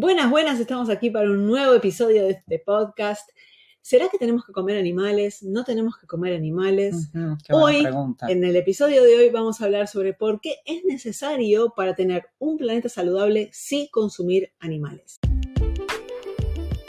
Buenas, 0.00 0.30
buenas, 0.30 0.58
estamos 0.58 0.88
aquí 0.88 1.10
para 1.10 1.28
un 1.28 1.46
nuevo 1.46 1.74
episodio 1.74 2.24
de 2.24 2.30
este 2.30 2.58
podcast. 2.58 3.28
¿Será 3.82 4.08
que 4.08 4.16
tenemos 4.16 4.46
que 4.46 4.52
comer 4.54 4.78
animales? 4.78 5.42
¿No 5.42 5.62
tenemos 5.62 5.98
que 5.98 6.06
comer 6.06 6.34
animales? 6.34 7.10
hoy, 7.50 7.86
en 8.26 8.42
el 8.42 8.56
episodio 8.56 9.02
de 9.04 9.14
hoy, 9.16 9.28
vamos 9.28 9.60
a 9.60 9.66
hablar 9.66 9.88
sobre 9.88 10.14
por 10.14 10.40
qué 10.40 10.54
es 10.64 10.86
necesario 10.86 11.74
para 11.76 11.94
tener 11.94 12.30
un 12.38 12.56
planeta 12.56 12.88
saludable 12.88 13.50
sí 13.52 13.90
consumir 13.92 14.54
animales. 14.58 15.18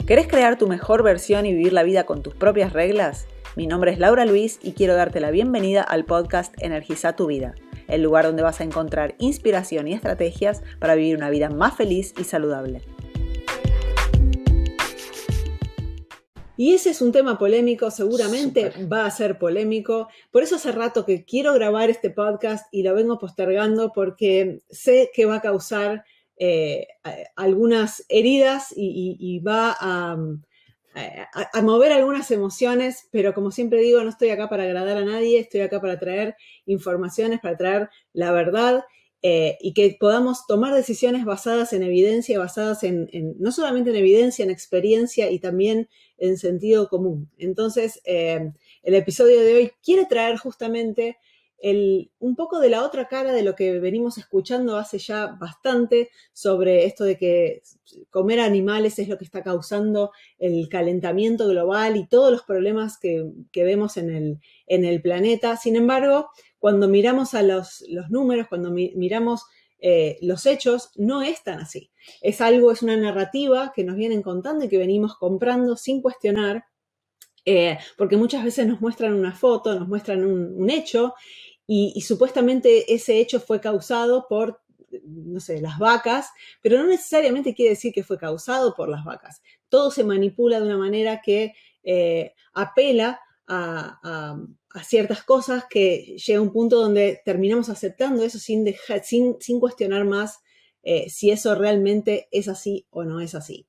¿Querés 0.06 0.26
crear 0.26 0.56
tu 0.56 0.66
mejor 0.66 1.02
versión 1.02 1.44
y 1.44 1.52
vivir 1.52 1.74
la 1.74 1.82
vida 1.82 2.06
con 2.06 2.22
tus 2.22 2.34
propias 2.34 2.72
reglas? 2.72 3.26
Mi 3.56 3.66
nombre 3.66 3.92
es 3.92 3.98
Laura 3.98 4.24
Luis 4.24 4.58
y 4.62 4.72
quiero 4.72 4.94
darte 4.94 5.20
la 5.20 5.30
bienvenida 5.30 5.82
al 5.82 6.06
podcast 6.06 6.54
Energiza 6.62 7.14
tu 7.14 7.26
vida 7.26 7.54
el 7.88 8.02
lugar 8.02 8.24
donde 8.24 8.42
vas 8.42 8.60
a 8.60 8.64
encontrar 8.64 9.14
inspiración 9.18 9.86
y 9.86 9.92
estrategias 9.92 10.62
para 10.78 10.94
vivir 10.94 11.16
una 11.16 11.30
vida 11.30 11.50
más 11.50 11.76
feliz 11.76 12.14
y 12.18 12.24
saludable. 12.24 12.82
Y 16.62 16.74
ese 16.74 16.90
es 16.90 17.02
un 17.02 17.10
tema 17.10 17.38
polémico, 17.38 17.90
seguramente 17.90 18.70
va 18.86 19.04
a 19.04 19.10
ser 19.10 19.36
polémico. 19.36 20.06
Por 20.30 20.44
eso 20.44 20.54
hace 20.54 20.70
rato 20.70 21.04
que 21.04 21.24
quiero 21.24 21.54
grabar 21.54 21.90
este 21.90 22.08
podcast 22.08 22.72
y 22.72 22.84
lo 22.84 22.94
vengo 22.94 23.18
postergando 23.18 23.90
porque 23.92 24.60
sé 24.70 25.10
que 25.12 25.26
va 25.26 25.38
a 25.38 25.40
causar 25.40 26.04
eh, 26.36 26.86
algunas 27.34 28.04
heridas 28.08 28.72
y 28.76 29.40
va 29.40 29.76
a, 29.80 30.16
a, 31.52 31.62
mover 31.62 31.90
algunas 31.90 32.30
emociones, 32.30 33.08
pero 33.10 33.34
como 33.34 33.50
siempre 33.50 33.80
digo, 33.80 34.00
no 34.04 34.10
estoy 34.10 34.30
acá 34.30 34.48
para 34.48 34.62
agradar 34.62 34.98
a 34.98 35.04
nadie, 35.04 35.40
estoy 35.40 35.62
acá 35.62 35.80
para 35.80 35.98
traer 35.98 36.36
informaciones, 36.66 37.40
para 37.40 37.56
traer 37.56 37.90
la 38.12 38.30
verdad 38.30 38.84
eh, 39.24 39.56
y 39.60 39.72
que 39.72 39.96
podamos 40.00 40.48
tomar 40.48 40.74
decisiones 40.74 41.24
basadas 41.24 41.72
en 41.72 41.84
evidencia, 41.84 42.40
basadas 42.40 42.82
en, 42.82 43.08
no 43.38 43.52
solamente 43.52 43.90
en 43.90 43.96
evidencia, 43.96 44.44
en 44.44 44.50
experiencia 44.50 45.30
y 45.30 45.38
también 45.38 45.88
en 46.22 46.38
sentido 46.38 46.88
común. 46.88 47.28
Entonces, 47.36 48.00
eh, 48.04 48.52
el 48.84 48.94
episodio 48.94 49.40
de 49.40 49.54
hoy 49.54 49.72
quiere 49.82 50.06
traer 50.06 50.38
justamente 50.38 51.18
un 52.18 52.34
poco 52.34 52.58
de 52.58 52.70
la 52.70 52.84
otra 52.84 53.06
cara 53.06 53.32
de 53.32 53.44
lo 53.44 53.54
que 53.54 53.78
venimos 53.78 54.18
escuchando 54.18 54.76
hace 54.76 54.98
ya 54.98 55.26
bastante 55.26 56.10
sobre 56.32 56.86
esto 56.86 57.04
de 57.04 57.16
que 57.16 57.62
comer 58.10 58.40
animales 58.40 58.98
es 58.98 59.08
lo 59.08 59.16
que 59.16 59.24
está 59.24 59.44
causando 59.44 60.10
el 60.38 60.68
calentamiento 60.68 61.46
global 61.46 61.96
y 61.96 62.08
todos 62.08 62.32
los 62.32 62.42
problemas 62.42 62.98
que, 62.98 63.24
vemos 63.54 63.96
en 63.96 64.10
el, 64.10 64.38
en 64.66 64.84
el, 64.84 65.00
planeta. 65.02 65.56
Sin 65.56 65.76
embargo, 65.76 66.30
cuando 66.58 66.88
miramos 66.88 67.34
a 67.34 67.42
los, 67.42 67.84
números, 68.10 68.48
cuando 68.48 68.72
miramos 68.72 69.44
eh, 69.84 70.16
los 70.22 70.46
hechos, 70.46 70.90
no 70.94 71.22
es 71.22 71.42
tan 71.42 71.58
así. 71.58 71.90
Es 72.20 72.40
algo, 72.40 72.70
es 72.70 72.82
una 72.82 72.96
narrativa 72.96 73.72
que 73.74 73.82
nos 73.82 73.96
vienen 73.96 74.22
contando 74.22 74.64
y 74.64 74.68
que 74.68 74.78
venimos 74.78 75.16
comprando 75.16 75.76
sin 75.76 76.00
cuestionar. 76.00 76.64
Eh, 77.44 77.76
porque 77.98 78.16
muchas 78.16 78.44
veces 78.44 78.68
nos 78.68 78.80
muestran 78.80 79.12
una 79.12 79.32
foto, 79.32 79.74
nos 79.74 79.88
muestran 79.88 80.24
un, 80.24 80.70
hecho 80.70 81.14
y, 81.66 82.00
supuestamente 82.00 82.94
ese 82.94 83.18
hecho 83.18 83.40
fue 83.40 83.60
causado 83.60 84.26
por, 84.28 84.62
no 85.04 85.40
sé, 85.40 85.60
las 85.60 85.76
vacas, 85.80 86.28
pero 86.60 86.78
no 86.78 86.86
necesariamente 86.86 87.52
quiere 87.52 87.70
decir 87.70 87.92
que 87.92 88.04
fue 88.04 88.16
causado 88.18 88.76
por 88.76 88.88
las 88.88 89.04
vacas. 89.04 89.42
Todo 89.68 89.90
se 89.90 90.04
manipula 90.04 90.60
de 90.60 90.66
una 90.66 90.78
manera 90.78 91.20
que 91.20 91.54
eh, 91.82 92.34
apela 92.54 93.20
a, 93.48 94.38
ciertas 94.82 95.22
cosas 95.22 95.64
que 95.68 96.16
llega 96.24 96.38
a 96.38 96.42
un 96.42 96.52
punto 96.52 96.80
donde 96.80 97.20
terminamos 97.24 97.68
aceptando 97.68 98.22
eso 98.22 98.38
sin, 98.38 98.64
dejar, 98.64 99.04
sin, 99.04 99.36
sin 99.40 99.60
cuestionar 99.60 100.04
más 100.04 100.38
eh, 100.82 101.08
si 101.08 101.30
eso 101.30 101.54
realmente 101.54 102.28
es 102.32 102.48
así 102.48 102.86
o 102.90 103.04
no 103.04 103.20
es 103.20 103.34
así. 103.34 103.66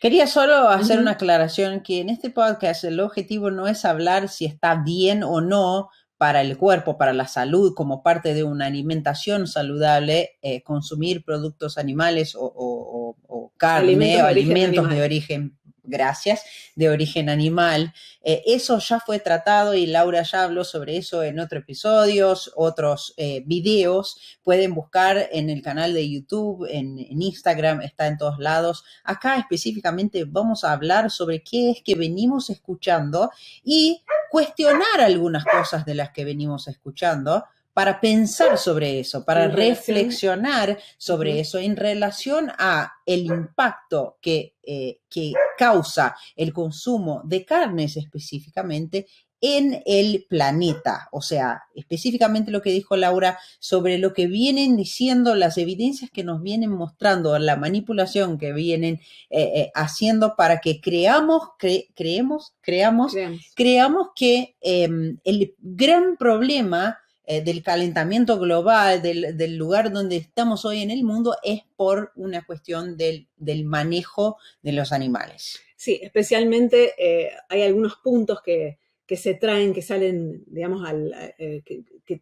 Quería 0.00 0.26
solo 0.26 0.70
hacer 0.70 0.98
una 0.98 1.12
aclaración 1.12 1.82
que 1.82 2.00
en 2.00 2.08
este 2.08 2.30
podcast 2.30 2.84
el 2.84 3.00
objetivo 3.00 3.50
no 3.50 3.68
es 3.68 3.84
hablar 3.84 4.30
si 4.30 4.46
está 4.46 4.82
bien 4.82 5.22
o 5.22 5.42
no 5.42 5.90
para 6.16 6.40
el 6.40 6.56
cuerpo, 6.56 6.96
para 6.96 7.12
la 7.12 7.28
salud, 7.28 7.74
como 7.74 8.02
parte 8.02 8.32
de 8.32 8.44
una 8.44 8.66
alimentación 8.66 9.46
saludable, 9.46 10.38
eh, 10.40 10.62
consumir 10.62 11.22
productos 11.24 11.76
animales 11.76 12.34
o, 12.38 13.16
carne 13.58 14.22
o 14.22 14.26
alimentos 14.26 14.88
de 14.88 15.02
origen 15.02 15.58
gracias, 15.90 16.42
de 16.76 16.88
origen 16.88 17.28
animal. 17.28 17.92
Eh, 18.22 18.42
eso 18.46 18.78
ya 18.78 19.00
fue 19.00 19.18
tratado 19.18 19.74
y 19.74 19.86
Laura 19.86 20.22
ya 20.22 20.44
habló 20.44 20.64
sobre 20.64 20.96
eso 20.96 21.22
en 21.22 21.40
otros 21.40 21.62
episodios, 21.62 22.52
otros 22.56 23.14
eh, 23.16 23.42
videos. 23.46 24.38
Pueden 24.42 24.74
buscar 24.74 25.28
en 25.32 25.50
el 25.50 25.62
canal 25.62 25.92
de 25.92 26.08
YouTube, 26.08 26.66
en, 26.70 26.98
Instagram, 26.98 27.82
está 27.82 28.06
en 28.06 28.16
todos 28.16 28.38
lados. 28.38 28.84
Acá 29.04 29.36
específicamente 29.36 30.24
vamos 30.24 30.64
a 30.64 30.72
hablar 30.72 31.10
sobre 31.10 31.42
qué 31.42 31.70
es 31.70 31.82
que 31.82 31.94
venimos 31.94 32.50
escuchando 32.50 33.30
y 33.62 34.02
cuestionar 34.30 35.00
algunas 35.00 35.44
cosas 35.44 35.84
de 35.84 35.94
las 35.94 36.10
que 36.10 36.24
venimos 36.24 36.68
escuchando 36.68 37.44
para 37.80 37.98
pensar 37.98 38.58
sobre 38.58 39.00
eso, 39.00 39.24
para 39.24 39.48
reflexionar 39.48 40.78
sobre 40.98 41.40
eso 41.40 41.56
en 41.56 41.76
relación 41.76 42.52
a 42.58 42.92
el 43.06 43.24
impacto 43.24 44.18
que, 44.20 44.56
eh, 44.62 44.98
que 45.08 45.32
causa 45.56 46.14
el 46.36 46.52
consumo 46.52 47.22
de 47.24 47.46
carnes 47.46 47.96
específicamente 47.96 49.06
en 49.40 49.82
el 49.86 50.26
planeta. 50.28 51.08
O 51.10 51.22
sea, 51.22 51.62
específicamente 51.74 52.50
lo 52.50 52.60
que 52.60 52.70
dijo 52.70 52.98
Laura 52.98 53.38
sobre 53.60 53.96
lo 53.96 54.12
que 54.12 54.26
vienen 54.26 54.76
diciendo, 54.76 55.34
las 55.34 55.56
evidencias 55.56 56.10
que 56.10 56.22
nos 56.22 56.42
vienen 56.42 56.72
mostrando, 56.72 57.38
la 57.38 57.56
manipulación 57.56 58.36
que 58.36 58.52
vienen 58.52 59.00
eh, 59.30 59.52
eh, 59.54 59.70
haciendo 59.74 60.36
para 60.36 60.60
que 60.60 60.82
creamos, 60.82 61.44
creemos, 61.56 62.52
creamos, 62.60 63.14
creamos 63.54 64.08
que 64.14 64.54
em, 64.60 65.16
el 65.24 65.54
gran 65.62 66.18
problema 66.18 66.98
eh, 67.32 67.42
del 67.42 67.62
calentamiento 67.62 68.40
global, 68.40 69.02
del, 69.02 69.56
lugar 69.56 69.92
donde 69.92 70.16
estamos 70.16 70.64
hoy 70.64 70.82
en 70.82 70.90
el 70.90 71.04
mundo, 71.04 71.36
es 71.44 71.60
por 71.76 72.10
una 72.16 72.44
cuestión 72.44 72.96
del, 72.96 73.28
manejo 73.64 74.36
de 74.62 74.72
los 74.72 74.90
animales. 74.90 75.60
Sí, 75.76 76.00
especialmente 76.02 76.92
eh, 76.98 77.30
hay 77.48 77.62
algunos 77.62 77.98
puntos 78.02 78.40
que, 78.42 78.78
se 79.16 79.34
traen, 79.34 79.72
que 79.72 79.80
salen, 79.80 80.42
digamos, 80.48 80.84
al, 80.88 81.14
eh, 81.38 81.62
que, 81.64 82.20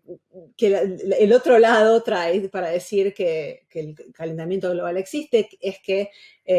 el 0.59 1.33
otro 1.33 1.59
lado 1.59 2.03
trae 2.03 2.47
para 2.51 2.69
decir 2.69 3.15
que, 3.15 3.67
el 3.71 3.95
calentamiento 4.13 4.71
global 4.73 4.99
existe, 4.99 5.49
es 5.59 5.79
que 5.83 6.11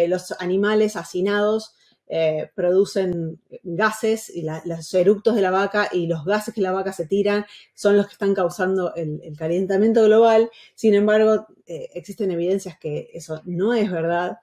los 0.08 0.32
animales 0.40 0.96
hacinados 0.96 1.76
eh, 2.12 2.50
producen 2.56 3.40
gases 3.62 4.30
y 4.30 4.42
los 4.66 4.94
eructos 4.96 5.36
de 5.36 5.42
la 5.42 5.52
vaca 5.52 5.90
y 5.92 6.08
los 6.08 6.26
gases 6.26 6.56
que 6.56 6.62
la 6.62 6.72
vaca 6.72 6.92
se 6.92 7.06
tiran 7.06 7.46
son 7.76 7.98
los 7.98 8.08
que 8.08 8.14
están 8.14 8.34
causando 8.34 8.96
el, 8.96 9.22
calentamiento 9.38 10.04
global. 10.04 10.50
Sin 10.74 10.96
embargo, 10.96 11.46
eh, 11.68 11.90
existen 11.94 12.32
evidencias 12.32 12.80
que 12.80 13.12
eso 13.14 13.42
no 13.46 13.76
es 13.76 13.92
verdad 13.92 14.40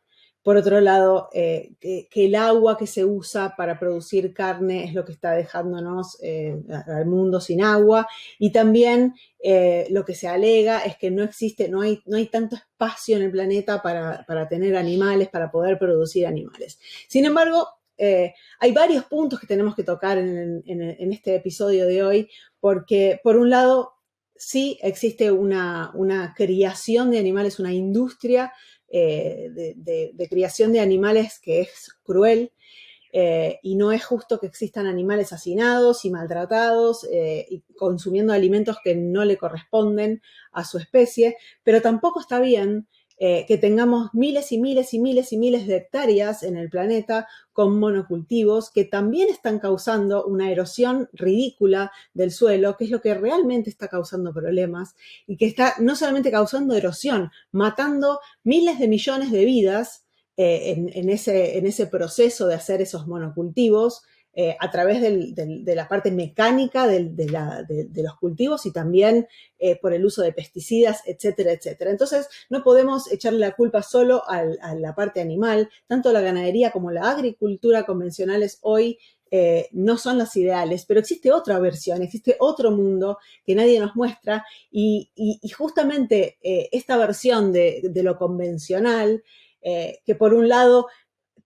por 0.46 0.56
otro 0.56 0.80
lado, 0.80 1.28
eh, 1.32 1.72
que, 1.80 2.08
el 2.14 2.36
agua 2.36 2.78
que 2.78 2.86
se 2.86 3.04
usa 3.04 3.56
para 3.56 3.80
producir 3.80 4.32
carne 4.32 4.84
es 4.84 4.94
lo 4.94 5.04
que 5.04 5.10
está 5.10 5.32
dejándonos 5.32 6.18
eh, 6.22 6.56
al 6.86 7.04
mundo 7.04 7.40
sin 7.40 7.64
agua. 7.64 8.06
Y 8.38 8.52
también 8.52 9.16
eh, 9.42 9.88
lo 9.90 10.04
que 10.04 10.14
se 10.14 10.28
alega 10.28 10.84
es 10.84 10.96
que 10.98 11.10
no 11.10 11.24
existe, 11.24 11.68
no 11.68 11.80
hay, 11.80 12.00
no 12.06 12.16
hay 12.16 12.26
tanto 12.26 12.54
espacio 12.54 13.16
en 13.16 13.24
el 13.24 13.32
planeta 13.32 13.82
para, 13.82 14.48
tener 14.48 14.76
animales, 14.76 15.30
para 15.30 15.50
poder 15.50 15.80
producir 15.80 16.28
animales. 16.28 16.78
Sin 17.08 17.24
embargo, 17.24 17.66
hay 17.98 18.72
varios 18.72 19.04
puntos 19.06 19.40
que 19.40 19.48
tenemos 19.48 19.74
que 19.74 19.82
tocar 19.82 20.16
en, 20.16 20.62
este 21.12 21.34
episodio 21.34 21.88
de 21.88 22.04
hoy, 22.04 22.30
porque 22.60 23.18
por 23.20 23.36
un 23.36 23.50
lado, 23.50 23.94
sí 24.38 24.78
existe 24.80 25.32
una, 25.32 25.90
una 25.94 26.34
criación 26.36 27.10
de 27.10 27.18
animales, 27.18 27.58
una 27.58 27.72
industria 27.72 28.52
eh, 28.88 29.50
de, 29.52 30.28
criación 30.28 30.72
de 30.72 30.80
animales 30.80 31.40
que 31.42 31.60
es 31.60 31.88
cruel 32.04 32.52
eh, 33.12 33.58
y 33.62 33.76
no 33.76 33.92
es 33.92 34.04
justo 34.04 34.38
que 34.38 34.46
existan 34.46 34.86
animales 34.86 35.32
hacinados 35.32 36.04
y 36.04 36.10
maltratados 36.10 37.06
eh, 37.10 37.46
y 37.48 37.62
consumiendo 37.76 38.32
alimentos 38.32 38.76
que 38.82 38.94
no 38.94 39.24
le 39.24 39.36
corresponden 39.36 40.22
a 40.52 40.64
su 40.64 40.78
especie, 40.78 41.36
pero 41.62 41.80
tampoco 41.80 42.20
está 42.20 42.40
bien 42.40 42.88
eh, 43.18 43.46
que 43.48 43.56
tengamos 43.56 44.10
miles 44.12 44.52
y 44.52 44.58
miles 44.58 44.92
y 44.92 44.98
miles 44.98 45.32
y 45.32 45.38
miles 45.38 45.66
de 45.66 45.76
hectáreas 45.76 46.42
en 46.42 46.58
el 46.58 46.68
planeta 46.68 47.26
con 47.54 47.78
monocultivos 47.78 48.70
que 48.70 48.84
también 48.84 49.30
están 49.30 49.58
causando 49.58 50.26
una 50.26 50.50
erosión 50.50 51.08
ridícula 51.14 51.92
del 52.12 52.30
suelo, 52.30 52.76
que 52.76 52.84
es 52.84 52.90
lo 52.90 53.00
que 53.00 53.14
realmente 53.14 53.70
está 53.70 53.88
causando 53.88 54.34
problemas 54.34 54.94
y 55.26 55.38
que 55.38 55.46
está 55.46 55.74
no 55.80 55.96
solamente 55.96 56.30
causando 56.30 56.74
erosión, 56.74 57.30
matando 57.52 58.20
miles 58.44 58.78
de 58.78 58.88
millones 58.88 59.30
de 59.30 59.46
vidas 59.46 60.04
eh, 60.36 60.74
en, 60.92 61.08
ese, 61.08 61.56
en 61.56 61.66
ese 61.66 61.86
proceso 61.86 62.46
de 62.46 62.54
hacer 62.54 62.82
esos 62.82 63.06
monocultivos, 63.06 64.02
eh, 64.38 64.54
a 64.60 64.70
través 64.70 65.00
de 65.00 65.74
la 65.74 65.88
parte 65.88 66.10
mecánica 66.10 66.86
de, 66.86 67.10
los 67.94 68.16
cultivos 68.20 68.66
y 68.66 68.70
también 68.70 69.26
eh, 69.58 69.76
por 69.80 69.94
el 69.94 70.04
uso 70.04 70.20
de 70.20 70.34
pesticidas, 70.34 71.00
etcétera, 71.06 71.52
etcétera. 71.52 71.90
Entonces, 71.90 72.28
no 72.50 72.62
podemos 72.62 73.10
echarle 73.10 73.38
la 73.38 73.52
culpa 73.52 73.82
solo 73.82 74.22
a 74.28 74.74
la 74.74 74.94
parte 74.94 75.22
animal. 75.22 75.70
Tanto 75.86 76.12
la 76.12 76.20
ganadería 76.20 76.70
como 76.70 76.90
la 76.90 77.10
agricultura 77.10 77.86
convencionales 77.86 78.58
hoy 78.60 78.98
eh, 79.30 79.70
no 79.72 79.96
son 79.96 80.18
las 80.18 80.36
ideales, 80.36 80.84
pero 80.84 81.00
existe 81.00 81.32
otra 81.32 81.58
versión, 81.58 82.02
existe 82.02 82.36
otro 82.38 82.70
mundo 82.70 83.16
que 83.46 83.54
nadie 83.54 83.80
nos 83.80 83.96
muestra 83.96 84.44
y, 84.70 85.10
justamente 85.56 86.36
esta 86.42 86.98
versión 86.98 87.54
de, 87.54 87.90
lo 88.04 88.18
convencional, 88.18 89.24
que 89.62 90.14
por 90.14 90.34
un 90.34 90.46
lado 90.50 90.88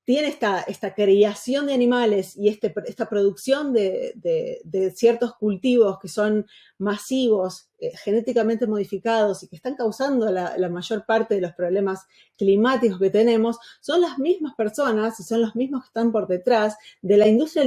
tiene 0.05 0.29
esta, 0.29 0.94
creación 0.94 1.67
de 1.67 1.75
animales 1.75 2.37
y 2.37 2.49
este, 2.49 2.75
esta 2.87 3.08
producción 3.08 3.73
de, 3.73 4.93
ciertos 4.94 5.35
cultivos 5.35 5.99
que 6.00 6.08
son 6.08 6.47
masivos, 6.79 7.69
eh, 7.79 7.93
genéticamente 7.97 8.67
modificados 8.67 9.43
y 9.43 9.49
que 9.49 9.56
están 9.56 9.76
causando 9.76 10.31
la, 10.31 10.69
mayor 10.69 11.05
parte 11.06 11.35
de 11.35 11.41
los 11.41 11.52
problemas 11.52 12.06
climáticos 12.37 12.99
que 12.99 13.11
tenemos, 13.11 13.58
son 13.81 14.00
las 14.00 14.19
mismas 14.19 14.55
personas 14.56 15.20
y 15.20 15.23
son 15.23 15.43
los 15.43 15.55
mismos 15.55 15.82
que 15.82 15.88
están 15.88 16.12
por 16.12 16.26
detrás 16.26 16.76
de 17.02 17.17
la 17.17 17.29
industria 17.29 17.64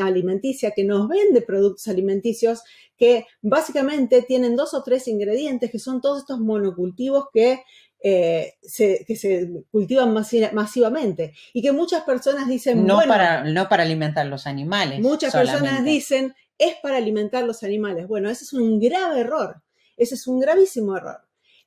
alimenticia 0.00 0.72
que 0.72 0.84
nos 0.84 1.08
vende 1.08 1.42
productos 1.42 1.86
alimenticios 1.88 2.62
que 2.96 3.26
básicamente 3.42 4.22
tienen 4.22 4.56
dos 4.56 4.72
o 4.74 4.82
tres 4.82 5.08
ingredientes 5.08 5.70
que 5.70 5.78
son 5.78 6.00
todos 6.00 6.20
estos 6.20 6.40
monocultivos 6.40 7.26
que 7.32 7.62
eh, 8.06 8.56
se, 8.62 9.02
que 9.06 9.16
se 9.16 9.64
cultivan 9.72 10.12
masivamente 10.12 11.32
y 11.54 11.62
que 11.62 11.72
muchas 11.72 12.02
personas 12.02 12.46
dicen... 12.46 12.86
No, 12.86 12.98
para, 13.08 13.44
no 13.44 13.66
para 13.66 13.82
alimentar 13.82 14.26
los 14.26 14.46
animales. 14.46 15.00
Muchas 15.00 15.32
personas 15.32 15.82
dicen, 15.82 16.34
es 16.58 16.74
para 16.82 16.98
alimentar 16.98 17.44
los 17.44 17.62
animales. 17.62 18.06
Bueno, 18.06 18.28
ese 18.28 18.44
es 18.44 18.52
un 18.52 18.78
grave 18.78 19.20
error, 19.20 19.62
ese 19.96 20.16
es 20.16 20.26
un 20.26 20.38
gravísimo 20.38 20.94
error. 20.94 21.16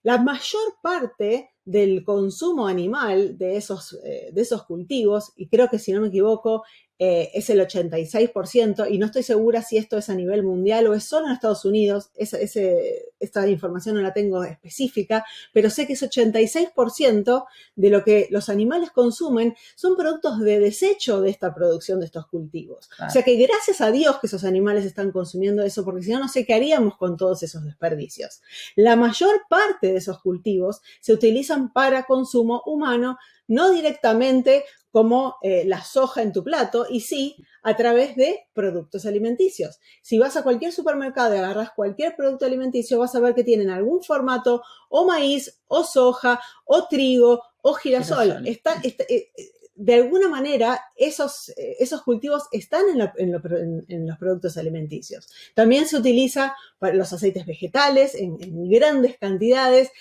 La 0.03 0.19
mayor 0.19 0.75
parte 0.83 1.49
del 1.65 2.03
consumo 2.03 2.67
animal 2.67 3.35
de 3.35 3.57
esos, 3.57 3.97
eh, 4.05 4.29
de 4.31 4.41
esos 4.43 4.63
cultivos, 4.63 5.33
y 5.37 5.47
creo 5.47 5.69
que 5.69 5.79
si 5.79 5.91
no 5.91 6.01
me 6.01 6.09
equivoco, 6.09 6.63
eh, 6.99 7.29
es 7.35 7.49
el 7.51 7.59
86%, 7.59 8.87
y 8.89 8.97
no 8.97 9.05
estoy 9.05 9.21
segura 9.21 9.61
si 9.61 9.77
esto 9.77 9.97
es 9.97 10.09
a 10.09 10.15
nivel 10.15 10.43
mundial 10.43 10.87
o 10.87 10.95
es 10.95 11.03
solo 11.03 11.27
en 11.27 11.33
Estados 11.33 11.63
Unidos, 11.63 12.09
esta 12.17 13.47
información 13.47 13.95
no 13.95 14.01
la 14.01 14.13
tengo 14.13 14.43
específica, 14.43 15.23
pero 15.53 15.69
sé 15.69 15.85
que 15.85 15.93
es 15.93 16.01
86% 16.01 17.45
de 17.75 17.89
lo 17.89 18.03
que 18.03 18.27
los 18.31 18.49
animales 18.49 18.89
consumen 18.91 19.55
son 19.75 19.95
productos 19.95 20.39
de 20.39 20.59
desecho 20.59 21.21
de 21.21 21.29
esta 21.29 21.53
producción 21.53 21.99
de 21.99 22.07
estos 22.07 22.27
cultivos. 22.27 22.89
O 23.05 23.09
sea 23.11 23.21
que 23.21 23.35
gracias 23.35 23.81
a 23.81 23.91
Dios 23.91 24.17
que 24.19 24.27
esos 24.27 24.43
animales 24.43 24.85
están 24.85 25.11
consumiendo 25.11 25.63
eso, 25.63 25.85
porque 25.85 26.03
si 26.03 26.11
no, 26.11 26.19
no 26.19 26.27
sé 26.27 26.45
qué 26.45 26.55
haríamos 26.55 26.97
con 26.97 27.15
todos 27.15 27.43
esos 27.43 27.63
desperdicios. 27.63 28.41
La 28.75 28.95
mayor 28.95 29.41
parte 29.49 29.91
de 29.91 29.97
esos 29.97 30.19
cultivos 30.21 30.81
se 30.99 31.13
utilizan 31.13 31.71
para 31.71 32.05
consumo 32.05 32.63
humano, 32.65 33.17
no 33.47 33.71
directamente 33.71 34.65
como 34.97 35.35
eh, 35.43 35.63
la 35.63 35.83
soja 35.83 36.23
en 36.23 36.33
tu 36.33 36.43
plato, 36.43 36.87
y 36.89 37.01
sí 37.01 37.35
a 37.61 37.77
través 37.77 38.15
de 38.15 38.47
productos 38.55 39.05
alimenticios. 39.05 39.79
Si 40.01 40.17
vas 40.17 40.35
a 40.37 40.41
cualquier 40.41 40.71
supermercado 40.73 41.35
y 41.35 41.37
agarras 41.37 41.69
cualquier 41.75 42.15
producto 42.15 42.47
alimenticio, 42.47 42.97
vas 42.97 43.13
a 43.13 43.19
ver 43.19 43.35
que 43.35 43.43
tienen 43.43 43.69
algún 43.69 44.01
formato 44.01 44.63
o 44.89 45.05
maíz, 45.05 45.61
o 45.67 45.83
soja, 45.83 46.41
o 46.65 46.87
trigo, 46.87 47.43
o 47.61 47.75
girasol. 47.75 48.47
Está, 48.47 48.81
eh, 48.83 49.29
de 49.75 49.93
alguna 49.93 50.29
manera, 50.29 50.81
esos, 50.95 51.49
eh, 51.49 51.75
esos 51.77 52.01
cultivos 52.01 52.45
están 52.51 52.85
en, 53.17 54.07
los 54.07 54.17
productos 54.17 54.57
alimenticios. 54.57 55.29
También 55.53 55.85
se 55.85 55.97
utiliza 55.97 56.55
para 56.79 56.95
los 56.95 57.13
aceites 57.13 57.45
vegetales 57.45 58.15
en, 58.15 58.39
grandes 58.67 59.19
cantidades. 59.19 59.91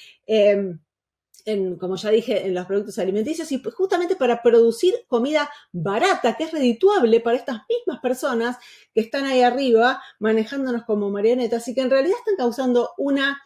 Em, 1.45 1.77
como 1.77 1.95
ya 1.97 2.11
dije, 2.11 2.47
en 2.47 2.55
los 2.55 2.67
productos 2.67 2.99
alimenticios 2.99 3.53
y 3.53 3.63
justamente 3.63 4.17
para 4.17 4.43
producir 4.43 4.95
comida 5.07 5.49
barata, 5.71 6.37
que 6.37 6.45
es 6.45 6.53
redituable 6.53 7.21
para 7.21 7.37
estas 7.37 7.61
mismas 7.69 8.01
personas 8.01 8.57
que 8.93 9.01
están 9.01 9.27
ahí 9.27 9.43
arriba 9.43 10.03
manejándonos 10.19 10.85
como 10.85 11.09
marionetas 11.11 11.69
y 11.69 11.75
que 11.75 11.83
en 11.83 11.91
realidad 11.91 12.17
están 12.19 12.37
causando 12.37 12.91
una, 12.99 13.41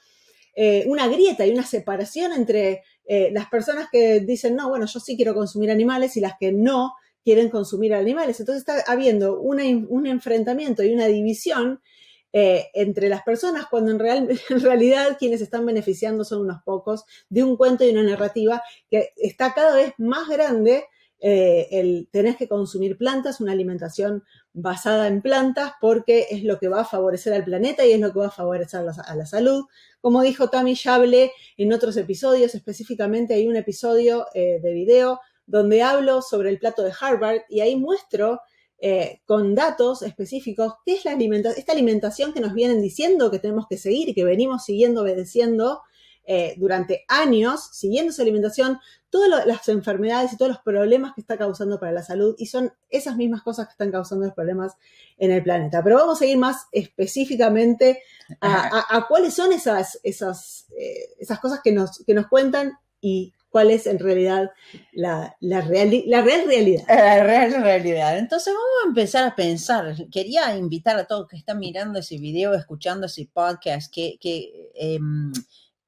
eh, 0.55 0.85
una 0.87 1.09
grieta 1.09 1.47
y 1.47 1.51
una 1.51 1.67
separación 1.67 2.33
entre 2.33 2.85
eh, 3.05 3.31
las 3.33 3.51
personas 3.51 3.89
que 3.93 4.21
dicen, 4.21 4.57
no, 4.57 4.71
bueno, 4.71 4.87
yo 4.87 4.99
sí 4.99 5.15
quiero 5.17 5.35
consumir 5.35 5.71
animales 5.71 6.17
y 6.17 6.21
las 6.21 6.35
que 6.41 6.53
no 6.53 6.95
quieren 7.23 7.51
consumir 7.51 7.93
animales. 7.93 8.41
Entonces 8.41 8.61
está 8.67 8.91
habiendo 8.91 9.39
un 9.39 10.07
enfrentamiento 10.07 10.83
y 10.83 10.95
una 10.95 11.07
división 11.07 11.83
eh, 12.33 12.69
entre 12.75 13.09
las 13.09 13.23
personas, 13.23 13.67
cuando 13.67 13.91
en, 13.91 14.01
en, 14.51 14.61
realidad 14.61 15.17
quienes 15.19 15.41
están 15.41 15.67
beneficiando 15.67 16.25
son 16.25 16.43
unos 16.43 16.63
pocos, 16.65 17.05
de 17.29 17.43
un 17.43 17.57
cuento 17.57 17.85
y 17.85 17.91
una 17.91 18.05
narrativa 18.05 18.63
que 18.89 19.13
está 19.17 19.53
cada 19.53 19.75
vez 19.75 19.95
más 19.99 20.29
grande. 20.29 20.85
Eh, 21.23 21.69
el 21.73 22.09
tenés 22.11 22.39
que 22.39 22.49
consumir 22.49 22.97
plantas, 22.97 23.43
una 23.43 23.53
alimentación 23.53 24.25
basada 24.55 25.07
en 25.07 25.21
plantas, 25.21 25.73
porque 25.79 26.27
es 26.31 26.45
lo 26.45 26.59
que 26.59 26.69
va 26.69 26.81
a 26.81 26.85
favorecer 26.87 27.35
al 27.35 27.45
planeta 27.45 27.85
y 27.85 27.93
es 27.93 28.01
lo 28.01 28.11
que 28.11 28.21
va 28.21 28.29
a 28.29 28.31
favorecer 28.31 28.81
a 28.81 29.15
la, 29.15 29.27
salud. 29.27 29.67
Como 30.01 30.23
dijo 30.23 30.49
Tammy 30.49 30.73
Shable 30.73 31.31
en 31.59 31.73
otros 31.75 31.99
episodios, 31.99 32.55
específicamente 32.55 33.35
hay 33.35 33.47
un 33.47 33.57
episodio 33.57 34.29
eh, 34.33 34.61
de 34.63 34.73
video 34.73 35.21
donde 35.45 35.83
hablo 35.83 36.23
sobre 36.23 36.49
el 36.49 36.59
plato 36.59 36.83
de 36.83 36.93
Harvard 36.99 37.41
y 37.51 37.61
ahí 37.61 37.77
muestro 37.77 38.41
eh, 38.83 39.21
con 39.27 39.55
datos 39.55 40.01
específicos 40.01 40.73
qué 40.87 40.95
es 40.95 41.05
la 41.05 41.13
esta 41.13 41.73
alimentación 41.73 42.33
que 42.33 42.41
nos 42.41 42.55
vienen 42.55 42.81
diciendo 42.81 43.31
que 43.31 43.39
tenemos 43.39 43.67
que 43.69 43.77
seguir 43.77 44.09
y 44.09 44.15
que 44.15 44.25
venimos 44.25 44.65
siguiendo, 44.65 45.03
obedeciendo 45.03 45.83
eh, 46.25 46.55
durante 46.57 47.05
años, 47.09 47.71
siguiendo 47.73 48.11
esa 48.11 48.23
alimentación, 48.23 48.79
todas 49.11 49.45
las 49.47 49.69
enfermedades 49.69 50.33
y 50.33 50.37
todos 50.37 50.53
los 50.53 50.61
problemas 50.63 51.13
que 51.15 51.21
está 51.21 51.37
causando 51.37 51.81
para 51.81 51.93
la 51.93 52.03
salud 52.03 52.35
y 52.39 52.47
son 52.47 52.73
esas 52.89 53.17
mismas 53.17 53.43
cosas 53.43 53.67
que 53.67 53.73
están 53.73 53.91
causando 53.91 54.27
los 54.27 54.35
problemas 54.35 54.75
en 55.19 55.33
el 55.33 55.43
planeta. 55.43 55.83
Pero 55.83 55.97
vamos 55.97 56.23
a 56.23 56.27
ir 56.27 56.39
más 56.39 56.69
específicamente 56.73 58.03
a, 58.41 59.07
cuáles 59.09 59.35
son 59.35 59.53
esas, 59.53 59.99
esas, 60.05 60.69
eh, 60.79 61.17
esas 61.19 61.41
cosas 61.41 61.61
que 61.63 61.73
nos, 61.73 62.03
que 62.07 62.15
nos 62.15 62.29
cuentan 62.29 62.79
y 63.01 63.35
cuál 63.51 63.71
es 63.71 63.87
en 63.87 63.99
realidad 63.99 64.51
la, 64.93 65.37
real, 65.41 66.03
la 66.07 66.23
real 66.23 66.47
realidad. 66.47 66.85
La 66.89 67.23
real 67.23 67.63
realidad. 67.63 68.19
Entonces 68.19 68.55
vamos 68.55 68.85
a 68.85 68.89
empezar 68.89 69.25
a 69.25 69.37
pensar. 69.37 69.95
Quería 70.11 70.57
invitar 70.57 70.97
a 70.97 71.05
todos 71.05 71.29
que 71.29 71.37
están 71.37 71.59
mirando 71.59 71.99
ese 71.99 72.17
video, 72.19 72.55
escuchando 72.55 73.07
ese 73.07 73.29
podcast, 73.33 73.93
que, 73.93 74.17
que, 74.21 74.71
em, 74.75 75.33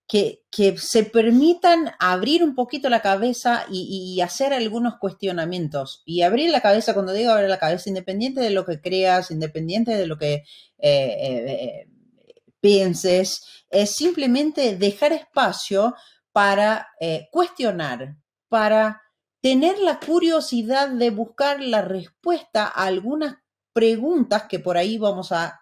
que, 0.06 0.42
se 0.76 1.04
permitan 1.04 1.92
abrir 1.98 2.44
un 2.44 2.54
poquito 2.54 2.90
la 2.90 3.00
cabeza 3.00 3.64
y, 3.70 4.20
hacer 4.20 4.52
algunos 4.52 4.98
cuestionamientos. 4.98 6.02
Y 6.04 6.22
abrir 6.22 6.50
la 6.50 6.60
cabeza, 6.60 6.92
cuando 6.92 7.12
digo 7.12 7.30
abrir 7.30 7.48
la 7.48 7.58
cabeza, 7.58 7.88
independiente 7.88 8.40
de 8.40 8.50
lo 8.50 8.66
que 8.66 8.80
creas, 8.80 9.30
independiente 9.30 9.92
de 9.96 10.06
lo 10.06 10.18
que... 10.18 10.44
Eh, 10.78 11.86
eh, 11.88 11.88
pienses, 12.62 13.64
es 13.70 13.90
simplemente 13.90 14.76
dejar 14.76 15.12
espacio 15.12 15.94
para 16.32 16.88
eh, 17.00 17.28
cuestionar, 17.30 18.16
para 18.48 19.02
tener 19.40 19.78
la 19.78 20.00
curiosidad 20.00 20.88
de 20.88 21.10
buscar 21.10 21.60
la 21.60 21.82
respuesta 21.82 22.64
a 22.64 22.86
algunas 22.86 23.36
preguntas 23.72 24.44
que 24.48 24.58
por 24.58 24.76
ahí 24.76 24.98
vamos 24.98 25.32
a, 25.32 25.58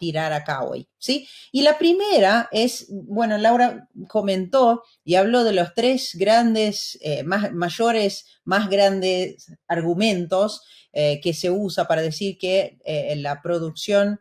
tirar 0.00 0.32
acá 0.32 0.64
hoy, 0.64 0.88
¿sí? 0.98 1.28
Y 1.52 1.62
la 1.62 1.78
primera 1.78 2.48
es, 2.50 2.88
bueno, 2.90 3.38
Laura 3.38 3.88
comentó 4.08 4.82
y 5.04 5.14
habló 5.14 5.44
de 5.44 5.52
los 5.52 5.74
tres 5.74 6.16
grandes, 6.18 6.98
eh, 7.02 7.22
más, 7.22 7.52
mayores, 7.52 8.26
más 8.42 8.68
grandes 8.68 9.46
argumentos 9.68 10.62
eh, 10.92 11.20
que 11.22 11.34
se 11.34 11.52
usa 11.52 11.84
para 11.86 12.02
decir 12.02 12.36
que 12.36 12.78
la 13.14 13.40
producción 13.40 14.18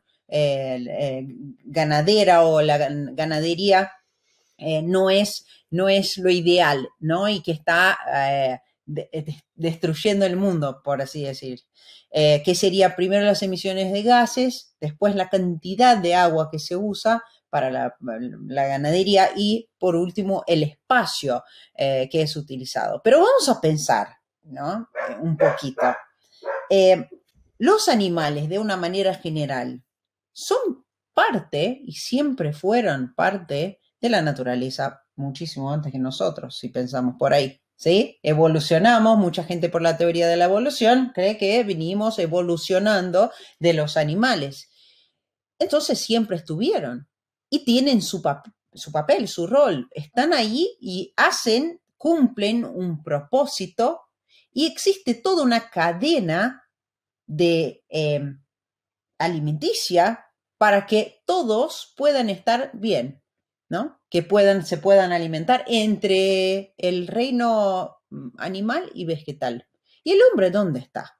ganadera 1.65 2.43
o 2.43 2.61
la 2.61 2.77
ganadería 2.77 3.91
eh, 4.57 4.81
no, 4.81 5.09
es, 5.09 5.45
no 5.69 5.87
es 5.89 6.17
lo 6.17 6.29
ideal, 6.29 6.89
¿no? 6.99 7.29
Y 7.29 7.41
que 7.41 7.51
está 7.51 7.97
eh, 8.13 8.59
destruyendo 9.53 10.25
el 10.25 10.35
mundo, 10.35 10.81
por 10.83 11.01
así 11.01 11.23
decir. 11.23 11.61
Eh, 12.09 12.41
que 12.43 12.55
sería 12.55 12.95
primero 12.95 13.25
las 13.25 13.43
emisiones 13.43 13.91
de 13.91 14.01
gases, 14.01 14.75
después 14.79 15.13
la 15.15 15.29
cantidad 15.29 15.97
de 15.97 16.15
agua 16.15 16.49
que 16.49 16.57
se 16.57 16.75
usa 16.75 17.21
para 17.49 17.69
la, 17.69 17.95
ganadería 17.99 19.31
y 19.35 19.69
por 19.77 19.95
último 19.95 20.43
el 20.47 20.63
espacio 20.63 21.43
que 21.75 22.09
es 22.11 22.35
utilizado. 22.35 23.01
Pero 23.03 23.19
vamos 23.19 23.47
a 23.47 23.61
pensar, 23.61 24.09
¿no? 24.43 24.89
Un 25.21 25.37
poquito. 25.37 25.81
los 27.57 27.87
animales, 27.87 28.49
de 28.49 28.59
una 28.59 28.75
manera 28.75 29.13
general, 29.15 29.81
son 30.33 30.85
parte 31.13 31.81
y 31.83 31.93
siempre 31.93 32.53
fueron 32.53 33.13
parte 33.15 33.79
de 33.99 34.09
la 34.09 34.21
naturaleza 34.21 35.03
muchísimo 35.15 35.71
antes 35.71 35.91
que 35.91 35.99
nosotros, 35.99 36.57
si 36.57 36.69
pensamos 36.69 37.15
por 37.17 37.33
ahí, 37.33 37.59
¿sí? 37.75 38.19
Evolucionamos, 38.23 39.17
mucha 39.17 39.43
gente 39.43 39.69
por 39.69 39.81
la 39.81 39.97
teoría 39.97 40.27
de 40.27 40.37
la 40.37 40.45
evolución 40.45 41.11
cree 41.13 41.37
que 41.37 41.63
vinimos 41.63 42.19
evolucionando 42.19 43.31
de 43.59 43.73
los 43.73 43.97
animales. 43.97 44.69
Entonces 45.59 45.99
siempre 45.99 46.37
estuvieron 46.37 47.07
y 47.49 47.65
tienen 47.65 48.01
su, 48.01 48.21
su 48.73 48.91
papel, 48.91 49.27
su 49.27 49.47
rol, 49.47 49.87
están 49.91 50.33
ahí 50.33 50.77
y 50.79 51.13
hacen, 51.15 51.81
cumplen 51.97 52.63
un 52.63 53.03
propósito 53.03 54.01
y 54.51 54.65
existe 54.65 55.15
toda 55.15 55.43
una 55.43 55.69
cadena 55.69 56.63
de 57.25 57.83
em, 57.89 58.43
alimenticia 59.19 60.25
para 60.57 60.85
que 60.85 61.21
todos 61.25 61.93
puedan 61.95 62.29
estar 62.29 62.71
bien. 62.73 63.21
¿No? 63.69 63.99
Que 64.09 64.23
puedan, 64.23 64.65
se 64.65 64.77
puedan 64.77 65.11
alimentar 65.11 65.63
entre 65.67 66.73
el 66.77 67.07
reino 67.07 67.97
mm, 68.09 68.29
animal 68.37 68.89
y 68.93 69.05
vegetal. 69.05 69.67
¿Y 70.03 70.11
el 70.11 70.19
hombre 70.31 70.51
dónde 70.51 70.79
está? 70.79 71.17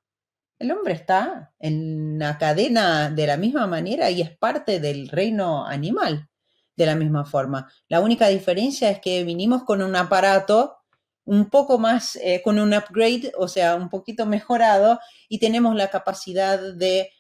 El 0.60 0.72
hombre 0.72 0.94
está 0.94 1.54
en 1.60 2.18
la 2.18 2.38
cadena 2.38 3.12
de 3.12 3.28
la 3.28 3.38
misma 3.38 3.68
manera 3.68 4.10
y 4.10 4.22
es 4.22 4.36
parte 4.36 4.80
del 4.80 5.10
reino 5.10 5.66
animal 5.66 6.30
de 6.76 6.86
la 6.86 6.96
misma 6.96 7.26
forma. 7.26 7.72
La 7.90 8.00
única 8.00 8.28
diferencia 8.28 8.90
es 8.90 9.00
que 9.00 9.24
vinimos 9.24 9.64
con 9.64 9.82
un 9.82 9.96
aparato 9.96 10.78
un 11.26 11.50
poco 11.50 11.78
más, 11.78 12.16
eh, 12.18 12.42
con 12.42 12.58
un 12.58 12.74
upgrade, 12.74 13.34
o 13.38 13.48
sea, 13.48 13.76
un 13.76 13.90
poquito 13.90 14.26
mejorado 14.26 15.00
y 15.28 15.40
tenemos 15.40 15.76
la 15.76 15.90
capacidad 15.90 16.58
de 16.74 17.12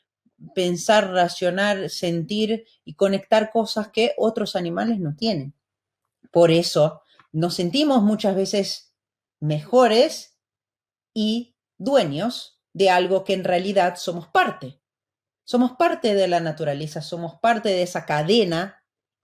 pensar, 0.53 1.11
racionar, 1.11 1.89
sentir 1.89 2.65
y 2.83 2.95
conectar 2.95 3.51
cosas 3.51 3.89
que 3.89 4.13
otros 4.17 4.55
animales 4.55 4.99
no 4.99 5.15
tienen. 5.15 5.53
Por 6.31 6.51
eso 6.51 7.01
nos 7.31 7.55
sentimos 7.55 8.03
muchas 8.03 8.35
veces 8.35 8.93
mejores 9.39 10.37
y 11.13 11.55
dueños 11.77 12.59
de 12.73 12.89
algo 12.89 13.23
que 13.23 13.33
en 13.33 13.43
realidad 13.43 13.95
somos 13.97 14.27
parte. 14.27 14.79
Somos 15.43 15.73
parte 15.73 16.13
de 16.13 16.27
la 16.27 16.39
naturaleza, 16.39 17.01
somos 17.01 17.39
parte 17.39 17.69
de 17.69 17.81
esa 17.81 18.05
cadena 18.05 18.76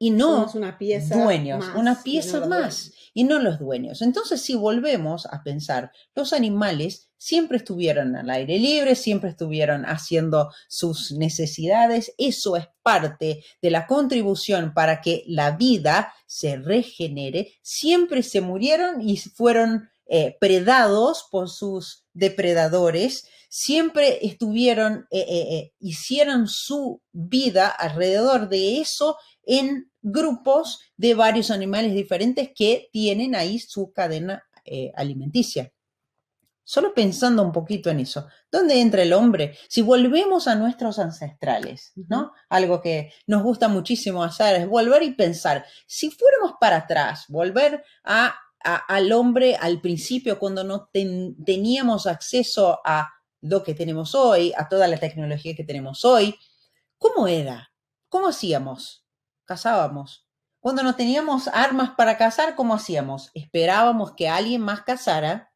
y 0.04 0.10
no 0.10 0.52
una 0.54 0.78
pieza 0.78 1.24
dueños, 1.24 1.64
una 1.78 2.04
pieza 2.04 2.46
más 2.46 2.92
y 3.14 3.24
no 3.24 3.40
los 3.40 3.58
dueños. 3.58 4.02
Entonces, 4.02 4.42
si 4.42 4.54
volvemos 4.54 5.26
a 5.28 5.44
pensar, 5.44 5.94
los 6.14 6.34
animales 6.34 7.10
siempre 7.16 7.56
estuvieron 7.56 8.14
al 8.18 8.30
aire 8.30 8.60
libre, 8.60 8.96
siempre 8.96 9.30
estuvieron 9.30 9.86
haciendo 9.86 10.52
sus 10.68 11.14
necesidades, 11.14 12.14
eso 12.18 12.58
es 12.58 12.68
parte 12.82 13.46
de 13.62 13.72
la 13.72 13.88
contribución 13.88 14.74
para 14.74 15.00
que 15.00 15.24
la 15.26 15.52
vida 15.52 16.14
se 16.28 16.58
regenere, 16.58 17.54
siempre 17.62 18.24
se 18.24 18.42
murieron 18.42 19.02
y 19.02 19.16
fueron 19.16 19.90
eh, 20.08 20.36
predados 20.38 21.30
por 21.32 21.50
sus 21.50 22.04
depredadores, 22.12 23.30
siempre 23.48 24.20
estuvieron, 24.26 25.08
eh, 25.12 25.26
eh, 25.30 25.74
hicieron 25.80 26.50
su 26.50 27.02
vida 27.14 27.70
alrededor 27.70 28.50
de 28.50 28.82
eso 28.82 29.16
en 29.46 29.93
grupos 30.04 30.82
de 30.98 31.16
varios 31.16 31.50
animales 31.50 31.94
diferentes 31.94 32.52
que 32.54 32.90
tienen 32.92 33.34
ahí 33.34 33.58
su 33.58 33.92
cadena 33.92 34.44
eh, 34.66 34.92
alimenticia. 34.96 35.72
Solo 36.66 36.94
pensando 36.94 37.44
un 37.44 37.52
poquito 37.52 37.90
en 37.90 38.00
eso, 38.00 38.28
¿dónde 38.50 38.80
entra 38.80 39.04
el 39.04 39.12
hombre? 39.12 39.58
Si 39.68 39.82
volvemos 39.82 40.48
a 40.48 40.56
nuestros 40.56 40.98
ancestrales, 40.98 41.92
¿no? 42.08 42.32
Algo 42.48 42.82
que 42.82 43.12
nos 43.28 43.44
gusta 43.44 43.68
muchísimo 43.68 44.24
hacer 44.24 44.62
es 44.62 44.68
volver 44.68 45.04
y 45.04 45.12
pensar, 45.12 45.66
si 45.86 46.10
fuéramos 46.10 46.54
para 46.62 46.78
atrás, 46.78 47.26
volver 47.28 47.84
a, 48.06 48.34
al 48.60 49.12
hombre 49.12 49.58
al 49.58 49.82
principio, 49.82 50.40
cuando 50.40 50.64
no 50.64 50.90
teníamos 50.94 52.08
acceso 52.08 52.80
a 52.86 53.10
lo 53.42 53.62
que 53.62 53.74
tenemos 53.74 54.16
hoy, 54.16 54.54
a 54.56 54.70
toda 54.70 54.88
la 54.88 54.98
tecnología 54.98 55.56
que 55.56 55.66
tenemos 55.66 56.06
hoy, 56.06 56.34
¿cómo 56.98 57.28
era? 57.28 57.74
¿Cómo 58.08 58.30
hacíamos? 58.30 59.03
Cazábamos. 59.46 60.28
Cuando 60.60 60.84
no 60.84 60.96
teníamos 60.96 61.50
armas 61.50 61.92
para 61.98 62.18
cazar, 62.18 62.56
¿cómo 62.56 62.74
hacíamos? 62.74 63.32
Esperábamos 63.34 64.14
que 64.14 64.30
alguien 64.30 64.62
más 64.62 64.82
cazara 64.82 65.52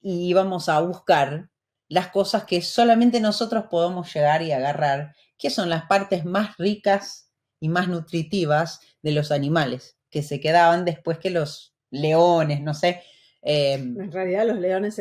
y 0.00 0.28
íbamos 0.28 0.68
a 0.68 0.80
buscar 0.80 1.50
las 1.88 2.08
cosas 2.08 2.44
que 2.44 2.62
solamente 2.62 3.20
nosotros 3.20 3.64
podemos 3.68 4.12
llegar 4.14 4.42
y 4.42 4.52
agarrar, 4.52 5.16
que 5.36 5.50
son 5.50 5.68
las 5.68 5.86
partes 5.86 6.24
más 6.24 6.56
ricas 6.56 7.32
y 7.58 7.68
más 7.68 7.88
nutritivas 7.88 8.80
de 9.02 9.12
los 9.12 9.32
animales, 9.32 9.98
que 10.08 10.22
se 10.22 10.38
quedaban 10.40 10.84
después 10.84 11.18
que 11.18 11.30
los 11.30 11.74
leones, 11.90 12.62
no 12.62 12.74
sé, 12.74 13.02
Em, 13.42 13.98
en 13.98 14.12
realidad 14.12 14.46
los 14.46 14.58
leones, 14.58 15.00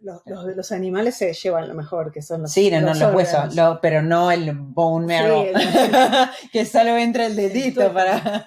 los, 0.00 0.22
los, 0.56 0.72
animales 0.72 1.14
se 1.14 1.32
llevan 1.32 1.68
lo 1.68 1.74
mejor, 1.74 2.10
que 2.10 2.20
son 2.20 2.42
los 2.42 2.52
Sí, 2.52 2.72
no, 2.72 2.80
los, 2.80 3.14
huesos, 3.14 3.54
pero 3.80 4.02
no 4.02 4.32
el 4.32 4.52
bone 4.52 5.06
marrow, 5.06 5.46
que 6.52 6.66
solo 6.66 6.96
entra 6.96 7.26
el 7.26 7.36
dedito 7.36 7.92
para, 7.92 8.44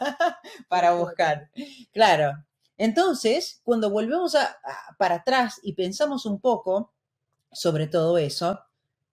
para 0.67 0.93
buscar. 0.95 1.49
Claro. 1.93 2.33
Entonces, 2.77 3.61
cuando 3.63 3.89
volvemos 3.89 4.35
a, 4.35 4.57
para 4.97 5.15
atrás 5.15 5.59
y 5.63 5.73
pensamos 5.73 6.25
un 6.25 6.41
poco 6.41 6.93
sobre 7.53 7.87
todo 7.87 8.17
eso, 8.17 8.59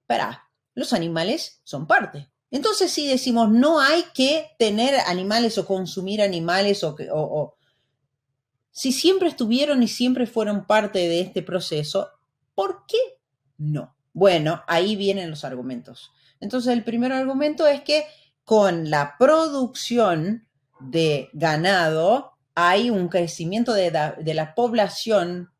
para, 0.06 0.48
los 0.74 0.92
animales 0.92 1.60
son 1.62 1.86
parte. 1.86 2.28
Entonces, 2.50 2.90
si 2.90 3.06
decimos 3.06 3.50
no 3.50 3.80
hay 3.80 4.04
que 4.14 4.50
tener 4.58 4.98
animales 5.06 5.58
o 5.58 5.66
consumir 5.66 6.22
animales 6.22 6.82
o, 6.82 6.96
o 7.12 7.56
si 8.76 8.92
siempre 8.92 9.28
estuvieron 9.28 9.82
y 9.82 9.88
siempre 9.88 10.26
fueron 10.26 10.66
parte 10.66 10.98
de 10.98 11.20
este 11.20 11.40
proceso, 11.40 12.10
¿por 12.54 12.84
qué 12.86 12.98
no? 13.56 13.96
Bueno, 14.12 14.64
ahí 14.66 14.96
vienen 14.96 15.30
los 15.30 15.46
argumentos. 15.46 16.12
Entonces, 16.40 16.74
el 16.74 16.84
primer 16.84 17.10
argumento 17.10 17.66
es 17.66 17.80
que 17.80 18.04
con 18.44 18.90
la 18.90 19.16
producción 19.18 20.46
de 20.78 21.30
ganado 21.32 22.32
hay 22.54 22.90
un 22.90 23.08
crecimiento 23.08 23.72
de 23.72 23.90
la, 23.90 24.54
población 24.54 25.50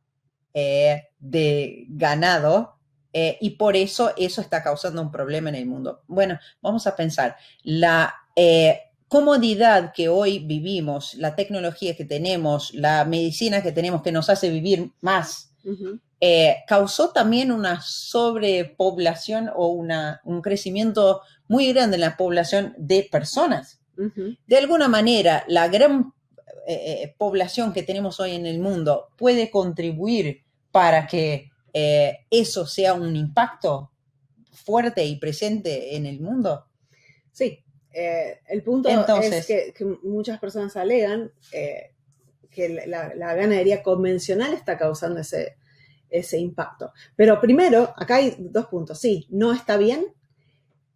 eh, 0.53 1.05
de 1.19 1.87
ganado 1.89 2.77
eh, 3.15 3.39
y 3.41 3.53
por 3.53 3.77
eso 3.77 4.13
eso 4.19 4.43
está 4.43 4.63
causando 4.63 5.01
un 5.01 5.11
problema 5.11 5.49
en 5.49 5.55
el 5.55 5.65
mundo. 5.65 6.03
Bueno, 6.07 6.39
vamos 6.61 6.87
a 6.87 6.95
pensar, 6.95 7.37
la 7.63 8.15
eh, 8.35 8.86
comodidad 9.09 9.93
que 9.93 10.09
hoy 10.09 10.41
vivimos, 10.41 11.15
la 11.15 11.37
tecnología 11.37 11.97
que 11.97 12.05
tenemos, 12.05 12.75
la 12.75 13.05
medicina 13.05 13.63
que 13.63 13.73
tenemos 13.73 14.03
que 14.03 14.13
nos 14.13 14.29
hace 14.31 14.51
vivir 14.51 14.91
más, 15.01 15.53
eh, 16.21 16.57
causó 16.67 17.11
también 17.11 17.53
una 17.53 17.81
sobrepoblación 17.83 19.51
o 19.55 19.69
una, 19.69 20.21
un 20.25 20.41
crecimiento 20.41 21.23
muy 21.49 21.73
grande 21.73 21.97
en 21.97 22.01
la 22.01 22.17
población 22.17 22.75
de 22.79 23.09
personas. 23.11 23.81
De 24.47 24.59
alguna 24.59 24.89
manera, 24.89 25.45
la 25.49 25.69
gran 25.69 26.13
eh, 26.67 27.03
eh, 27.03 27.15
población 27.17 27.73
que 27.73 27.83
tenemos 27.83 28.21
hoy 28.21 28.33
en 28.33 28.45
el 28.45 28.59
mundo 28.59 29.09
puede 29.17 29.51
contribuir 29.51 30.45
para 30.71 31.07
que 31.07 31.51
eso 32.31 32.67
sea 32.67 32.95
un 32.95 33.17
impacto 33.17 33.93
fuerte 34.51 35.05
y 35.05 35.17
presente 35.17 35.95
en 35.95 36.07
el 36.07 36.21
mundo. 36.21 36.65
Sí, 37.33 37.66
eh, 37.99 38.41
el 38.49 38.63
punto 38.63 38.91
es 38.91 39.47
que, 39.47 39.73
muchas 40.03 40.39
personas 40.39 40.77
alegan 40.77 41.33
eh, 41.51 41.95
que 42.51 42.69
la, 42.87 43.09
ganadería 43.35 43.83
convencional 43.83 44.53
está 44.53 44.77
causando 44.77 45.21
ese, 45.21 45.57
ese 46.11 46.37
impacto. 46.37 46.93
Pero 47.17 47.41
primero, 47.41 47.95
acá 47.97 48.17
hay 48.17 48.37
dos 48.39 48.67
puntos. 48.67 49.01
Sí, 49.01 49.27
no 49.31 49.55
está 49.55 49.79
bien, 49.79 50.13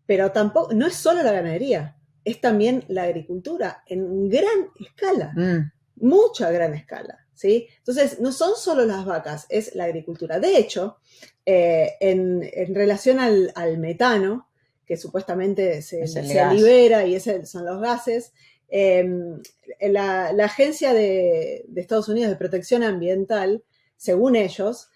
pero 0.04 0.30
tampoco, 0.30 0.74
no 0.74 0.86
es 0.86 0.94
solo 0.94 1.22
la 1.22 1.32
ganadería, 1.32 1.96
es 2.22 2.38
también 2.38 2.84
la 2.88 3.04
agricultura 3.04 3.82
en 3.86 4.28
gran 4.28 4.68
escala, 4.78 5.32
mm. 5.34 6.06
mucha 6.06 6.50
gran 6.50 6.74
escala. 6.74 7.26
¿sí? 7.32 7.66
Entonces, 7.78 8.20
no 8.20 8.30
son 8.30 8.56
solo 8.56 8.84
las 8.84 9.06
vacas, 9.06 9.46
es 9.48 9.74
la 9.74 9.84
agricultura. 9.84 10.38
De 10.38 10.58
hecho, 10.58 10.98
eh, 11.46 11.96
en, 12.00 12.74
relación 12.74 13.20
al, 13.20 13.52
al 13.54 13.78
metano, 13.78 14.49
que 14.90 14.96
supuestamente 14.96 15.82
se, 15.82 16.04
libera 16.52 17.06
y 17.06 17.14
ese 17.14 17.46
son 17.46 17.64
los 17.64 17.80
gases. 17.80 18.32
Em, 18.68 19.40
la, 19.80 20.30
Agencia 20.42 20.92
de, 20.92 21.64
Estados 21.76 22.08
Unidos 22.08 22.28
de 22.28 22.36
Protección 22.36 22.82
Ambiental, 22.82 23.62
según 23.96 24.34
ellos, 24.34 24.88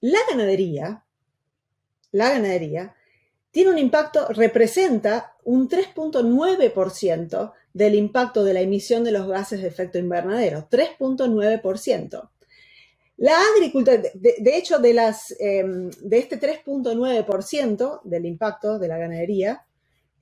la 0.00 0.18
ganadería, 0.28 1.04
la 2.10 2.30
ganadería, 2.30 2.96
tiene 3.52 3.70
un 3.70 3.78
impacto, 3.78 4.26
representa 4.30 5.36
un 5.44 5.68
3.9% 5.68 7.52
del 7.72 7.94
impacto 7.94 8.42
de 8.42 8.54
la 8.54 8.60
emisión 8.60 9.04
de 9.04 9.12
los 9.12 9.28
gases 9.28 9.62
de 9.62 9.68
efecto 9.68 9.98
invernadero, 9.98 10.66
3.9%. 10.68 12.28
La 13.18 13.36
agricultura, 13.54 13.96
de, 14.14 14.56
hecho, 14.56 14.78
de, 14.78 14.94
las, 14.94 15.34
em, 15.40 15.90
de 15.90 16.18
este 16.18 16.38
3.9% 16.38 18.00
del 18.04 18.26
impacto 18.26 18.78
de 18.78 18.88
la 18.88 18.96
ganadería, 18.96 19.66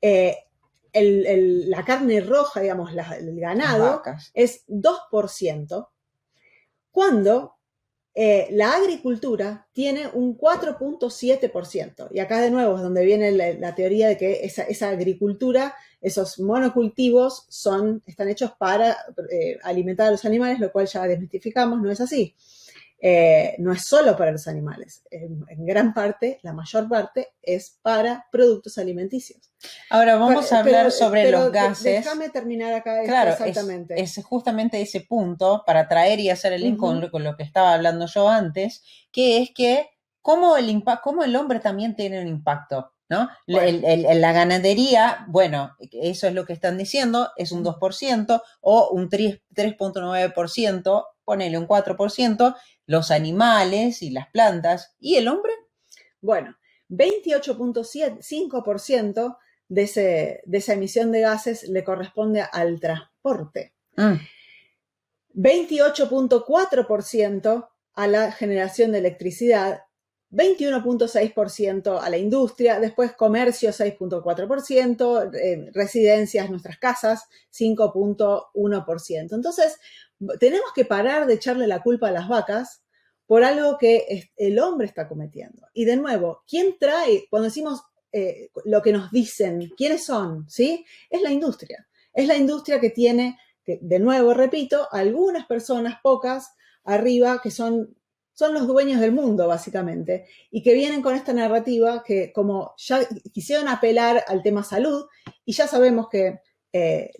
eh, 0.00 0.36
la 0.94 1.84
carne 1.84 2.22
roja, 2.22 2.62
digamos, 2.62 2.90
el 2.90 3.38
ganado, 3.38 4.02
es 4.32 4.64
2%, 4.66 5.88
cuando 6.90 7.56
eh, 8.14 8.48
la 8.52 8.74
agricultura 8.74 9.68
tiene 9.74 10.08
un 10.14 10.38
4.7%. 10.38 12.08
Y 12.12 12.18
acá 12.20 12.40
de 12.40 12.50
nuevo 12.50 12.76
es 12.76 12.82
donde 12.82 13.04
viene 13.04 13.30
la, 13.30 13.74
teoría 13.74 14.08
de 14.08 14.16
que 14.16 14.40
esa, 14.42 14.88
agricultura, 14.88 15.74
esos 16.00 16.40
monocultivos 16.40 17.44
son, 17.50 18.02
están 18.06 18.30
hechos 18.30 18.52
para 18.58 18.96
eh, 19.30 19.58
alimentar 19.62 20.08
a 20.08 20.12
los 20.12 20.24
animales, 20.24 20.60
lo 20.60 20.72
cual 20.72 20.86
ya 20.86 21.02
desmitificamos, 21.02 21.82
no 21.82 21.90
es 21.90 22.00
así. 22.00 22.34
Eh, 23.08 23.54
no 23.58 23.72
es 23.72 23.84
solo 23.84 24.16
para 24.16 24.32
los 24.32 24.48
animales, 24.48 25.04
en, 25.12 25.46
gran 25.64 25.94
parte, 25.94 26.40
la 26.42 26.52
mayor 26.52 26.88
parte, 26.88 27.34
es 27.40 27.78
para 27.80 28.26
productos 28.32 28.78
alimenticios. 28.78 29.52
Ahora 29.90 30.16
vamos 30.16 30.52
a 30.52 30.58
hablar 30.58 30.90
sobre 30.90 31.30
los 31.30 31.52
gases. 31.52 32.04
Déjame 32.04 32.30
terminar 32.30 32.74
acá 32.74 33.04
claro, 33.04 33.30
exactamente. 33.30 33.94
Es, 34.02 34.20
justamente 34.24 34.80
ese 34.80 35.02
punto 35.02 35.62
para 35.64 35.86
traer 35.86 36.18
y 36.18 36.30
hacer 36.30 36.52
el 36.54 36.62
link 36.62 36.78
con, 36.80 37.00
lo 37.00 37.36
que 37.36 37.44
estaba 37.44 37.74
hablando 37.74 38.06
yo 38.06 38.28
antes, 38.28 38.82
que 39.12 39.40
es 39.40 39.52
que 39.54 39.88
cómo 40.20 40.56
el, 40.56 40.82
cómo 41.00 41.22
el 41.22 41.36
hombre 41.36 41.60
también 41.60 41.94
tiene 41.94 42.20
un 42.20 42.26
impacto. 42.26 42.90
¿No? 43.08 43.28
la 43.46 44.32
ganadería, 44.32 45.26
bueno, 45.28 45.76
eso 45.92 46.26
es 46.26 46.34
lo 46.34 46.44
que 46.44 46.54
están 46.54 46.76
diciendo, 46.76 47.30
es 47.36 47.52
un 47.52 47.64
2% 47.64 48.42
o 48.62 48.88
un 48.88 49.08
3.9%, 49.08 51.04
ponele 51.24 51.58
un 51.58 51.68
4%, 51.68 52.56
los 52.86 53.10
animales 53.10 54.02
y 54.02 54.10
las 54.10 54.28
plantas. 54.28 54.94
¿Y 54.98 55.16
el 55.16 55.28
hombre? 55.28 55.52
Bueno, 56.20 56.56
28.5% 56.88 59.36
de, 59.68 60.40
de 60.44 60.58
esa 60.58 60.72
emisión 60.72 61.12
de 61.12 61.20
gases 61.20 61.68
le 61.68 61.84
corresponde 61.84 62.42
al 62.52 62.80
transporte. 62.80 63.74
28.4% 65.34 67.58
mm. 67.58 67.64
a 67.94 68.06
la 68.06 68.32
generación 68.32 68.92
de 68.92 68.98
electricidad, 68.98 69.82
21.6% 70.30 72.00
a 72.02 72.10
la 72.10 72.18
industria, 72.18 72.78
después 72.80 73.12
comercio 73.12 73.70
6.4%, 73.70 75.34
eh, 75.34 75.70
residencias, 75.72 76.50
nuestras 76.50 76.78
casas 76.78 77.28
5.1%. 77.56 79.34
Entonces, 79.34 79.78
tenemos 80.38 80.72
que 80.74 80.84
parar 80.84 81.26
de 81.26 81.34
echarle 81.34 81.66
la 81.66 81.82
culpa 81.82 82.08
a 82.08 82.12
las 82.12 82.28
vacas 82.28 82.82
por 83.26 83.42
algo 83.44 83.76
que 83.78 84.30
el 84.36 84.58
hombre 84.58 84.86
está 84.86 85.08
cometiendo. 85.08 85.66
Y 85.72 85.84
de 85.84 85.96
nuevo, 85.96 86.42
¿quién 86.48 86.76
trae, 86.78 87.26
cuando 87.28 87.48
decimos 87.48 87.82
eh, 88.12 88.50
lo 88.64 88.82
que 88.82 88.92
nos 88.92 89.10
dicen, 89.10 89.72
quiénes 89.76 90.04
son? 90.04 90.48
¿Sí? 90.48 90.84
Es 91.10 91.22
la 91.22 91.32
industria. 91.32 91.86
Es 92.14 92.26
la 92.26 92.36
industria 92.36 92.80
que 92.80 92.90
tiene, 92.90 93.38
de 93.66 93.98
nuevo, 93.98 94.32
repito, 94.32 94.88
algunas 94.92 95.46
personas, 95.46 95.98
pocas, 96.02 96.54
arriba, 96.84 97.40
que 97.42 97.50
son, 97.50 97.96
son 98.32 98.54
los 98.54 98.66
dueños 98.66 99.00
del 99.00 99.12
mundo, 99.12 99.48
básicamente, 99.48 100.28
y 100.50 100.62
que 100.62 100.74
vienen 100.74 101.02
con 101.02 101.16
esta 101.16 101.32
narrativa 101.32 102.04
que 102.04 102.32
como 102.32 102.74
ya 102.78 103.00
quisieron 103.32 103.66
apelar 103.66 104.24
al 104.28 104.42
tema 104.42 104.62
salud, 104.62 105.06
y 105.44 105.52
ya 105.52 105.66
sabemos 105.66 106.08
que 106.08 106.40
eh, 106.78 107.10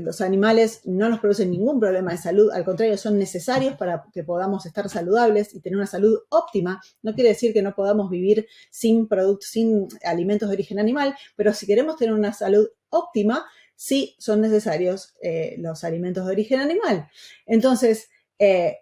los 0.00 0.20
animales 0.20 0.82
no 0.84 1.08
nos 1.08 1.18
producen 1.18 1.50
ningún 1.50 1.80
problema 1.80 2.12
de 2.12 2.18
salud, 2.18 2.50
al 2.52 2.64
contrario, 2.64 2.96
son 2.96 3.18
necesarios 3.18 3.74
para 3.76 4.04
que 4.12 4.22
podamos 4.22 4.64
estar 4.64 4.88
saludables 4.88 5.54
y 5.54 5.60
tener 5.60 5.76
una 5.76 5.86
salud 5.86 6.20
óptima. 6.28 6.80
No 7.02 7.14
quiere 7.14 7.30
decir 7.30 7.52
que 7.52 7.62
no 7.62 7.74
podamos 7.74 8.10
vivir 8.10 8.46
sin 8.70 9.08
sin 9.40 9.88
alimentos 10.04 10.48
de 10.48 10.54
origen 10.54 10.78
animal, 10.78 11.16
pero 11.34 11.52
si 11.52 11.66
queremos 11.66 11.96
tener 11.96 12.14
una 12.14 12.32
salud 12.32 12.68
óptima, 12.90 13.44
sí 13.74 14.14
son 14.18 14.40
necesarios 14.40 15.16
eh, 15.20 15.56
los 15.58 15.82
alimentos 15.82 16.24
de 16.24 16.32
origen 16.32 16.60
animal. 16.60 17.08
Entonces, 17.46 18.08
eh, 18.38 18.78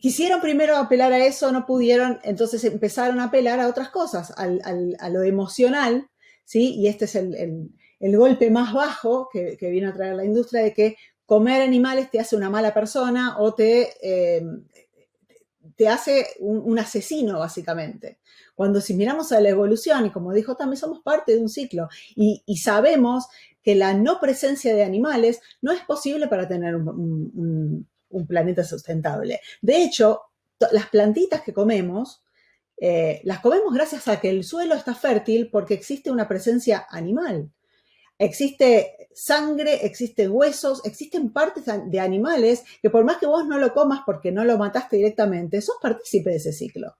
quisieron 0.00 0.40
primero 0.40 0.76
apelar 0.76 1.12
a 1.12 1.26
eso, 1.26 1.52
no 1.52 1.66
pudieron, 1.66 2.20
entonces 2.22 2.64
empezaron 2.64 3.20
a 3.20 3.24
apelar 3.24 3.60
a 3.60 3.68
otras 3.68 3.90
cosas, 3.90 4.32
a 4.36 5.08
lo 5.10 5.22
emocional, 5.22 6.08
¿sí? 6.46 6.74
Y 6.76 6.86
este 6.86 7.04
es 7.04 7.14
el 7.16 7.70
el 8.00 8.16
golpe 8.16 8.50
más 8.50 8.72
bajo 8.72 9.28
que, 9.32 9.56
vino 9.60 9.88
a 9.88 9.92
traer 9.92 10.14
la 10.14 10.24
industria 10.24 10.62
de 10.62 10.72
que 10.72 10.96
comer 11.24 11.62
animales 11.62 12.10
te 12.10 12.20
hace 12.20 12.36
una 12.36 12.50
mala 12.50 12.72
persona 12.72 13.38
o 13.38 13.54
te, 13.54 13.92
eh, 14.02 14.46
te 15.74 15.88
hace 15.88 16.26
un, 16.40 16.78
asesino, 16.78 17.38
básicamente. 17.38 18.18
Cuando 18.54 18.80
si 18.80 18.94
miramos 18.94 19.32
a 19.32 19.40
la 19.40 19.48
evolución, 19.48 20.06
y 20.06 20.10
como 20.10 20.32
dijo 20.32 20.54
también, 20.56 20.78
somos 20.78 21.00
parte 21.00 21.32
de 21.32 21.40
un 21.40 21.48
ciclo, 21.48 21.88
y, 22.14 22.42
sabemos 22.58 23.26
que 23.62 23.74
la 23.74 23.94
no 23.94 24.20
presencia 24.20 24.74
de 24.74 24.84
animales 24.84 25.40
no 25.60 25.72
es 25.72 25.82
posible 25.82 26.28
para 26.28 26.46
tener 26.46 26.76
un, 26.76 27.86
planeta 28.28 28.64
sustentable. 28.64 29.40
De 29.60 29.82
hecho, 29.82 30.22
las 30.72 30.88
plantitas 30.88 31.42
que 31.42 31.52
comemos, 31.52 32.22
eh, 32.78 33.20
las 33.24 33.40
comemos 33.40 33.72
gracias 33.72 34.06
a 34.08 34.20
que 34.20 34.30
el 34.30 34.44
suelo 34.44 34.74
está 34.74 34.94
fértil 34.94 35.48
porque 35.50 35.74
existe 35.74 36.10
una 36.10 36.28
presencia 36.28 36.86
animal. 36.90 37.50
Existe 38.18 39.08
sangre, 39.14 39.86
existen 39.86 40.30
huesos, 40.30 40.84
existen 40.84 41.32
partes 41.32 41.64
de 41.66 42.00
animales 42.00 42.64
que 42.80 42.90
por 42.90 43.04
más 43.04 43.18
que 43.18 43.26
vos 43.26 43.46
no 43.46 43.58
lo 43.58 43.72
comas 43.72 44.00
porque 44.06 44.32
no 44.32 44.44
lo 44.44 44.58
mataste 44.58 44.96
directamente, 44.96 45.60
sos 45.60 45.76
partícipe 45.80 46.30
de 46.30 46.36
ese 46.36 46.52
ciclo. 46.52 46.96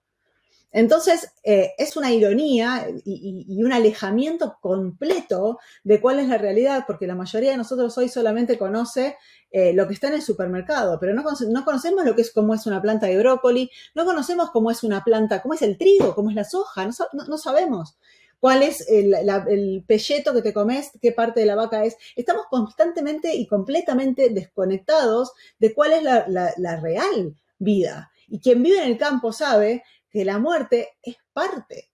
Entonces, 0.77 1.33
eh, 1.43 1.73
es 1.79 1.97
una 1.97 2.13
ironía 2.13 2.87
y, 3.05 3.63
un 3.65 3.73
alejamiento 3.73 4.59
completo 4.61 5.59
de 5.85 6.01
cuál 6.01 6.19
es 6.19 6.29
la 6.29 6.37
realidad, 6.37 6.85
porque 6.87 7.07
la 7.07 7.15
mayoría 7.15 7.53
de 7.53 7.57
nosotros 7.57 7.97
hoy 7.97 8.09
solamente 8.09 8.59
conoce 8.59 9.17
eh, 9.51 9.73
lo 9.73 9.89
que 9.89 9.95
está 9.95 10.09
en 10.09 10.15
el 10.15 10.23
supermercado, 10.23 10.99
pero 11.01 11.15
no, 11.15 11.25
conocemos 11.65 12.05
lo 12.05 12.15
que 12.15 12.21
es 12.21 12.31
cómo 12.31 12.53
es 12.53 12.67
una 12.67 12.83
planta 12.83 13.07
de 13.07 13.17
brócoli, 13.19 13.71
no 13.95 14.05
conocemos 14.05 14.51
cómo 14.51 14.71
es 14.71 14.83
una 14.83 15.03
planta, 15.03 15.41
cómo 15.41 15.55
es 15.55 15.63
el 15.63 15.79
trigo, 15.79 16.15
cómo 16.15 16.29
es 16.29 16.37
la 16.37 16.45
soja, 16.45 16.87
no 16.87 17.39
sabemos 17.39 17.97
cuál 18.39 18.63
es 18.63 18.87
el, 18.89 19.83
pelleto 19.87 20.35
que 20.35 20.43
te 20.43 20.53
comes, 20.53 20.91
qué 21.01 21.13
parte 21.13 21.41
de 21.41 21.47
la 21.47 21.55
vaca 21.55 21.85
es. 21.85 21.97
Estamos 22.15 22.47
constantemente 22.51 23.35
y 23.35 23.47
completamente 23.47 24.29
desconectados 24.31 25.33
de 25.59 25.75
cuál 25.75 25.93
es 25.93 26.03
la, 26.03 26.81
real 26.81 27.35
vida. 27.59 28.11
Y 28.29 28.41
quien 28.41 28.63
vive 28.63 28.79
en 28.79 28.91
el 28.91 28.99
campo 28.99 29.33
sabe 29.33 29.85
que 30.17 30.25
la 30.25 30.39
muerte 30.39 30.97
es 31.03 31.17
parte 31.35 31.91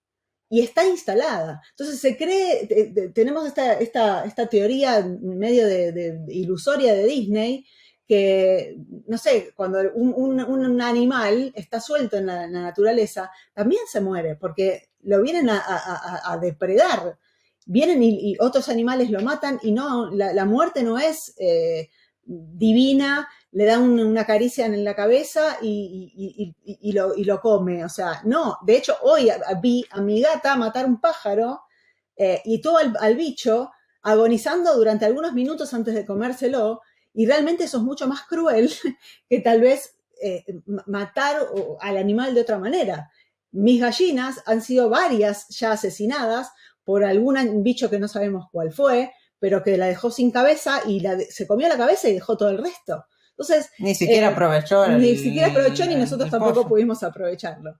y 0.48 0.60
está 0.60 0.86
instalada. 0.86 1.60
Entonces 1.70 1.98
se 1.98 2.16
cree, 2.16 2.68
tenemos 3.12 3.44
esta, 3.48 3.72
esta, 3.80 4.46
teoría 4.48 5.04
medio 5.20 5.66
de, 5.66 6.20
ilusoria 6.28 6.94
de 6.94 7.04
Disney, 7.04 7.66
que, 8.06 8.76
no 9.08 9.18
sé, 9.18 9.50
cuando 9.56 9.80
un, 9.94 10.80
animal 10.80 11.52
está 11.56 11.80
suelto 11.80 12.16
en 12.16 12.26
la, 12.26 12.46
naturaleza, 12.46 13.28
también 13.52 13.82
se 13.90 14.00
muere, 14.00 14.36
porque 14.36 14.90
lo 15.00 15.20
vienen 15.20 15.50
a, 15.50 16.38
depredar. 16.40 17.18
Vienen 17.66 18.04
y, 18.04 18.36
otros 18.38 18.68
animales 18.68 19.10
lo 19.10 19.20
matan 19.20 19.58
y 19.64 19.72
no, 19.72 20.12
la, 20.12 20.44
muerte 20.44 20.84
no 20.84 20.96
es 20.96 21.34
eh, 21.38 21.90
divina, 22.24 23.28
le 23.52 23.64
da 23.64 23.78
una 23.78 24.24
caricia 24.24 24.66
en 24.66 24.84
la 24.84 24.94
cabeza 24.94 25.58
y, 25.60 26.54
lo, 26.92 27.40
come. 27.40 27.84
O 27.84 27.88
sea, 27.88 28.22
no, 28.24 28.58
de 28.62 28.76
hecho 28.76 28.96
hoy 29.02 29.30
vi 29.60 29.84
a 29.90 30.00
mi 30.00 30.20
gata 30.20 30.56
matar 30.56 30.86
un 30.86 31.00
pájaro 31.00 31.62
eh, 32.16 32.40
y 32.44 32.60
todo 32.60 32.78
al, 32.78 33.16
bicho 33.16 33.70
agonizando 34.02 34.74
durante 34.74 35.04
algunos 35.04 35.32
minutos 35.32 35.72
antes 35.74 35.94
de 35.94 36.06
comérselo 36.06 36.80
y 37.14 37.26
realmente 37.26 37.64
eso 37.64 37.78
es 37.78 37.82
mucho 37.82 38.06
más 38.06 38.22
cruel 38.22 38.70
que 39.28 39.40
tal 39.40 39.60
vez 39.60 39.96
eh, 40.20 40.44
matar 40.86 41.46
al 41.80 41.96
animal 41.96 42.34
de 42.34 42.40
otra 42.40 42.58
manera. 42.58 43.10
Mis 43.50 43.80
gallinas 43.80 44.42
han 44.46 44.62
sido 44.62 44.88
varias 44.88 45.48
ya 45.48 45.72
asesinadas 45.72 46.52
por 46.84 47.04
algún 47.04 47.62
bicho 47.62 47.90
que 47.90 47.98
no 47.98 48.08
sabemos 48.08 48.46
cuál 48.50 48.72
fue, 48.72 49.12
pero 49.42 49.60
que 49.60 49.76
la 49.76 49.86
dejó 49.86 50.08
sin 50.08 50.30
cabeza 50.30 50.82
y 50.86 51.02
se 51.28 51.48
comió 51.48 51.66
la 51.66 51.76
cabeza 51.76 52.08
y 52.08 52.14
dejó 52.14 52.36
todo 52.36 52.50
el 52.50 52.58
resto. 52.58 53.06
Entonces, 53.30 53.70
ni 53.80 53.92
siquiera 53.92 54.28
eh, 54.28 54.30
aprovechó. 54.30 54.86
ni 54.86 55.16
siquiera 55.16 55.48
aprovechó 55.48 55.84
ni 55.84 55.96
nosotros 55.96 56.30
tampoco 56.30 56.68
pudimos 56.68 57.02
aprovecharlo. 57.02 57.76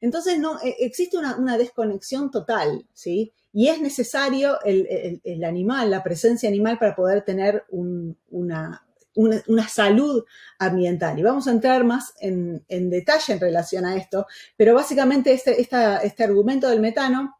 Entonces, 0.00 0.38
no, 0.38 0.58
e, 0.62 0.74
existe 0.78 1.18
una, 1.18 1.58
desconexión 1.58 2.30
total, 2.30 2.86
¿sí? 2.94 3.34
Y 3.52 3.68
es 3.68 3.82
necesario 3.82 4.58
el, 4.64 5.44
animal, 5.44 5.90
la 5.90 6.02
presencia 6.02 6.48
animal 6.48 6.78
para 6.78 6.96
poder 6.96 7.26
tener 7.26 7.66
una, 7.68 8.82
una, 9.14 9.68
salud 9.68 10.24
ambiental. 10.58 11.18
Y 11.18 11.22
vamos 11.22 11.46
a 11.46 11.50
entrar 11.50 11.84
más 11.84 12.14
en, 12.20 12.64
detalle 12.88 13.34
en 13.34 13.40
relación 13.40 13.84
a 13.84 13.96
esto, 13.96 14.26
pero 14.56 14.74
básicamente 14.74 15.34
este, 15.34 15.60
este 15.60 16.24
argumento 16.24 16.70
del 16.70 16.80
metano 16.80 17.36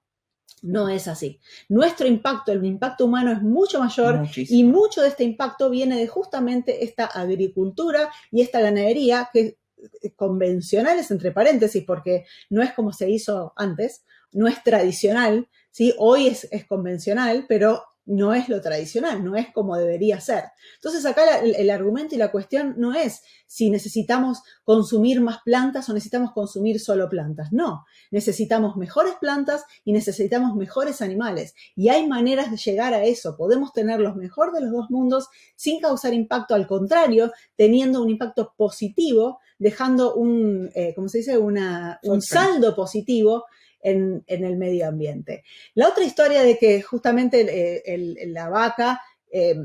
no 0.63 0.89
es 0.89 1.09
así. 1.09 1.41
Nuestro 1.69 2.07
impacto, 2.07 2.53
el 2.53 2.65
impacto 2.65 3.05
humano 3.05 3.33
es 3.33 3.43
mucho 3.43 3.81
mayor 3.81 4.27
y 4.37 4.65
mucho 4.65 5.03
de 5.03 5.09
este 5.09 5.25
impacto 5.25 5.69
viene 5.69 5.99
de 5.99 6.07
justamente 6.07 6.85
esta 6.85 7.07
agricultura 7.07 8.11
y 8.31 8.41
esta 8.41 8.61
ganadería 8.61 9.29
que 9.33 9.59
eh, 10.03 10.13
convencionales 10.15 11.11
entre 11.11 11.33
paréntesis 11.33 11.85
porque 11.85 12.25
no 12.49 12.63
es 12.63 12.73
como 12.73 12.93
se 12.93 13.11
hizo 13.11 13.53
antes, 13.57 14.05
no 14.31 14.47
es 14.47 14.63
tradicional, 14.63 15.49
¿sí? 15.71 15.93
hoy 15.99 16.29
es, 16.29 16.49
es 16.53 16.65
convencional, 16.65 17.47
pero 17.49 17.83
no 18.05 18.35
es 18.35 18.49
lo 18.49 18.61
tradicional, 18.61 19.25
no 19.25 19.37
es 19.37 19.53
como 19.53 19.77
debería 19.77 20.21
ser. 20.21 20.45
Entonces 20.77 21.07
acá 21.07 21.39
el, 21.39 21.71
argumento 21.71 22.15
y 22.15 22.19
la 22.19 22.33
cuestión 22.33 22.75
no 22.77 22.95
es 22.95 23.23
si 23.47 23.71
necesitamos 23.71 24.43
consumir 24.65 25.21
más 25.21 25.39
plantas 25.45 25.89
o 25.89 25.93
necesitamos 25.93 26.33
consumir 26.33 26.81
solo 26.81 27.09
plantas. 27.09 27.53
No, 27.53 27.85
necesitamos 28.11 28.77
mejores 28.77 29.15
plantas 29.21 29.65
y 29.85 29.93
necesitamos 29.93 30.57
mejores 30.57 31.01
animales. 31.01 31.55
Y 31.77 31.91
hay 31.91 32.09
maneras 32.09 32.51
de 32.51 32.57
llegar 32.57 32.93
a 32.93 33.05
eso. 33.05 33.37
Podemos 33.37 33.73
tener 33.73 34.01
los 34.01 34.17
mejor 34.17 34.53
de 34.53 34.63
los 34.63 34.73
dos 34.73 34.91
mundos 34.91 35.29
sin 35.55 35.81
causar 35.81 36.13
impacto, 36.13 36.55
al 36.55 36.67
contrario, 36.67 37.33
teniendo 37.57 38.03
un 38.03 38.11
impacto 38.11 38.53
positivo, 38.57 39.39
dejando 39.59 40.15
un, 40.15 40.71
eh, 40.75 40.93
¿cómo 40.97 41.09
se 41.09 41.19
dice? 41.19 41.39
Una, 41.39 42.01
un 42.03 42.21
saldo 42.21 42.75
positivo 42.75 43.45
en, 43.83 44.25
el 44.27 44.57
medio 44.57 44.89
ambiente. 44.89 45.45
La 45.75 45.89
otra 45.89 46.05
historia 46.05 46.43
de 46.43 46.57
que 46.57 46.83
justamente 46.83 47.83
la 48.29 48.49
vaca 48.49 49.03
eh, 49.31 49.57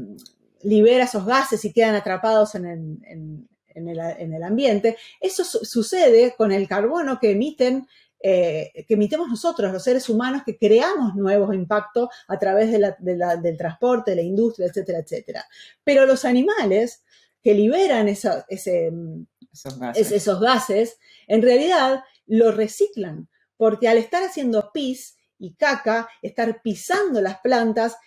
libera 0.63 1.05
esos 1.05 1.25
gases 1.25 1.63
y 1.65 1.71
quedan 1.71 1.95
atrapados 1.95 2.55
en, 2.55 2.67
el, 3.75 4.43
ambiente, 4.43 4.97
eso 5.21 5.43
sucede 5.43 6.33
con 6.35 6.51
el 6.51 6.67
carbono 6.67 7.19
que 7.19 7.31
emiten 7.31 7.87
eh, 8.19 8.83
que 8.87 8.95
emitemos 8.95 9.29
nosotros, 9.29 9.71
los 9.71 9.83
seres 9.83 10.09
humanos, 10.09 10.41
que 10.43 10.57
creamos 10.57 11.13
nuevos 11.15 11.53
impactos 11.53 12.09
a 12.27 12.39
través 12.39 12.71
del 12.71 13.57
transporte, 13.57 14.11
de 14.11 14.17
la 14.17 14.23
industria, 14.23 14.67
etcétera, 14.67 14.99
etcétera. 14.99 15.45
Pero 15.83 16.07
los 16.07 16.25
animales 16.25 17.03
que 17.43 17.53
liberan 17.53 18.07
esos, 18.07 18.43
gases. 18.49 20.11
esos 20.11 20.39
gases, 20.41 20.97
en 21.27 21.43
realidad 21.43 22.03
lo 22.25 22.51
reciclan 22.51 23.29
porque 23.57 23.87
al 23.87 23.97
estar 23.97 24.23
haciendo 24.23 24.71
pis 24.71 25.17
y 25.39 25.53
caca, 25.55 26.07
estar 26.21 26.61
pisando 26.61 27.21
las 27.21 27.39
plantas, 27.39 27.97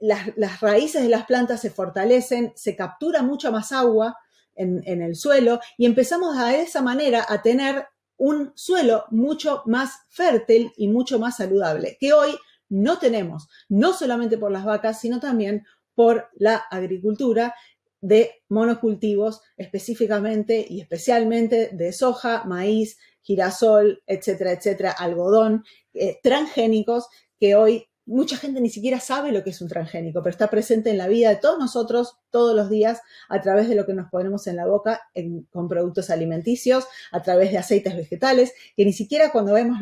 las, 0.00 0.60
raíces 0.60 1.02
de 1.02 1.08
las 1.08 1.26
plantas 1.26 1.60
se 1.60 1.70
fortalecen, 1.70 2.52
se 2.56 2.76
captura 2.76 3.22
mucha 3.22 3.50
más 3.50 3.72
agua 3.72 4.16
en, 4.54 5.02
el 5.02 5.16
suelo 5.16 5.60
y 5.76 5.86
empezamos 5.86 6.36
a 6.36 6.56
esa 6.56 6.80
manera 6.80 7.26
a 7.28 7.42
tener 7.42 7.86
un 8.16 8.52
suelo 8.54 9.04
mucho 9.10 9.62
más 9.66 9.92
fértil 10.08 10.72
y 10.76 10.88
mucho 10.88 11.18
más 11.18 11.36
saludable, 11.36 11.98
que 12.00 12.14
hoy 12.14 12.30
no 12.68 12.98
tenemos, 12.98 13.48
no 13.68 13.92
solamente 13.92 14.38
por 14.38 14.50
las 14.50 14.64
vacas, 14.64 15.00
sino 15.00 15.20
también 15.20 15.66
por 15.94 16.30
la 16.34 16.56
agricultura 16.70 17.54
de 18.00 18.42
monocultivos 18.48 19.42
específicamente 19.56 20.64
y 20.68 20.80
especialmente 20.80 21.70
de 21.72 21.92
soja, 21.92 22.44
maíz, 22.44 22.98
girasol, 23.26 24.02
etcétera, 24.06 24.52
etcétera, 24.52 24.92
algodón, 24.92 25.64
eh, 25.94 26.18
transgénicos 26.22 27.08
que 27.40 27.56
hoy 27.56 27.88
mucha 28.06 28.36
gente 28.36 28.60
ni 28.60 28.70
siquiera 28.70 29.00
sabe 29.00 29.32
lo 29.32 29.42
que 29.42 29.50
es 29.50 29.60
un 29.60 29.68
transgénico, 29.68 30.22
pero 30.22 30.30
está 30.30 30.48
presente 30.48 30.90
en 30.90 30.98
la 30.98 31.08
vida 31.08 31.28
de 31.28 31.36
todos 31.36 31.58
nosotros 31.58 32.20
todos 32.30 32.54
los 32.54 32.70
días 32.70 33.00
a 33.28 33.42
través 33.42 33.68
de 33.68 33.74
lo 33.74 33.84
que 33.84 33.94
nos 33.94 34.08
ponemos 34.10 34.46
en 34.46 34.56
la 34.56 34.66
boca 34.66 35.02
con 35.50 35.68
productos 35.68 36.08
alimenticios, 36.10 36.86
a 37.10 37.22
través 37.22 37.50
de 37.50 37.58
aceites 37.58 37.96
vegetales, 37.96 38.54
que 38.76 38.84
ni 38.84 38.92
siquiera 38.92 39.32
cuando 39.32 39.52
vemos 39.54 39.78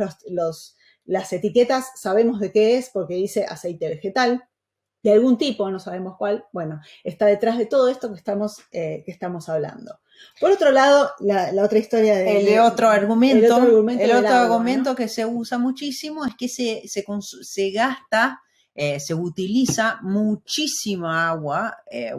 las 1.04 1.32
etiquetas 1.34 1.92
sabemos 1.96 2.40
de 2.40 2.50
qué 2.50 2.78
es 2.78 2.88
porque 2.88 3.14
dice 3.14 3.44
aceite 3.44 3.88
vegetal 3.88 4.48
de 5.02 5.12
algún 5.12 5.36
tipo, 5.36 5.70
no 5.70 5.78
sabemos 5.78 6.16
cuál, 6.16 6.46
bueno, 6.50 6.80
está 7.04 7.26
detrás 7.26 7.58
de 7.58 7.66
todo 7.66 7.90
esto 7.90 8.08
que 8.08 8.16
estamos, 8.16 8.62
eh, 8.72 9.02
que 9.04 9.12
estamos 9.12 9.50
hablando. 9.50 9.98
Por 10.40 10.50
otro 10.50 10.72
lado, 10.72 11.12
la, 11.20 11.52
otra 11.62 11.78
historia 11.78 12.16
de, 12.16 12.54
el 12.54 12.58
otro 12.58 12.88
argumento, 12.88 13.46
el 13.46 14.12
otro 14.12 14.34
argumento, 14.34 14.94
que 14.94 15.08
se 15.08 15.24
usa 15.24 15.58
muchísimo 15.58 16.24
es 16.24 16.34
que 16.36 16.48
se, 16.48 16.82
se, 16.86 17.70
gasta, 17.70 18.42
eh, 18.74 18.98
se 18.98 19.14
utiliza 19.14 20.00
muchísima 20.02 21.28
agua, 21.28 21.78
eh, 21.90 22.12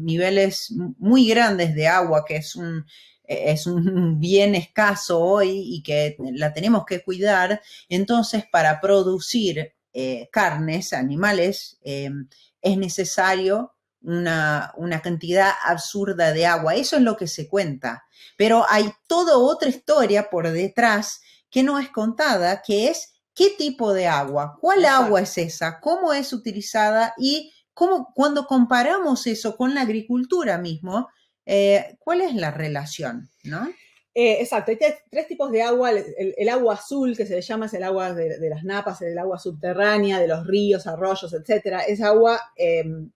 niveles 0.00 0.74
muy 0.98 1.28
grandes 1.28 1.74
de 1.74 1.86
agua, 1.86 2.24
que 2.26 2.36
es 2.36 2.56
un, 2.56 2.84
es 3.24 3.66
un 3.66 4.18
bien 4.18 4.56
escaso 4.56 5.20
hoy 5.20 5.62
y 5.64 5.82
que 5.82 6.16
la 6.34 6.52
tenemos 6.52 6.84
que 6.84 7.02
cuidar. 7.02 7.62
Entonces, 7.88 8.44
para 8.50 8.80
producir 8.80 9.72
eh, 9.92 10.28
carnes, 10.32 10.92
animales, 10.92 11.78
es 11.84 12.76
necesario 12.76 13.72
una, 14.02 15.00
cantidad 15.02 15.52
absurda 15.64 16.32
de 16.32 16.46
agua. 16.46 16.74
Eso 16.74 16.96
es 16.96 17.02
lo 17.02 17.16
que 17.16 17.26
se 17.26 17.48
cuenta. 17.48 18.04
Pero 18.36 18.64
hay 18.68 18.92
toda 19.06 19.38
otra 19.38 19.68
historia 19.68 20.30
por 20.30 20.50
detrás 20.50 21.20
que 21.50 21.62
no 21.62 21.78
es 21.78 21.90
contada, 21.90 22.62
que 22.62 22.88
es 22.88 23.12
qué 23.34 23.50
tipo 23.50 23.92
de 23.92 24.06
agua, 24.06 24.56
cuál 24.60 24.84
agua 24.84 25.20
es 25.20 25.38
esa, 25.38 25.80
cómo 25.80 26.12
es 26.12 26.32
utilizada 26.32 27.14
y 27.18 27.52
cómo, 27.74 28.12
cuando 28.14 28.46
comparamos 28.46 29.26
eso 29.26 29.56
con 29.56 29.74
la 29.74 29.82
agricultura 29.82 30.58
mismo, 30.58 31.08
eh, 31.46 31.96
¿cuál 31.98 32.20
es 32.20 32.34
la 32.34 32.50
relación? 32.50 33.30
¿no? 33.44 33.68
Eh, 34.14 34.38
exacto, 34.40 34.70
hay 34.70 34.78
tres, 35.10 35.26
tipos 35.26 35.50
de 35.50 35.62
agua. 35.62 35.90
El, 35.90 36.48
agua 36.48 36.74
azul, 36.74 37.16
que 37.16 37.26
se 37.26 37.34
le 37.34 37.40
llama, 37.40 37.66
es 37.66 37.74
el 37.74 37.82
agua 37.82 38.12
de, 38.12 38.48
las 38.48 38.62
napas, 38.62 39.00
el 39.02 39.18
agua 39.18 39.38
subterránea, 39.38 40.20
de 40.20 40.28
los 40.28 40.46
ríos, 40.46 40.86
arroyos, 40.86 41.32
etc. 41.32 41.82
Esa 41.88 42.08
agua 42.08 42.40
em, 42.56 43.10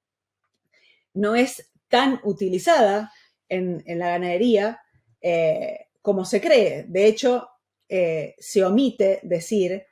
no 1.17 1.35
es 1.35 1.73
tan 1.89 2.21
utilizada 2.25 3.13
en, 3.49 3.83
la 3.87 4.09
ganadería 4.11 4.81
eh, 5.21 5.87
como 6.03 6.25
se 6.25 6.41
cree. 6.41 6.85
De 6.89 7.07
hecho, 7.07 7.49
eh, 7.89 8.35
se 8.39 8.65
omite 8.65 9.21
decir, 9.23 9.85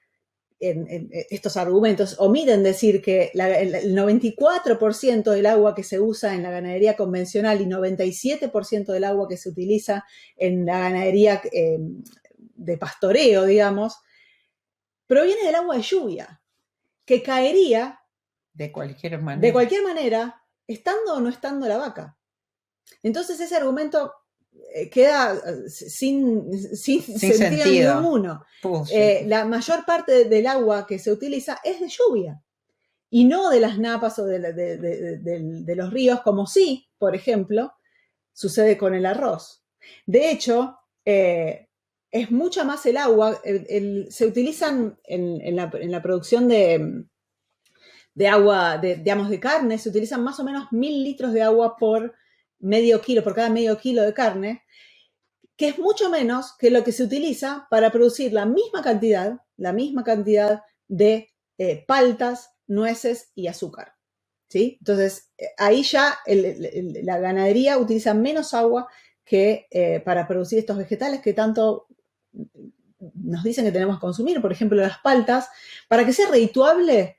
en, 0.60 1.10
estos 1.30 1.56
argumentos, 1.56 2.16
omiten 2.18 2.62
decir 2.62 3.02
que 3.02 3.30
el, 3.34 3.96
94% 3.96 5.30
del 5.30 5.46
agua 5.46 5.74
que 5.74 5.82
se 5.82 6.00
usa 6.00 6.34
en 6.34 6.42
la 6.42 6.50
ganadería 6.50 6.96
convencional 6.96 7.60
y 7.60 7.66
97% 7.66 8.86
del 8.86 9.04
agua 9.04 9.28
que 9.28 9.36
se 9.36 9.48
utiliza 9.48 10.04
en 10.36 10.66
la 10.66 10.78
ganadería 10.78 11.40
eh, 11.52 11.78
de 12.56 12.78
pastoreo, 12.78 13.44
digamos, 13.44 13.96
proviene 15.06 15.44
del 15.44 15.54
agua 15.54 15.76
de 15.76 15.82
lluvia, 15.82 16.40
que 17.04 17.22
caería 17.22 18.00
de 18.52 18.70
cualquier 18.70 19.20
manera, 19.20 19.46
de 19.46 19.52
cualquier 19.52 19.82
manera 19.82 20.43
estando 20.66 21.14
o 21.14 21.20
no 21.20 21.28
estando 21.28 21.66
la 21.68 21.78
vaca. 21.78 22.16
Entonces 23.02 23.38
ese 23.40 23.56
argumento 23.56 24.12
eh, 24.74 24.88
queda 24.88 25.34
eh, 25.34 25.68
sin, 25.68 26.52
sentido, 26.66 28.00
ninguno. 28.00 28.44
Eh, 28.90 29.24
la 29.26 29.44
mayor 29.44 29.84
parte 29.84 30.24
del 30.24 30.46
agua 30.46 30.86
que 30.86 30.98
se 30.98 31.12
utiliza 31.12 31.60
es 31.64 31.80
de 31.80 31.88
lluvia 31.88 32.42
y 33.10 33.24
no 33.24 33.50
de 33.50 33.60
las 33.60 33.78
napas 33.78 34.18
o 34.18 34.26
de, 34.26 35.74
los 35.76 35.92
ríos, 35.92 36.20
como 36.22 36.46
sí, 36.46 36.88
por 36.98 37.14
ejemplo, 37.14 37.72
sucede 38.32 38.76
con 38.76 38.94
el 38.94 39.06
arroz. 39.06 39.64
De 40.06 40.30
hecho, 40.30 40.78
es 41.04 42.30
mucha 42.30 42.64
más 42.64 42.84
el 42.86 42.96
agua, 42.96 43.40
se 43.44 44.26
utilizan 44.26 44.98
en, 45.04 45.54
la, 45.54 46.02
producción 46.02 46.48
de, 46.48 47.04
de 48.14 48.28
agua, 48.28 48.78
de, 48.78 48.96
digamos, 48.96 49.28
de 49.28 49.40
carne, 49.40 49.78
se 49.78 49.88
utilizan 49.88 50.22
más 50.22 50.38
o 50.38 50.44
menos 50.44 50.70
mil 50.72 51.02
litros 51.02 51.32
de 51.32 51.42
agua 51.42 51.76
por 51.76 52.14
medio 52.60 53.00
kilo, 53.00 53.22
por 53.22 53.34
cada 53.34 53.50
medio 53.50 53.76
kilo 53.76 54.02
de 54.02 54.14
carne, 54.14 54.62
que 55.56 55.68
es 55.68 55.78
mucho 55.78 56.10
menos 56.10 56.56
que 56.58 56.70
lo 56.70 56.82
que 56.82 56.92
se 56.92 57.04
utiliza 57.04 57.66
para 57.70 57.90
producir 57.90 58.32
la 58.32 58.46
misma 58.46 58.82
cantidad, 58.82 59.40
la 59.56 59.72
misma 59.72 60.02
cantidad 60.02 60.62
de 60.88 61.28
eh, 61.58 61.84
paltas, 61.86 62.50
nueces 62.66 63.30
y 63.34 63.46
azúcar. 63.48 63.94
¿sí? 64.48 64.76
Entonces, 64.80 65.30
eh, 65.38 65.48
ahí 65.58 65.82
ya 65.82 66.18
la 66.26 67.18
ganadería 67.18 67.78
utiliza 67.78 68.14
menos 68.14 68.54
agua 68.54 68.88
que 69.24 69.66
eh, 69.70 70.00
para 70.00 70.26
producir 70.26 70.58
estos 70.58 70.76
vegetales 70.76 71.20
que 71.20 71.32
tanto 71.32 71.86
nos 73.14 73.44
dicen 73.44 73.64
que 73.64 73.72
tenemos 73.72 73.96
que 73.96 74.02
consumir. 74.02 74.40
Por 74.40 74.52
ejemplo, 74.52 74.80
las 74.80 74.98
paltas, 74.98 75.48
para 75.88 76.04
que 76.04 76.12
sea 76.12 76.28
redituable, 76.30 77.16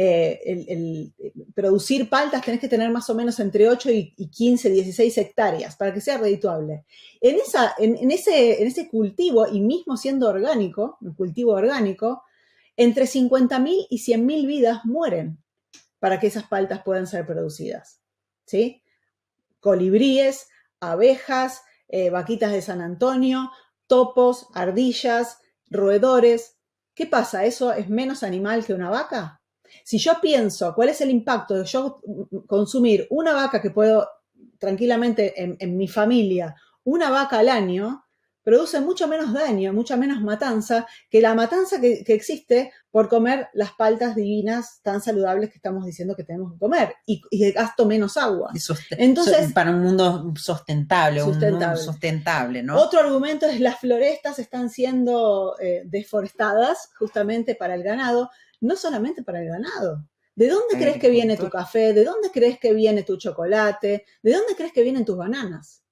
eh, 0.00 0.40
el, 0.68 1.12
producir 1.56 2.08
paltas 2.08 2.44
tenés 2.44 2.60
que 2.60 2.68
tener 2.68 2.88
más 2.88 3.10
o 3.10 3.16
menos 3.16 3.40
entre 3.40 3.68
8 3.68 3.90
y, 3.90 4.28
15, 4.28 4.70
16 4.70 5.18
hectáreas 5.18 5.74
para 5.74 5.92
que 5.92 6.00
sea 6.00 6.18
redituable. 6.18 6.84
En, 7.20 7.40
ese, 8.12 8.88
cultivo, 8.88 9.48
y 9.48 9.60
mismo 9.60 9.96
siendo 9.96 10.28
orgánico, 10.28 10.98
un 11.00 11.14
cultivo 11.14 11.54
orgánico, 11.54 12.22
entre 12.76 13.06
50.000 13.06 13.88
y 13.90 13.98
100.000 13.98 14.46
vidas 14.46 14.84
mueren 14.84 15.42
para 15.98 16.20
que 16.20 16.28
esas 16.28 16.44
paltas 16.44 16.84
puedan 16.84 17.08
ser 17.08 17.26
producidas. 17.26 18.00
Colibríes, 19.58 20.46
abejas, 20.78 21.62
eh, 21.88 22.10
vaquitas 22.10 22.52
de 22.52 22.62
San 22.62 22.82
Antonio, 22.82 23.50
topos, 23.88 24.46
ardillas, 24.54 25.40
roedores. 25.70 26.56
¿Qué 26.94 27.06
pasa? 27.06 27.44
¿Eso 27.46 27.72
es 27.72 27.88
menos 27.88 28.22
animal 28.22 28.64
que 28.64 28.74
una 28.74 28.90
vaca? 28.90 29.37
Si 29.84 29.98
yo 29.98 30.20
pienso 30.20 30.74
cuál 30.74 30.90
es 30.90 31.00
el 31.00 31.10
impacto 31.10 31.54
de 31.54 31.64
yo 31.64 32.00
consumir 32.46 33.06
una 33.10 33.32
vaca 33.32 33.60
que 33.60 33.70
puedo 33.70 34.08
tranquilamente 34.58 35.34
en, 35.58 35.76
mi 35.76 35.88
familia, 35.88 36.54
una 36.84 37.10
vaca 37.10 37.38
al 37.38 37.48
año, 37.48 38.04
produce 38.42 38.80
mucho 38.80 39.06
menos 39.06 39.32
daño, 39.34 39.74
mucha 39.74 39.96
menos 39.96 40.22
matanza 40.22 40.86
que 41.10 41.20
la 41.20 41.34
matanza 41.34 41.80
que, 41.80 42.02
existe 42.06 42.72
por 42.90 43.08
comer 43.08 43.48
las 43.52 43.72
paltas 43.72 44.16
divinas 44.16 44.80
tan 44.82 45.02
saludables 45.02 45.50
que 45.50 45.56
estamos 45.56 45.84
diciendo 45.84 46.16
que 46.16 46.24
tenemos 46.24 46.54
que 46.54 46.58
comer 46.58 46.94
y, 47.04 47.20
y 47.30 47.52
gasto 47.52 47.84
menos 47.84 48.16
agua. 48.16 48.50
Entonces, 48.92 49.52
para 49.52 49.70
un 49.70 49.82
mundo 49.82 50.32
sustentable, 50.36 51.20
sustentable. 51.20 51.76
sustentable, 51.76 52.62
¿no? 52.62 52.80
Otro 52.80 53.00
argumento 53.00 53.46
es 53.46 53.60
las 53.60 53.78
florestas 53.78 54.38
están 54.38 54.70
siendo 54.70 55.56
eh, 55.60 55.82
deforestadas 55.84 56.90
justamente 56.98 57.54
para 57.54 57.74
el 57.74 57.82
ganado, 57.82 58.30
no 58.60 58.76
solamente 58.76 59.22
para 59.22 59.40
el 59.40 59.48
ganado. 59.48 60.04
¿De 60.34 60.48
dónde 60.48 60.76
crees 60.76 60.98
que 60.98 61.10
viene 61.10 61.36
tu 61.36 61.48
café? 61.48 61.92
¿De 61.92 62.04
dónde 62.04 62.30
crees 62.30 62.60
que 62.60 62.72
viene 62.72 63.02
tu 63.02 63.16
chocolate? 63.16 64.04
¿De 64.22 64.32
dónde 64.32 64.54
crees 64.56 64.72
que 64.72 64.82
vienen 64.82 65.04
tus 65.04 65.16
bananas? 65.16 65.82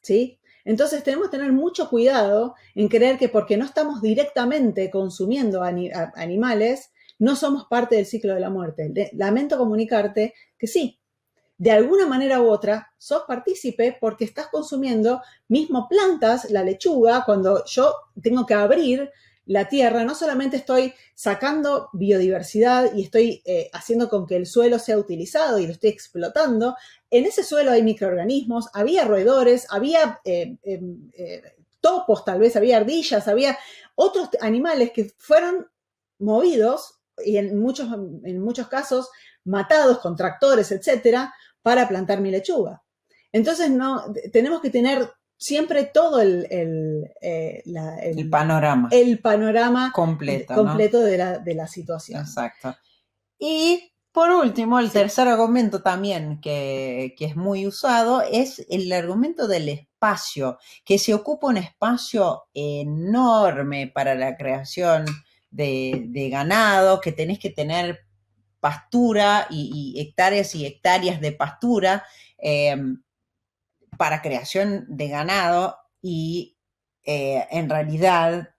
¿Sí? 0.00 0.38
Entonces 0.64 1.02
tenemos 1.02 1.28
que 1.28 1.36
tener 1.36 1.52
mucho 1.52 1.88
cuidado 1.90 2.54
en 2.74 2.88
creer 2.88 3.18
que 3.18 3.28
porque 3.28 3.56
no 3.56 3.64
estamos 3.64 4.02
directamente 4.02 4.90
consumiendo 4.90 5.62
animales, 5.62 6.92
no 7.18 7.36
somos 7.36 7.66
parte 7.68 7.96
del 7.96 8.06
ciclo 8.06 8.34
de 8.34 8.40
la 8.40 8.50
muerte. 8.50 8.92
lamento 9.12 9.58
comunicarte 9.58 10.34
que 10.58 10.66
sí, 10.66 11.00
de 11.58 11.70
alguna 11.70 12.06
manera 12.06 12.40
u 12.40 12.48
otra, 12.48 12.92
sos 12.98 13.22
partícipe 13.26 13.96
porque 14.00 14.24
estás 14.24 14.48
consumiendo 14.48 15.22
mismo 15.48 15.88
plantas, 15.88 16.50
la 16.50 16.62
lechuga, 16.62 17.24
cuando 17.24 17.64
yo 17.64 17.94
tengo 18.22 18.44
que 18.44 18.54
abrir 18.54 19.10
la 19.46 19.68
tierra, 19.68 20.04
no 20.04 20.14
solamente 20.14 20.56
estoy 20.56 20.92
sacando 21.14 21.88
biodiversidad 21.92 22.92
y 22.94 23.04
estoy 23.04 23.42
eh, 23.44 23.70
haciendo 23.72 24.08
con 24.08 24.26
que 24.26 24.36
el 24.36 24.44
suelo 24.44 24.80
sea 24.80 24.98
utilizado 24.98 25.58
y 25.58 25.66
lo 25.66 25.72
estoy 25.72 25.90
explotando, 25.90 26.76
en 27.10 27.24
ese 27.24 27.44
suelo 27.44 27.70
hay 27.70 27.82
microorganismos, 27.82 28.68
había 28.74 29.04
roedores, 29.04 29.66
había 29.70 30.20
eh, 30.24 30.56
em, 30.64 31.10
eh, 31.16 31.42
topos 31.80 32.24
tal 32.24 32.40
vez, 32.40 32.56
había 32.56 32.78
ardillas, 32.78 33.28
había 33.28 33.56
otros 33.94 34.30
animales 34.40 34.90
que 34.90 35.12
fueron 35.16 35.68
movidos 36.18 36.98
y 37.24 37.36
en 37.36 37.56
muchos, 37.58 37.88
en 38.24 38.40
muchos 38.40 38.66
casos 38.66 39.08
matados 39.44 40.00
con 40.00 40.16
tractores, 40.16 40.72
etcétera, 40.72 41.32
para 41.62 41.88
plantar 41.88 42.20
mi 42.20 42.32
lechuga. 42.32 42.82
Entonces, 43.30 43.70
no, 43.70 44.12
tenemos 44.32 44.60
que 44.60 44.70
tener 44.70 45.08
siempre 45.36 45.84
todo 45.84 46.20
el, 46.20 46.46
el, 46.50 47.10
eh, 47.20 47.62
panorama. 48.30 48.88
El 48.90 49.18
panorama 49.18 49.92
completo, 49.92 50.54
completo 50.54 51.00
de, 51.00 51.18
la, 51.18 51.38
de, 51.38 51.54
la, 51.54 51.66
situación. 51.66 52.20
Exacto. 52.20 52.74
Y 53.38 53.92
por 54.16 54.30
último, 54.30 54.78
el 54.78 54.90
tercer 54.90 55.28
argumento 55.28 55.82
también 55.82 56.40
que, 56.40 57.14
es 57.18 57.36
muy 57.36 57.66
usado 57.66 58.22
es 58.22 58.64
el 58.70 58.90
argumento 58.90 59.46
del 59.46 59.68
espacio, 59.68 60.58
que 60.86 60.98
se 60.98 61.12
ocupa 61.12 61.48
un 61.48 61.58
espacio 61.58 62.44
enorme 62.54 63.92
para 63.94 64.14
la 64.14 64.34
creación 64.38 65.04
de, 65.50 66.28
ganado, 66.32 66.98
que 67.02 67.12
tenés 67.12 67.38
que 67.38 67.50
tener 67.50 68.06
pastura 68.58 69.48
y, 69.50 69.94
hectáreas 69.98 70.54
y 70.54 70.64
hectáreas 70.64 71.20
de 71.20 71.32
pastura. 71.32 72.02
Eh, 72.38 72.74
para 73.96 74.22
creación 74.22 74.86
de 74.88 75.08
ganado 75.08 75.78
y 76.02 76.58
eh, 77.04 77.46
en 77.50 77.68
realidad 77.70 78.50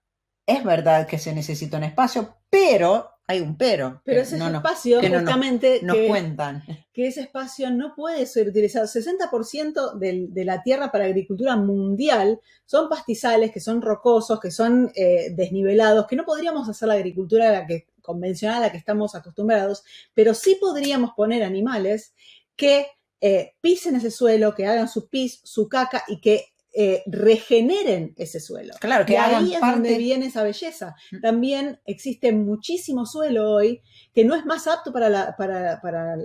es 0.46 0.64
verdad 0.64 1.06
que 1.06 1.18
se 1.18 1.34
necesita 1.34 1.76
un 1.76 1.84
espacio, 1.84 2.36
pero 2.48 3.10
hay 3.26 3.40
un 3.40 3.58
pero. 3.58 4.00
Pero 4.04 4.22
ese 4.22 4.38
espacio, 4.38 5.00
justamente, 5.00 5.80
nos, 5.82 5.96
cuentan. 6.08 6.62
Que 6.94 7.06
ese 7.06 7.20
espacio 7.20 7.70
no 7.70 7.94
puede 7.94 8.24
ser 8.24 8.48
utilizado. 8.48 8.86
60% 8.86 9.98
de, 9.98 10.44
la 10.44 10.62
tierra 10.62 10.90
para 10.90 11.04
agricultura 11.04 11.54
mundial 11.54 12.40
son 12.64 12.88
pastizales, 12.88 13.52
que 13.52 13.60
son 13.60 13.82
rocosos, 13.82 14.40
que 14.40 14.50
son 14.50 14.90
eh, 14.96 15.28
desnivelados, 15.36 16.06
que 16.06 16.16
no 16.16 16.24
podríamos 16.24 16.68
hacer 16.68 16.88
la 16.88 16.94
agricultura 16.94 17.52
la 17.52 17.66
que, 17.66 17.88
convencional 18.00 18.56
a 18.56 18.66
la 18.66 18.72
que 18.72 18.78
estamos 18.78 19.14
acostumbrados, 19.14 19.84
pero 20.14 20.32
sí 20.32 20.56
podríamos 20.58 21.10
poner 21.14 21.42
animales 21.42 22.14
que 22.56 22.86
eh, 23.20 23.54
pisen 23.60 23.96
ese 23.96 24.10
suelo, 24.10 24.54
que 24.54 24.66
hagan 24.66 24.88
su 24.88 25.08
pis, 25.08 25.40
su 25.44 25.68
caca 25.68 26.04
y 26.08 26.20
que 26.20 26.46
eh, 26.80 27.02
regeneren 27.06 28.14
ese 28.18 28.38
suelo. 28.38 28.74
Claro, 28.78 29.04
que 29.04 29.18
ahí 29.18 29.54
es 29.54 29.60
donde 29.60 29.98
viene 29.98 30.26
esa 30.26 30.42
belleza. 30.42 30.94
Mm. 31.10 31.20
También 31.20 31.80
existe 31.86 32.30
muchísimo 32.30 33.06
suelo 33.06 33.50
hoy 33.50 33.82
que 34.14 34.24
no 34.24 34.36
es 34.36 34.44
más 34.46 34.68
apto 34.68 34.92
para, 34.92 35.34
para, 35.36 36.16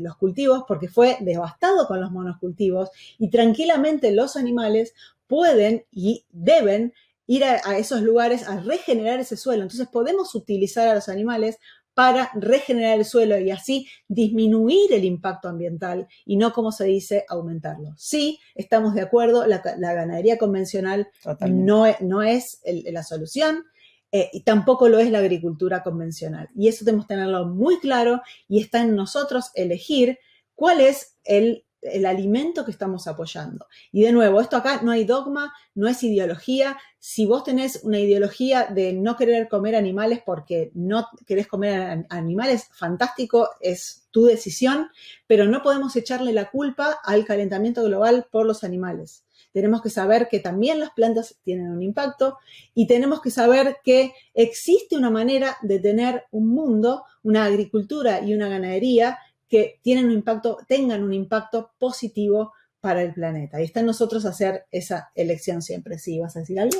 los 0.00 0.16
cultivos 0.16 0.64
porque 0.66 0.88
fue 0.88 1.18
devastado 1.20 1.86
con 1.86 2.00
los 2.00 2.10
monocultivos 2.10 2.88
y 3.18 3.30
tranquilamente 3.30 4.10
los 4.10 4.36
animales 4.36 4.94
pueden 5.26 5.84
y 5.92 6.24
deben 6.30 6.92
ir 7.26 7.44
a, 7.44 7.78
esos 7.78 8.02
lugares 8.02 8.48
a 8.48 8.58
regenerar 8.58 9.20
ese 9.20 9.36
suelo. 9.36 9.62
Entonces 9.62 9.86
podemos 9.86 10.34
utilizar 10.34 10.88
a 10.88 10.96
los 10.96 11.08
animales 11.08 11.58
para 12.00 12.30
regenerar 12.32 12.98
el 12.98 13.04
suelo 13.04 13.38
y 13.38 13.50
así 13.50 13.86
disminuir 14.08 14.90
el 14.94 15.04
impacto 15.04 15.50
ambiental 15.50 16.08
y 16.24 16.38
no, 16.38 16.50
como 16.54 16.72
se 16.72 16.86
dice, 16.86 17.26
aumentarlo. 17.28 17.92
Sí, 17.98 18.40
estamos 18.54 18.94
de 18.94 19.02
acuerdo, 19.02 19.46
la, 19.46 19.58
ganadería 19.58 20.38
convencional 20.38 21.10
no, 21.46 21.84
no, 22.00 22.22
es 22.22 22.62
la 22.64 23.02
solución. 23.02 23.64
Eh, 24.12 24.30
y 24.32 24.44
tampoco 24.44 24.88
lo 24.88 24.98
es 24.98 25.10
la 25.10 25.18
agricultura 25.18 25.82
convencional. 25.82 26.48
Y 26.56 26.68
eso 26.68 26.86
tenemos 26.86 27.04
que 27.04 27.16
tenerlo 27.16 27.46
muy 27.48 27.78
claro 27.80 28.22
y 28.48 28.62
está 28.62 28.80
en 28.80 28.96
nosotros 28.96 29.50
elegir 29.54 30.18
cuál 30.54 30.80
es 30.80 31.18
el 31.24 31.66
el 31.82 32.06
alimento 32.06 32.64
que 32.64 32.70
estamos 32.70 33.06
apoyando. 33.06 33.66
Y 33.92 34.02
de 34.02 34.12
nuevo, 34.12 34.40
esto 34.40 34.56
acá 34.56 34.82
no 34.82 34.90
hay 34.90 35.04
dogma, 35.04 35.52
no 35.74 35.88
es 35.88 36.02
ideología. 36.02 36.78
Si 36.98 37.26
vos 37.26 37.44
tenés 37.44 37.80
una 37.82 37.98
ideología 37.98 38.66
de 38.66 38.92
no 38.92 39.16
querer 39.16 39.48
comer 39.48 39.74
animales 39.74 40.20
porque 40.24 40.70
no 40.74 41.06
querés 41.26 41.46
comer 41.46 42.06
animales, 42.10 42.68
fantástico, 42.72 43.48
es 43.60 44.06
tu 44.10 44.24
decisión, 44.24 44.88
pero 45.26 45.46
no 45.46 45.62
podemos 45.62 45.96
echarle 45.96 46.32
la 46.32 46.50
culpa 46.50 46.98
al 47.04 47.24
calentamiento 47.24 47.82
global 47.84 48.26
por 48.30 48.46
los 48.46 48.64
animales. 48.64 49.24
Tenemos 49.52 49.82
que 49.82 49.90
saber 49.90 50.28
que 50.28 50.38
también 50.38 50.78
las 50.78 50.90
plantas 50.90 51.36
tienen 51.42 51.70
un 51.70 51.82
impacto 51.82 52.38
y 52.74 52.86
tenemos 52.86 53.20
que 53.20 53.30
saber 53.30 53.78
que 53.82 54.12
existe 54.34 54.96
una 54.96 55.10
manera 55.10 55.56
de 55.62 55.80
tener 55.80 56.24
un 56.30 56.48
mundo, 56.48 57.04
una 57.22 57.44
agricultura 57.44 58.20
y 58.20 58.32
una 58.34 58.48
ganadería 58.48 59.18
que 59.50 59.80
tengan 59.82 61.02
un 61.02 61.12
impacto 61.12 61.72
positivo 61.78 62.52
para 62.80 63.02
el 63.02 63.12
planeta. 63.12 63.60
Y 63.60 63.64
está 63.64 63.80
en 63.80 63.86
nosotros 63.86 64.24
hacer 64.24 64.64
esa 64.70 65.10
elección 65.14 65.60
siempre. 65.60 65.98
¿Sí 65.98 66.18
vas 66.18 66.36
a 66.36 66.40
decir 66.40 66.60
algo? 66.60 66.78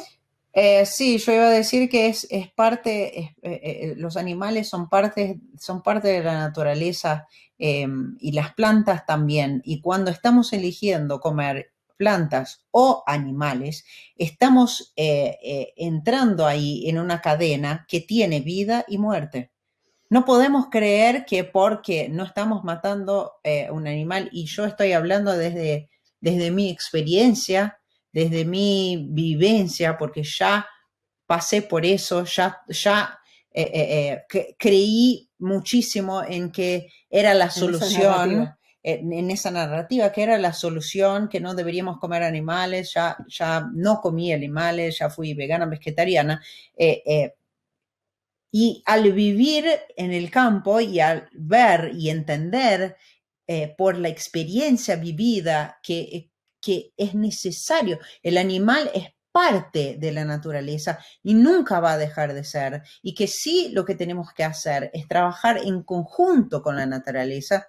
Eh, 0.53 0.85
sí, 0.87 1.19
yo 1.19 1.33
iba 1.33 1.47
a 1.47 1.51
decir 1.51 1.89
que 1.89 2.09
es, 2.09 2.27
parte, 2.57 3.21
eh, 3.21 3.35
eh, 3.43 3.95
los 3.97 4.17
animales 4.17 4.69
son 4.69 4.89
parte, 4.89 5.39
de 6.03 6.23
la 6.23 6.35
naturaleza 6.35 7.29
em, 7.59 8.17
y 8.21 8.33
las 8.33 8.55
plantas 8.55 9.05
también. 9.05 9.63
Y 9.65 9.81
cuando 9.81 10.11
estamos 10.11 10.53
eligiendo 10.53 11.21
comer 11.21 11.73
plantas 11.97 12.65
o 12.71 13.05
animales, 13.07 13.85
estamos 14.17 14.95
entrando 14.97 16.47
ahí 16.47 16.89
en 16.89 16.99
una 16.99 17.21
cadena 17.21 17.85
que 17.87 18.01
tiene 18.01 18.41
vida 18.41 18.87
y 18.89 18.97
muerte. 18.97 19.50
No 20.11 20.25
podemos 20.25 20.67
creer 20.71 21.25
que 21.25 21.45
porque 21.45 22.09
no 22.09 22.25
estamos 22.25 22.65
matando 22.65 23.35
eh, 23.45 23.71
un 23.71 23.87
animal, 23.87 24.29
y 24.33 24.47
yo 24.47 24.67
estoy 24.67 24.93
hablando 24.93 25.33
desde, 25.37 25.89
desde 26.21 26.51
mi 26.51 26.69
experiencia, 26.69 27.79
desde 28.13 28.45
mi 28.45 29.07
vivencia, 29.11 29.97
porque 29.97 30.25
ya 30.25 30.67
pasé 31.27 31.63
por 31.63 31.87
eso, 31.87 32.25
ya, 32.25 32.61
ya 32.67 33.21
eh, 33.53 34.25
eh, 34.33 34.55
creí 34.59 35.31
muchísimo 35.39 36.25
en 36.25 36.51
que 36.51 36.89
era 37.09 37.33
la 37.33 37.49
solución, 37.49 38.53
en, 38.83 39.31
esa 39.31 39.53
narrativa, 39.53 40.11
que 40.11 40.25
era 40.25 40.39
la 40.39 40.53
solución, 40.53 41.29
que 41.29 41.39
no 41.39 41.55
deberíamos 41.55 41.99
comer 42.01 42.25
animales, 42.25 42.95
ya, 42.95 43.17
ya 43.29 43.69
no 43.73 44.01
comí 44.01 44.33
animales, 44.33 44.99
ya 44.99 45.09
fui 45.09 45.35
vegana, 45.35 45.67
vegetariana. 45.67 46.43
Y 48.53 48.83
al 48.87 49.13
vivir 49.13 49.67
en 49.97 50.13
el 50.13 50.31
campo 50.31 50.81
y 50.81 51.01
al 51.01 51.29
ver 51.33 51.93
y 51.95 52.11
entender 52.11 52.97
eh, 53.47 53.75
por 53.77 53.97
la 53.97 54.09
experiencia 54.09 54.97
vivida 54.97 55.79
que, 55.83 56.31
que 56.61 56.93
es 56.97 57.15
necesario, 57.15 57.99
el 58.23 58.39
animal 58.39 58.91
es 58.95 59.09
parte 59.33 59.97
de 59.99 60.13
la 60.13 60.25
naturaleza 60.25 60.99
y 61.23 61.35
nunca 61.35 61.81
va 61.81 61.93
a 61.93 61.99
dejar 61.99 62.35
de 62.35 62.45
ser. 62.45 62.83
Y 63.03 63.15
que 63.15 63.27
sí 63.27 63.71
lo 63.73 63.85
que 63.85 63.95
tenemos 63.95 64.33
que 64.35 64.45
hacer 64.45 64.91
es 64.93 65.07
trabajar 65.09 65.59
en 65.59 65.83
conjunto 65.83 66.63
con 66.63 66.77
la 66.77 66.87
naturaleza 66.87 67.69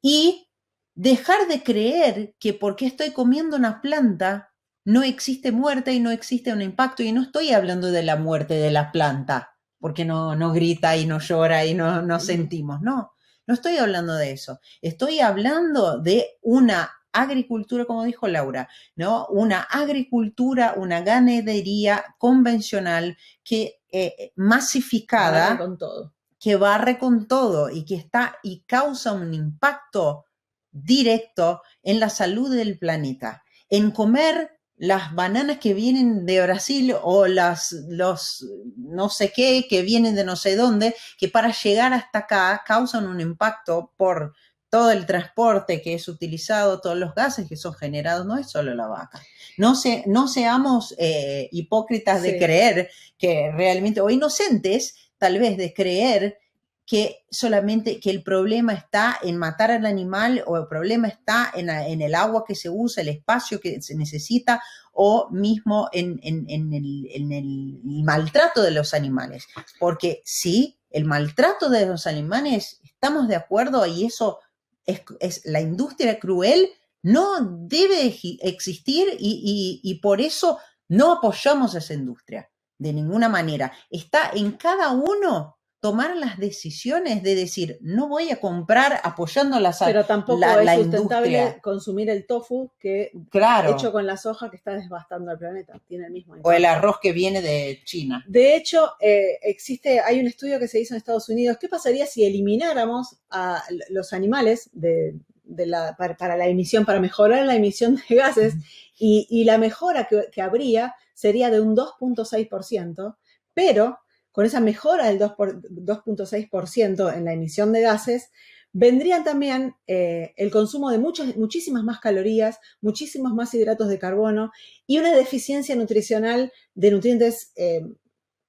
y 0.00 0.48
dejar 0.94 1.48
de 1.48 1.62
creer 1.62 2.34
que 2.38 2.54
porque 2.54 2.86
estoy 2.86 3.10
comiendo 3.12 3.56
una 3.56 3.80
planta 3.80 4.52
no 4.84 5.02
existe 5.02 5.52
muerte 5.52 5.92
y 5.92 6.00
no 6.00 6.10
existe 6.10 6.52
un 6.52 6.62
impacto. 6.62 7.02
Y 7.02 7.12
no 7.12 7.22
estoy 7.22 7.52
hablando 7.52 7.90
de 7.90 8.02
la 8.02 8.16
muerte 8.16 8.54
de 8.54 8.70
la 8.70 8.90
planta 8.90 9.51
porque 9.82 10.04
no, 10.04 10.36
no 10.36 10.52
grita 10.52 10.96
y 10.96 11.06
no 11.06 11.18
llora 11.18 11.66
y 11.66 11.74
no, 11.74 12.02
no 12.02 12.20
sentimos. 12.20 12.80
No, 12.82 13.14
no 13.48 13.54
estoy 13.54 13.78
hablando 13.78 14.14
de 14.14 14.30
eso. 14.30 14.60
Estoy 14.80 15.18
hablando 15.18 15.98
de 15.98 16.38
una 16.40 16.88
agricultura, 17.10 17.84
como 17.84 18.04
dijo 18.04 18.28
Laura, 18.28 18.68
¿no? 18.94 19.26
Una 19.26 19.62
agricultura, 19.62 20.74
una 20.76 21.00
ganadería 21.00 22.14
convencional 22.16 23.18
que 23.42 23.80
eh, 23.90 24.32
masificada. 24.36 25.58
con 25.58 25.76
todo. 25.76 26.14
Que 26.38 26.54
barre 26.54 26.96
con 26.96 27.26
todo 27.26 27.68
y 27.68 27.84
que 27.84 27.96
está 27.96 28.36
y 28.44 28.60
causa 28.60 29.12
un 29.12 29.34
impacto 29.34 30.26
directo 30.70 31.62
en 31.82 31.98
la 31.98 32.08
salud 32.08 32.54
del 32.54 32.78
planeta. 32.78 33.42
En 33.68 33.90
comer 33.90 34.60
las 34.82 35.14
bananas 35.14 35.58
que 35.58 35.74
vienen 35.74 36.26
de 36.26 36.42
Brasil 36.42 36.92
o 37.04 37.28
las, 37.28 37.70
los 37.88 38.44
no 38.76 39.10
sé 39.10 39.32
qué 39.32 39.68
que 39.70 39.82
vienen 39.82 40.16
de 40.16 40.24
no 40.24 40.34
sé 40.34 40.56
dónde, 40.56 40.96
que 41.18 41.28
para 41.28 41.52
llegar 41.52 41.94
hasta 41.94 42.18
acá 42.18 42.64
causan 42.66 43.06
un 43.06 43.20
impacto 43.20 43.92
por 43.96 44.34
todo 44.68 44.90
el 44.90 45.06
transporte 45.06 45.82
que 45.82 45.94
es 45.94 46.08
utilizado, 46.08 46.80
todos 46.80 46.96
los 46.96 47.14
gases 47.14 47.48
que 47.48 47.54
son 47.54 47.74
generados, 47.74 48.26
no 48.26 48.36
es 48.36 48.50
solo 48.50 48.74
la 48.74 48.88
vaca. 48.88 49.22
No, 49.56 49.76
se, 49.76 50.02
no 50.08 50.26
seamos 50.26 50.96
eh, 50.98 51.48
hipócritas 51.52 52.20
de 52.20 52.38
creer 52.38 52.90
que 53.16 53.52
realmente, 53.52 54.00
o 54.00 54.10
inocentes 54.10 54.96
tal 55.16 55.38
vez 55.38 55.56
de 55.58 55.72
creer 55.72 56.38
que 56.86 57.24
solamente 57.30 58.00
que 58.00 58.10
el 58.10 58.22
problema 58.22 58.72
está 58.72 59.18
en 59.22 59.36
matar 59.36 59.70
al 59.70 59.86
animal 59.86 60.42
o 60.46 60.56
el 60.56 60.66
problema 60.66 61.08
está 61.08 61.52
en, 61.54 61.70
el 62.02 62.14
agua 62.14 62.44
que 62.46 62.54
se 62.54 62.68
usa, 62.68 63.02
el 63.02 63.08
espacio 63.08 63.60
que 63.60 63.80
se 63.80 63.94
necesita 63.94 64.62
o 64.92 65.30
mismo 65.30 65.88
en, 65.92 66.18
el, 66.22 67.80
maltrato 68.04 68.62
de 68.62 68.72
los 68.72 68.94
animales. 68.94 69.46
Porque 69.78 70.22
sí, 70.24 70.78
el 70.90 71.04
maltrato 71.04 71.70
de 71.70 71.86
los 71.86 72.06
animales, 72.06 72.80
estamos 72.82 73.28
de 73.28 73.36
acuerdo 73.36 73.86
y 73.86 74.04
eso 74.04 74.40
es, 74.84 75.42
la 75.44 75.60
industria 75.60 76.18
cruel, 76.18 76.68
no 77.02 77.40
debe 77.40 78.14
existir 78.42 79.16
y 79.18 80.00
por 80.02 80.20
eso 80.20 80.58
no 80.88 81.12
apoyamos 81.12 81.74
esa 81.74 81.94
industria 81.94 82.50
de 82.78 82.92
ninguna 82.92 83.28
manera. 83.28 83.72
Está 83.88 84.30
en 84.34 84.52
cada 84.52 84.90
uno 84.90 85.56
tomar 85.82 86.16
las 86.16 86.38
decisiones 86.38 87.24
de 87.24 87.34
decir, 87.34 87.76
no 87.80 88.06
voy 88.06 88.30
a 88.30 88.38
comprar 88.38 89.00
apoyando 89.02 89.58
la 89.58 89.74
Pero 89.84 90.06
tampoco 90.06 90.40
es 90.40 90.74
sustentable 90.76 91.58
consumir 91.60 92.08
el 92.08 92.24
tofu 92.24 92.70
que 92.78 93.10
claro. 93.30 93.72
hecho 93.72 93.90
con 93.90 94.06
la 94.06 94.16
soja 94.16 94.48
que 94.48 94.54
está 94.54 94.76
devastando 94.76 95.32
al 95.32 95.38
planeta. 95.38 95.80
Tiene 95.88 96.06
el 96.06 96.12
mismo 96.12 96.36
O 96.44 96.52
el 96.52 96.66
arroz 96.66 97.00
que 97.02 97.10
viene 97.10 97.42
de 97.42 97.80
China. 97.84 98.24
De 98.28 98.54
hecho, 98.54 98.92
eh, 99.00 99.40
existe, 99.42 99.98
hay 99.98 100.20
un 100.20 100.28
estudio 100.28 100.60
que 100.60 100.68
se 100.68 100.78
hizo 100.78 100.94
en 100.94 100.98
Estados 100.98 101.28
Unidos. 101.28 101.58
¿Qué 101.60 101.68
pasaría 101.68 102.06
si 102.06 102.24
elimináramos 102.24 103.16
a 103.30 103.60
los 103.88 104.12
animales 104.12 104.70
de, 104.72 105.16
la, 105.44 105.96
para, 105.96 106.36
la 106.36 106.46
emisión, 106.46 106.84
para 106.84 107.00
mejorar 107.00 107.44
la 107.44 107.56
emisión 107.56 108.00
de 108.08 108.14
gases? 108.14 108.54
Y, 109.00 109.42
la 109.42 109.58
mejora 109.58 110.06
que, 110.08 110.28
que 110.30 110.42
habría 110.42 110.94
sería 111.12 111.50
de 111.50 111.60
un 111.60 111.74
2.6%, 111.74 113.16
pero 113.52 113.98
con 114.32 114.46
esa 114.46 114.60
mejora 114.60 115.06
del 115.06 115.20
2.6% 115.20 117.14
en 117.14 117.24
la 117.24 117.32
emisión 117.32 117.72
de 117.72 117.82
gases, 117.82 118.30
vendrían 118.72 119.22
también 119.22 119.74
eh, 119.86 120.32
el 120.36 120.50
consumo 120.50 120.90
de 120.90 120.98
muchísimas 120.98 121.84
más 121.84 122.00
calorías, 122.00 122.58
muchísimos 122.80 123.34
más 123.34 123.52
hidratos 123.54 123.88
de 123.88 123.98
carbono 123.98 124.50
y 124.86 124.98
una 124.98 125.14
deficiencia 125.14 125.76
nutricional 125.76 126.50
de 126.74 126.90
nutrientes 126.90 127.52
eh, 127.56 127.82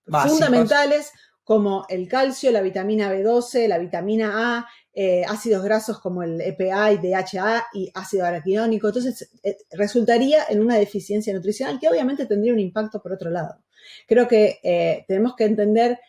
fundamentales 0.05 1.11
como 1.43 1.85
el 1.89 2.07
calcio, 2.07 2.51
la 2.51 2.61
vitamina 2.61 3.13
B12, 3.13 3.67
la 3.67 3.77
vitamina 3.77 4.59
A, 4.59 4.67
eh, 4.93 5.25
ácidos 5.27 5.61
grasos 5.61 5.99
como 5.99 6.23
el 6.23 6.39
EPA 6.39 6.93
y 6.93 6.97
DHA 6.99 7.65
y 7.73 7.91
ácido 7.93 8.25
araquidónico. 8.25 8.87
Entonces, 8.87 9.29
resultaría 9.71 10.45
en 10.47 10.61
una 10.61 10.77
deficiencia 10.77 11.33
nutricional 11.33 11.81
que 11.81 11.89
obviamente 11.89 12.25
tendría 12.27 12.53
un 12.53 12.59
impacto 12.59 13.01
por 13.01 13.11
otro 13.11 13.29
lado. 13.29 13.61
Creo 14.07 14.27
que 14.27 14.59
eh, 14.63 15.05
tenemos 15.07 15.35
que 15.35 15.45
entender 15.45 15.99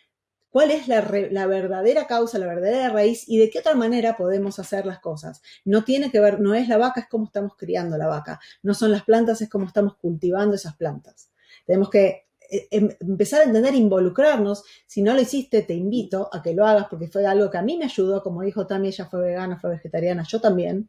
cuál 0.55 0.71
es 0.71 0.87
la, 0.87 1.01
verdadera 1.49 2.07
causa, 2.07 2.39
la 2.39 2.47
verdadera 2.47 2.89
raíz 2.89 3.29
y 3.29 3.39
de 3.39 3.51
qué 3.51 3.59
otra 3.59 3.75
manera 3.75 4.17
podemos 4.17 4.61
hacer 4.61 4.87
las 4.87 5.01
cosas. 5.01 5.43
No 5.65 5.83
tiene 5.83 6.13
que 6.13 6.21
ver, 6.21 6.39
no 6.39 6.55
es 6.55 6.69
la 6.69 6.79
vaca, 6.79 7.01
es 7.01 7.09
cómo 7.09 7.25
estamos 7.25 7.57
criando 7.57 7.99
la 7.99 8.07
vaca. 8.07 8.39
No 8.63 8.73
son 8.73 8.93
las 8.93 9.03
plantas, 9.03 9.43
es 9.43 9.49
cómo 9.49 9.67
estamos 9.67 9.97
cultivando 9.97 10.55
esas 10.55 10.77
plantas. 10.77 11.33
Tenemos 11.67 11.91
que 11.91 12.27
eh, 12.49 12.69
em, 12.71 12.89
empezar 13.01 13.41
a 13.41 13.45
entender, 13.47 13.75
involucrarnos. 13.75 14.63
Si 14.87 15.03
no 15.03 15.13
lo 15.13 15.21
hiciste, 15.21 15.63
te 15.63 15.75
invito 15.75 16.31
a 16.33 16.41
que 16.41 16.55
lo 16.55 16.65
hagas 16.65 16.87
porque 16.89 17.09
fue 17.09 17.27
algo 17.27 17.51
que 17.51 17.59
a 17.59 17.63
mí 17.63 17.77
me 17.77 17.87
ayudó. 17.87 18.23
Como 18.23 18.43
dijo 18.43 18.65
también 18.65 18.95
ella 18.95 19.07
fue 19.07 19.23
vegana, 19.23 19.59
fue 19.59 19.71
vegetariana, 19.71 20.23
yo 20.23 20.41
también. 20.41 20.89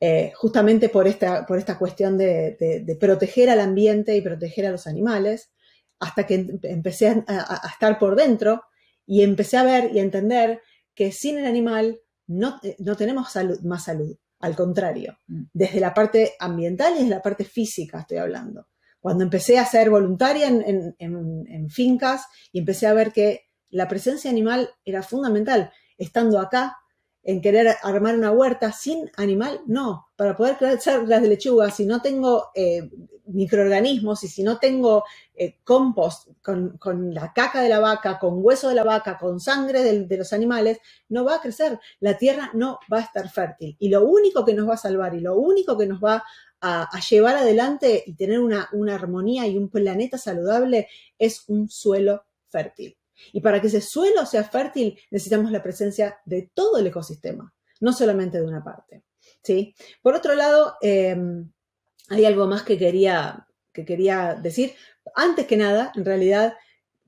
Eh, 0.00 0.32
justamente 0.34 0.88
por 0.88 1.06
esta, 1.06 1.44
por 1.44 1.58
esta 1.58 1.76
cuestión 1.76 2.16
de 2.16 2.96
proteger 2.98 3.50
al 3.50 3.60
ambiente 3.60 4.16
y 4.16 4.22
proteger 4.22 4.64
a 4.64 4.70
los 4.70 4.86
animales 4.86 5.50
hasta 6.00 6.26
que 6.26 6.58
empecé 6.62 7.24
a, 7.26 7.68
estar 7.72 7.98
por 7.98 8.16
dentro 8.16 8.62
y 9.06 9.22
empecé 9.22 9.56
a 9.56 9.64
ver 9.64 9.90
y 9.94 9.98
a 9.98 10.02
entender 10.02 10.62
que 10.94 11.12
sin 11.12 11.38
el 11.38 11.46
animal 11.46 12.00
no, 12.26 12.60
eh, 12.62 12.76
no 12.78 12.96
tenemos 12.96 13.28
más 13.64 13.84
salud, 13.84 14.16
al 14.40 14.54
contrario, 14.54 15.18
mm. 15.26 15.42
desde 15.52 15.80
la 15.80 15.94
parte 15.94 16.34
ambiental 16.38 16.94
y 16.94 16.98
desde 16.98 17.10
la 17.10 17.22
parte 17.22 17.44
física 17.44 18.00
estoy 18.00 18.18
hablando. 18.18 18.68
Cuando 19.00 19.24
empecé 19.24 19.58
a 19.58 19.64
ser 19.64 19.90
voluntaria 19.90 20.48
en, 20.48 20.94
en 20.98 21.70
fincas 21.70 22.26
y 22.50 22.58
empecé 22.58 22.86
a 22.88 22.92
ver 22.92 23.12
que 23.12 23.48
la 23.70 23.86
presencia 23.86 24.28
animal 24.28 24.70
era 24.84 25.02
fundamental, 25.02 25.70
estando 25.96 26.40
acá, 26.40 26.76
en 27.22 27.40
querer 27.40 27.76
armar 27.82 28.16
una 28.16 28.30
huerta 28.30 28.72
sin 28.72 29.10
animal, 29.16 29.60
no. 29.66 30.08
Para 30.16 30.36
poder 30.36 30.56
crecer 30.56 31.06
las 31.06 31.22
de 31.22 31.28
lechuga, 31.28 31.70
si 31.70 31.84
no 31.84 32.00
tengo 32.00 32.50
eh, 32.54 32.88
microorganismos 33.26 34.24
y 34.24 34.28
si 34.28 34.42
no 34.42 34.58
tengo 34.58 35.04
eh, 35.34 35.58
compost 35.64 36.28
con, 36.42 36.78
la 37.12 37.32
caca 37.32 37.60
de 37.60 37.68
la 37.68 37.80
vaca, 37.80 38.18
con 38.18 38.42
hueso 38.42 38.68
de 38.68 38.74
la 38.74 38.84
vaca, 38.84 39.18
con 39.18 39.40
sangre 39.40 39.82
de, 39.82 40.16
los 40.16 40.32
animales, 40.32 40.78
no 41.08 41.24
va 41.24 41.36
a 41.36 41.40
crecer. 41.40 41.78
La 42.00 42.16
tierra 42.16 42.50
no 42.54 42.78
va 42.92 42.98
a 42.98 43.02
estar 43.02 43.28
fértil. 43.28 43.76
Y 43.78 43.88
lo 43.88 44.04
único 44.06 44.44
que 44.44 44.54
nos 44.54 44.68
va 44.68 44.74
a 44.74 44.78
salvar 44.78 45.14
y 45.14 45.20
lo 45.20 45.36
único 45.36 45.76
que 45.76 45.86
nos 45.86 46.02
va 46.02 46.24
a, 46.60 46.88
llevar 47.08 47.36
adelante 47.36 48.02
y 48.06 48.14
tener 48.14 48.40
una 48.40 48.94
armonía 48.94 49.46
y 49.46 49.56
un 49.56 49.68
planeta 49.68 50.18
saludable 50.18 50.88
es 51.18 51.44
un 51.48 51.68
suelo 51.68 52.24
fértil. 52.48 52.97
Y 53.32 53.40
para 53.40 53.60
que 53.60 53.68
ese 53.68 53.80
suelo 53.80 54.26
sea 54.26 54.44
fértil 54.44 54.98
necesitamos 55.10 55.50
la 55.50 55.62
presencia 55.62 56.18
de 56.24 56.50
todo 56.54 56.78
el 56.78 56.86
ecosistema, 56.86 57.52
no 57.80 57.92
solamente 57.92 58.38
de 58.38 58.46
una 58.46 58.62
parte. 58.62 59.04
¿sí? 59.42 59.74
Por 60.02 60.14
otro 60.14 60.34
lado, 60.34 60.76
em, 60.80 61.50
hay 62.08 62.24
algo 62.24 62.46
más 62.46 62.62
que 62.62 62.78
quería, 62.78 63.46
que 63.72 63.84
quería 63.84 64.34
decir. 64.34 64.74
Antes 65.14 65.46
que 65.46 65.56
nada, 65.56 65.92
en 65.94 66.04
realidad, 66.04 66.54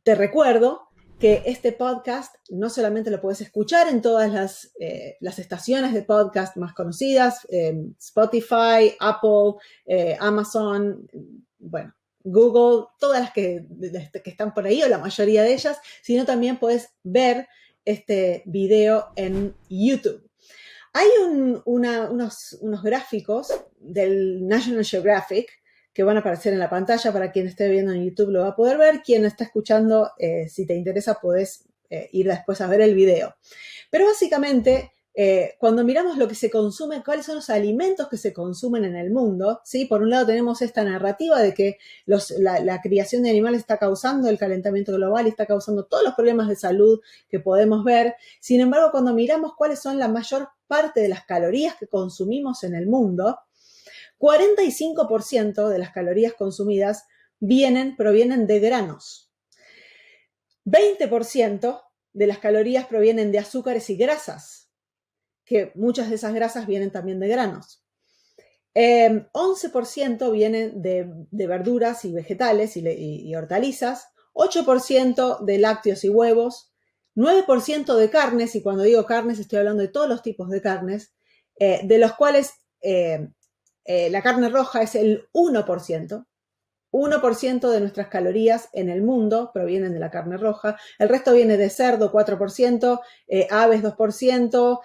te 0.03 0.15
recuerdo 0.15 0.89
que 1.19 1.43
este 1.45 1.73
podcast 1.73 2.35
no 2.49 2.71
solamente 2.71 3.11
lo 3.11 3.21
puedes 3.21 3.43
escuchar 3.43 3.89
en 3.89 4.01
todas 4.01 4.33
las, 4.33 4.73
eh, 4.81 5.19
estaciones 5.21 5.93
de 5.93 6.03
podcast 6.03 6.57
más 6.57 6.73
conocidas, 6.73 7.47
em, 7.51 7.95
Spotify, 7.99 8.97
Apple, 8.99 9.55
eh, 9.85 10.17
Amazon, 10.19 11.07
bueno, 11.59 11.95
Google, 12.25 12.87
todas 12.99 13.21
las 13.21 13.33
que, 13.33 13.65
que, 14.25 14.31
están 14.31 14.53
por 14.55 14.67
ahí, 14.67 14.83
o 14.83 14.89
la 14.89 14.99
mayoría 14.99 15.43
de 15.43 15.55
ellas, 15.55 15.79
sino 16.03 16.25
también 16.25 16.59
puedes 16.59 16.91
ver 17.03 17.49
este 17.85 18.43
video 18.47 19.09
en 19.17 19.55
YouTube. 19.69 20.31
Hay 20.93 21.09
unos, 21.65 22.59
gráficos 22.83 23.53
del 23.79 24.47
National 24.47 24.85
Geographic 24.85 25.49
que 25.93 26.03
van 26.03 26.17
a 26.17 26.21
aparecer 26.21 26.53
en 26.53 26.59
la 26.59 26.71
pantalla 26.71 27.13
para 27.13 27.33
quien 27.33 27.47
esté 27.47 27.69
viendo 27.69 27.93
en 27.93 28.05
YouTube 28.05 28.31
lo 28.31 28.43
va 28.43 28.49
a 28.49 28.57
poder 28.57 28.79
ver, 28.79 29.03
quien 29.03 29.25
está 29.25 29.45
escuchando, 29.45 30.11
eh, 30.19 30.49
si 30.49 30.67
te 30.67 30.75
interesa, 30.75 31.19
puedes 31.21 31.69
eh, 31.91 32.09
ir 32.13 32.27
después 32.29 32.61
a 32.61 32.67
ver 32.67 32.81
el 32.81 32.95
video. 32.95 33.35
Pero 33.91 34.07
básicamente 34.07 34.93
eh, 35.23 35.57
cuando 35.59 35.85
miramos 35.85 36.17
lo 36.17 36.27
que 36.27 36.35
se 36.35 36.49
consume, 36.49 37.05
cuáles 37.05 37.27
son 37.27 37.35
los 37.35 37.51
alimentos 37.51 38.09
que 38.09 38.17
se 38.17 38.33
consumen 38.33 38.87
en 38.87 38.97
el 38.97 39.11
mundo, 39.11 39.61
¿sí? 39.65 39.85
Por 39.85 40.01
un 40.01 40.09
lado 40.09 40.25
tenemos 40.25 40.63
esta 40.63 40.83
narrativa 40.83 41.43
de 41.43 41.53
que 41.53 41.77
la, 42.07 42.81
criación 42.81 43.25
de 43.25 43.29
animales 43.29 43.61
está 43.61 43.77
causando 43.77 44.31
el 44.31 44.39
calentamiento 44.39 44.95
global 44.95 45.27
y 45.27 45.29
está 45.29 45.45
causando 45.45 45.85
todos 45.85 46.05
los 46.05 46.15
problemas 46.15 46.49
de 46.49 46.57
salud 46.57 47.01
que 47.29 47.39
podemos 47.39 47.85
ver. 47.85 48.15
Sin 48.41 48.63
embargo, 48.63 48.91
cuando 48.93 49.13
miramos 49.13 49.53
cuáles 49.55 49.81
son 49.81 49.99
la 49.99 50.09
mayor 50.09 50.49
parte 50.67 51.01
de 51.01 51.09
las 51.09 51.27
calorías 51.27 51.75
que 51.77 51.87
consumimos 51.87 52.65
en 52.65 52.75
el 52.75 52.87
mundo, 52.87 53.41
45% 54.19 55.69
de 55.69 55.79
las 55.79 55.91
calorías 55.91 56.33
consumidas 56.33 57.05
vienen, 57.41 57.95
provienen 57.95 58.47
de 58.47 58.59
granos. 58.59 59.31
20% 60.65 61.83
de 62.15 62.27
las 62.27 62.39
calorías 62.39 62.87
provienen 62.87 63.33
de 63.33 63.39
azúcares 63.39 63.91
y 63.91 63.97
grasas 63.97 64.60
que 65.51 65.73
muchas 65.75 66.09
de 66.09 66.15
esas 66.15 66.33
grasas 66.33 66.69
vienen 66.69 66.93
también 66.93 67.19
de 67.19 67.27
granos. 67.27 67.83
11% 68.73 70.27
em, 70.27 70.33
vienen 70.33 70.81
de, 70.81 71.27
verduras 71.33 72.05
y 72.05 72.13
vegetales 72.13 72.77
y, 72.77 73.35
hortalizas, 73.35 74.11
8% 74.33 75.41
de 75.41 75.59
lácteos 75.59 76.05
y 76.05 76.09
huevos, 76.09 76.73
9% 77.17 77.97
de 77.97 78.11
carnes, 78.11 78.55
y 78.55 78.63
cuando 78.63 78.85
digo 78.85 79.05
carnes 79.07 79.41
estoy 79.41 79.59
hablando 79.59 79.83
de 79.83 79.89
todos 79.89 80.09
los 80.09 80.23
tipos 80.23 80.51
de 80.51 80.63
carnes, 80.63 81.15
eh, 81.59 81.81
de 81.83 81.99
los 81.99 82.13
cuales 82.13 82.53
em, 82.81 83.33
la 83.85 84.23
carne 84.23 84.51
roja 84.51 84.83
es 84.83 84.95
el 84.95 85.29
1%. 85.33 86.27
1% 86.93 87.71
de 87.71 87.81
nuestras 87.81 88.07
calorías 88.07 88.69
en 88.73 88.89
el 88.89 89.03
mundo 89.03 89.51
provienen 89.53 89.93
de 89.93 90.01
la 90.01 90.11
carne 90.11 90.37
roja, 90.37 90.77
el 90.99 91.09
resto 91.09 91.33
viene 91.33 91.57
de 91.57 91.71
cerdo 91.71 92.13
4%, 92.13 93.01
aves 93.51 93.83
2%, 93.83 94.81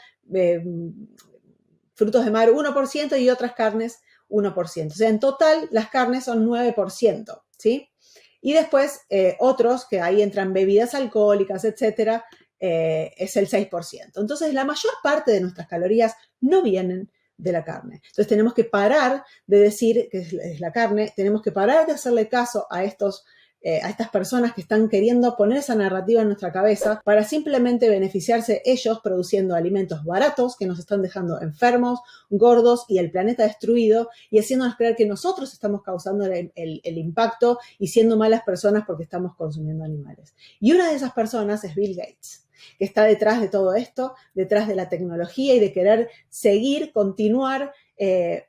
frutos 1.94 2.26
de 2.26 2.32
mar 2.32 2.50
1% 2.50 3.20
y 3.20 3.30
otras 3.30 3.54
carnes 3.54 4.00
1%. 4.30 4.92
O 4.92 4.96
sea, 4.96 5.10
en 5.10 5.20
total 5.20 5.68
las 5.72 5.90
carnes 5.90 6.26
son 6.26 6.46
9%, 6.46 7.42
¿sí? 7.58 7.90
Y 8.42 8.54
después 8.54 9.02
eh, 9.10 9.36
otros, 9.40 9.88
que 9.90 10.02
ahí 10.02 10.22
entran 10.22 10.54
bebidas 10.54 10.94
alcohólicas, 10.94 11.66
etcétera, 11.66 12.26
eh, 12.60 13.12
es 13.18 13.36
el 13.38 13.50
6%. 13.50 14.20
Entonces, 14.20 14.54
la 14.54 14.66
mayor 14.66 14.94
parte 15.02 15.32
de 15.32 15.42
nuestras 15.42 15.68
calorías 15.68 16.16
no 16.42 16.62
vienen 16.62 17.12
de 17.38 17.52
la 17.52 17.64
carne. 17.64 17.96
Entonces, 17.96 18.28
tenemos 18.28 18.54
que 18.54 18.64
parar 18.64 19.24
de 19.48 19.60
decir 19.60 20.08
que 20.12 20.20
es 20.20 20.60
la 20.60 20.72
carne, 20.72 21.12
tenemos 21.16 21.42
que 21.42 21.52
parar 21.52 21.86
de 21.86 21.94
hacerle 21.94 22.30
caso 22.30 22.68
a 22.70 22.84
estos 22.84 23.26
eh, 23.68 23.82
a 23.82 23.90
estas 23.90 24.12
personas 24.12 24.54
que 24.54 24.62
están 24.62 24.90
queriendo 24.90 25.36
poner 25.36 25.58
esa 25.58 25.74
narrativa 25.74 26.22
en 26.22 26.28
nuestra 26.28 26.52
cabeza 26.52 27.02
para 27.04 27.24
simplemente 27.24 27.90
beneficiarse 27.90 28.62
ellos 28.64 29.00
produciendo 29.04 29.56
alimentos 29.56 30.04
baratos 30.06 30.56
que 30.56 30.68
nos 30.68 30.78
están 30.78 31.02
dejando 31.02 31.42
enfermos, 31.42 32.00
gordos 32.30 32.86
y 32.88 33.00
el 33.00 33.10
planeta 33.10 33.42
destruido 33.42 34.12
y 34.30 34.38
haciéndonos 34.38 34.76
creer 34.76 34.96
que 34.96 35.08
nosotros 35.08 35.52
estamos 35.52 35.82
causando 35.82 36.26
el, 36.26 36.52
impacto 36.84 37.58
y 37.80 37.88
siendo 37.88 38.18
malas 38.18 38.44
personas 38.44 38.84
porque 38.86 39.02
estamos 39.02 39.36
consumiendo 39.36 39.84
animales. 39.84 40.36
Y 40.60 40.72
una 40.72 40.88
de 40.88 40.98
esas 40.98 41.14
personas 41.14 41.64
es 41.64 41.74
Bill 41.74 41.96
Gates 41.96 42.46
que 42.78 42.86
está 42.86 43.04
detrás 43.04 43.42
de 43.42 43.48
todo 43.48 43.74
esto, 43.74 44.14
detrás 44.36 44.68
de 44.68 44.76
la 44.76 44.90
tecnología 44.90 45.56
y 45.56 45.60
de 45.60 45.74
querer 45.74 46.10
seguir, 46.30 46.92
continuar 46.92 47.74
eh, 47.98 48.46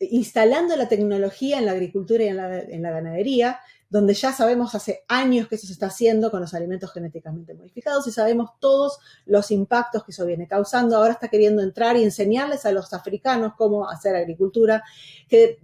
instalando 0.00 0.76
la 0.76 0.88
tecnología 0.88 1.58
en 1.58 1.66
la 1.66 1.72
agricultura 1.72 2.24
y 2.24 2.28
en 2.28 2.36
la, 2.82 2.90
ganadería, 2.90 3.58
donde 3.88 4.14
ya 4.14 4.32
sabemos 4.32 4.74
hace 4.74 5.04
años 5.08 5.46
que 5.48 5.54
eso 5.54 5.66
se 5.66 5.72
está 5.72 5.86
haciendo 5.86 6.30
con 6.30 6.40
los 6.40 6.54
alimentos 6.54 6.92
genéticamente 6.92 7.54
modificados 7.54 8.06
y 8.06 8.12
sabemos 8.12 8.50
todos 8.58 8.98
los 9.26 9.50
impactos 9.50 10.04
que 10.04 10.10
eso 10.10 10.26
viene 10.26 10.48
causando. 10.48 10.96
Ahora 10.96 11.12
está 11.12 11.28
queriendo 11.28 11.62
entrar 11.62 11.96
y 11.96 12.02
enseñarles 12.02 12.66
a 12.66 12.72
los 12.72 12.92
africanos 12.92 13.52
cómo 13.56 13.88
hacer 13.88 14.16
agricultura, 14.16 14.82
que 15.28 15.58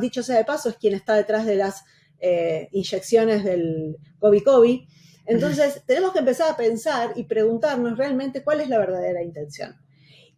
dicho 0.00 0.22
sea 0.22 0.36
de 0.36 0.44
paso 0.44 0.70
es 0.70 0.76
quien 0.76 0.94
está 0.94 1.14
detrás 1.14 1.44
de 1.44 1.56
las 1.56 1.84
eh, 2.20 2.68
inyecciones 2.72 3.44
del 3.44 3.98
COVID-COVID. 4.18 4.88
Entonces, 5.26 5.82
tenemos 5.86 6.12
que 6.12 6.20
empezar 6.20 6.50
a 6.50 6.56
pensar 6.56 7.12
y 7.16 7.24
preguntarnos 7.24 7.98
realmente 7.98 8.42
cuál 8.42 8.62
es 8.62 8.70
la 8.70 8.78
verdadera 8.78 9.22
intención. 9.22 9.76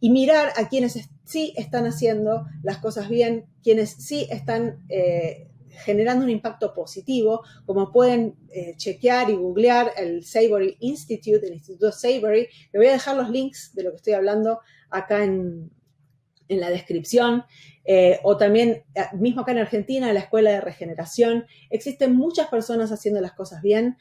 Y 0.00 0.10
mirar 0.10 0.52
a 0.56 0.68
quienes 0.68 0.98
sí 1.24 1.54
están 1.56 1.86
haciendo 1.86 2.46
las 2.62 2.78
cosas 2.78 3.08
bien, 3.08 3.46
quienes 3.62 3.90
sí 3.90 4.26
están 4.30 4.84
eh, 4.88 5.49
generando 5.70 6.24
un 6.24 6.30
impacto 6.30 6.74
positivo, 6.74 7.42
como 7.66 7.92
pueden 7.92 8.36
eh, 8.50 8.74
chequear 8.76 9.30
y 9.30 9.36
googlear 9.36 9.92
el 9.96 10.24
Savory 10.24 10.76
Institute, 10.80 11.46
el 11.46 11.54
Instituto 11.54 11.92
Savory. 11.92 12.48
Le 12.72 12.78
voy 12.78 12.88
a 12.88 12.92
dejar 12.92 13.16
los 13.16 13.30
links 13.30 13.74
de 13.74 13.84
lo 13.84 13.90
que 13.90 13.96
estoy 13.96 14.12
hablando 14.14 14.60
acá 14.90 15.24
en, 15.24 15.70
en 16.48 16.60
la 16.60 16.70
descripción. 16.70 17.44
Eh, 17.84 18.20
o 18.22 18.36
también, 18.36 18.84
eh, 18.94 19.04
mismo 19.14 19.42
acá 19.42 19.52
en 19.52 19.58
Argentina, 19.58 20.12
la 20.12 20.20
Escuela 20.20 20.50
de 20.50 20.60
Regeneración. 20.60 21.46
Existen 21.70 22.14
muchas 22.14 22.48
personas 22.48 22.92
haciendo 22.92 23.20
las 23.20 23.32
cosas 23.32 23.62
bien, 23.62 23.96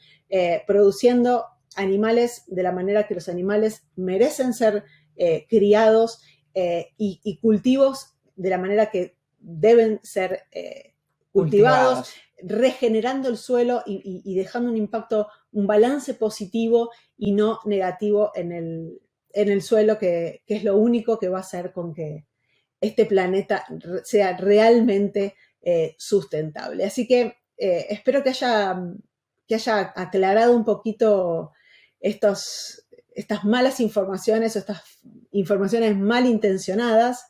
produciendo 0.66 1.46
animales 1.76 2.44
de 2.46 2.62
la 2.62 2.72
manera 2.72 3.06
que 3.06 3.14
los 3.14 3.28
animales 3.28 3.84
merecen 3.96 4.52
ser 4.54 4.84
criados 5.48 6.22
y, 6.54 7.20
y, 7.22 7.38
cultivos 7.38 8.14
de 8.36 8.50
la 8.50 8.58
manera 8.58 8.90
que 8.90 9.16
deben 9.40 9.98
ser 10.02 10.44
cultivados, 11.32 12.12
regenerando 12.42 13.28
el 13.28 13.36
suelo 13.36 13.82
y, 13.86 14.34
dejando 14.34 14.70
un 14.70 14.76
impacto, 14.76 15.28
un 15.52 15.66
balance 15.66 16.14
positivo 16.14 16.90
y 17.16 17.32
no 17.32 17.60
negativo 17.64 18.32
en 18.34 18.52
el, 18.52 19.00
en 19.32 19.48
el 19.48 19.62
suelo, 19.62 19.98
que, 19.98 20.42
es 20.46 20.64
lo 20.64 20.76
único 20.76 21.18
que 21.18 21.28
va 21.28 21.38
a 21.38 21.42
hacer 21.42 21.72
con 21.72 21.94
que 21.94 22.26
este 22.80 23.04
planeta 23.04 23.66
sea 24.04 24.36
realmente 24.36 25.34
eh, 25.62 25.94
sustentable. 25.98 26.84
Así 26.84 27.06
que 27.06 27.34
eh, 27.58 27.86
espero 27.90 28.22
que 28.22 28.30
haya, 28.30 28.80
que 29.46 29.56
haya 29.56 29.92
aclarado 29.94 30.56
un 30.56 30.64
poquito 30.64 31.52
estos, 32.00 32.86
estas 33.14 33.44
malas 33.44 33.80
informaciones 33.80 34.56
o 34.56 34.60
estas 34.60 34.82
informaciones 35.32 35.96
malintencionadas, 35.96 37.26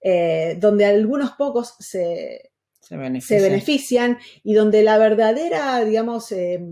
eh, 0.00 0.56
donde 0.58 0.86
algunos 0.86 1.32
pocos 1.32 1.76
se, 1.78 2.53
se 2.86 2.96
benefician. 3.40 4.18
y 4.42 4.54
donde 4.54 4.82
la 4.82 4.98
verdadera, 4.98 5.84
digamos, 5.84 6.30
eh, 6.32 6.64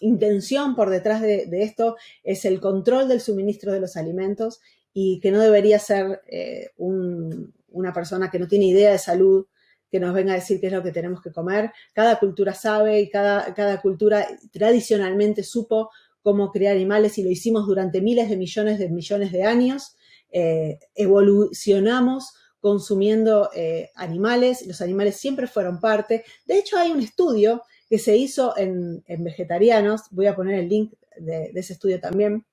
intención 0.00 0.76
por 0.76 0.90
detrás 0.90 1.20
de, 1.22 1.48
esto 1.62 1.96
es 2.22 2.44
el 2.44 2.60
control 2.60 3.08
del 3.08 3.20
suministro 3.20 3.72
de 3.72 3.80
los 3.80 3.96
alimentos 3.96 4.60
y 4.92 5.20
que 5.20 5.30
no 5.30 5.40
debería 5.40 5.78
ser 5.78 6.22
eh, 6.28 6.70
una 6.76 7.92
persona 7.92 8.30
que 8.30 8.38
no 8.38 8.46
tiene 8.46 8.66
idea 8.66 8.92
de 8.92 8.98
salud 8.98 9.46
que 9.90 10.00
nos 10.00 10.14
venga 10.14 10.32
a 10.32 10.36
decir 10.36 10.60
qué 10.60 10.66
es 10.66 10.72
lo 10.72 10.82
que 10.82 10.92
tenemos 10.92 11.22
que 11.22 11.32
comer. 11.32 11.72
Cada 11.92 12.18
cultura 12.18 12.54
sabe 12.54 13.00
y 13.00 13.08
cada, 13.08 13.54
cada 13.54 13.80
cultura 13.80 14.26
tradicionalmente 14.52 15.42
supo 15.42 15.90
cómo 16.22 16.50
criar 16.50 16.76
animales 16.76 17.16
y 17.18 17.22
lo 17.22 17.30
hicimos 17.30 17.66
durante 17.66 18.02
miles 18.02 18.28
de 18.28 18.36
millones 18.36 18.78
de 18.78 18.90
millones 18.90 19.32
de 19.32 19.44
años. 19.44 19.96
Eh, 20.30 20.78
evolucionamos 20.94 22.34
consumiendo 22.60 23.50
eh, 23.54 23.90
animales, 23.94 24.66
los 24.66 24.80
animales 24.80 25.16
siempre 25.16 25.46
fueron 25.46 25.80
parte. 25.80 26.24
De 26.44 26.58
hecho, 26.58 26.76
hay 26.76 26.90
un 26.90 27.00
estudio 27.00 27.62
que 27.88 27.98
se 27.98 28.16
hizo 28.16 28.56
en, 28.56 29.02
vegetarianos, 29.06 30.02
voy 30.10 30.26
a 30.26 30.36
poner 30.36 30.58
el 30.58 30.68
link 30.68 30.92
de, 31.18 31.50
ese 31.54 31.72
estudio 31.72 32.00
también, 32.00 32.44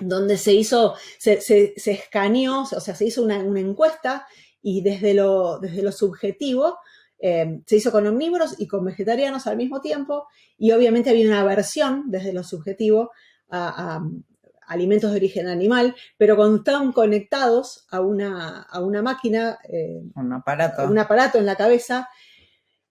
donde 0.00 0.36
se 0.36 0.52
hizo, 0.52 0.94
se, 1.18 1.74
escaneó, 1.76 2.62
o 2.62 2.80
sea, 2.80 2.94
se 2.94 3.04
hizo 3.04 3.22
una, 3.22 3.36
encuesta 3.36 4.26
y 4.62 4.82
desde 4.82 5.14
lo, 5.14 5.58
desde 5.58 5.82
lo 5.82 5.92
subjetivo 5.92 6.78
eh, 7.20 7.60
se 7.66 7.76
hizo 7.76 7.90
con 7.90 8.06
omnívoros 8.06 8.54
y 8.58 8.68
con 8.68 8.84
vegetarianos 8.84 9.46
al 9.46 9.56
mismo 9.56 9.80
tiempo 9.80 10.28
y 10.56 10.70
obviamente 10.70 11.10
había 11.10 11.26
una 11.26 11.40
aversión 11.40 12.04
desde 12.06 12.32
lo 12.32 12.44
subjetivo 12.44 13.10
a, 13.50 14.00
alimentos 14.68 15.10
de 15.10 15.16
origen 15.16 15.48
animal, 15.48 15.96
pero 16.16 16.36
cuando 16.36 16.58
estaban 16.58 16.92
conectados 16.92 17.86
a 17.90 18.00
una, 18.00 18.62
a 18.62 18.80
una 18.80 19.02
máquina, 19.02 19.58
eh, 19.68 20.00
un, 20.14 20.32
aparato. 20.32 20.84
un 20.84 20.98
aparato 20.98 21.38
en 21.38 21.46
la 21.46 21.56
cabeza, 21.56 22.08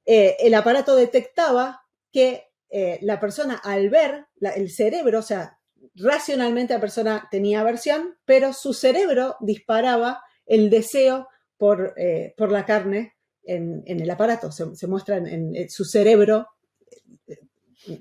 eh, 0.06 0.36
el 0.40 0.54
aparato 0.54 0.96
detectaba 0.96 1.84
que 2.12 2.48
eh, 2.70 3.00
la 3.02 3.20
persona 3.20 3.56
al 3.64 3.90
ver 3.90 4.26
el 4.42 4.70
cerebro, 4.70 5.20
o 5.20 5.24
sea, 5.24 5.60
racionalmente 5.96 6.74
la 6.74 6.82
persona 6.82 7.28
tenía 7.32 7.62
aversión, 7.62 8.18
pero 8.26 8.54
su 8.54 8.74
cerebro 8.74 9.38
disparaba 9.40 10.22
el 10.46 10.70
deseo 10.70 11.28
por, 11.58 11.96
por 12.36 12.52
la 12.52 12.66
carne 12.66 13.16
en, 13.44 13.84
el 13.86 14.10
aparato. 14.10 14.52
Se, 14.52 14.88
muestra 14.88 15.18
en, 15.18 15.70
su 15.70 15.86
cerebro, 15.86 16.48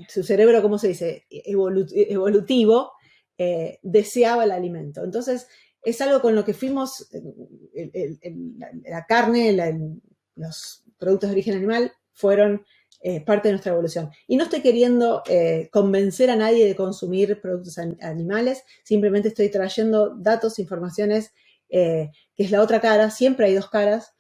su 0.09 0.23
cerebro, 0.23 0.63
¿cómo 0.63 0.79
se 0.79 0.89
dice? 0.89 1.27
evolutivo, 1.31 2.93
eh, 3.39 3.79
deseaba 3.83 4.45
el 4.45 4.51
alimento. 4.51 5.05
Entonces, 5.05 5.47
es 5.83 6.01
algo 6.01 6.23
con 6.23 6.35
lo 6.35 6.45
que 6.45 6.55
fuimos, 6.55 7.07
la 8.85 9.05
carne, 9.07 9.55
los 10.35 10.85
productos 10.99 11.29
de 11.29 11.35
origen 11.35 11.57
animal 11.57 11.93
fueron 12.13 12.65
eh, 13.03 13.21
parte 13.21 13.49
de 13.49 13.53
nuestra 13.53 13.73
evolución. 13.73 14.11
Y 14.27 14.37
no 14.37 14.45
estoy 14.45 14.63
queriendo 14.63 15.23
eh, 15.29 15.69
convencer 15.71 16.31
a 16.31 16.37
nadie 16.37 16.67
de 16.67 16.75
consumir 16.75 17.41
productos 17.43 17.79
animales, 18.01 18.65
simplemente 18.85 19.29
estoy 19.29 19.51
trayendo 19.51 20.17
datos, 20.17 20.59
informaciones, 20.59 21.33
que 21.69 22.13
es 22.37 22.51
la 22.51 22.63
otra 22.63 22.81
cara, 22.81 23.11
siempre 23.11 23.47
hay 23.47 23.55
dos 23.55 23.69
caras, 23.69 24.15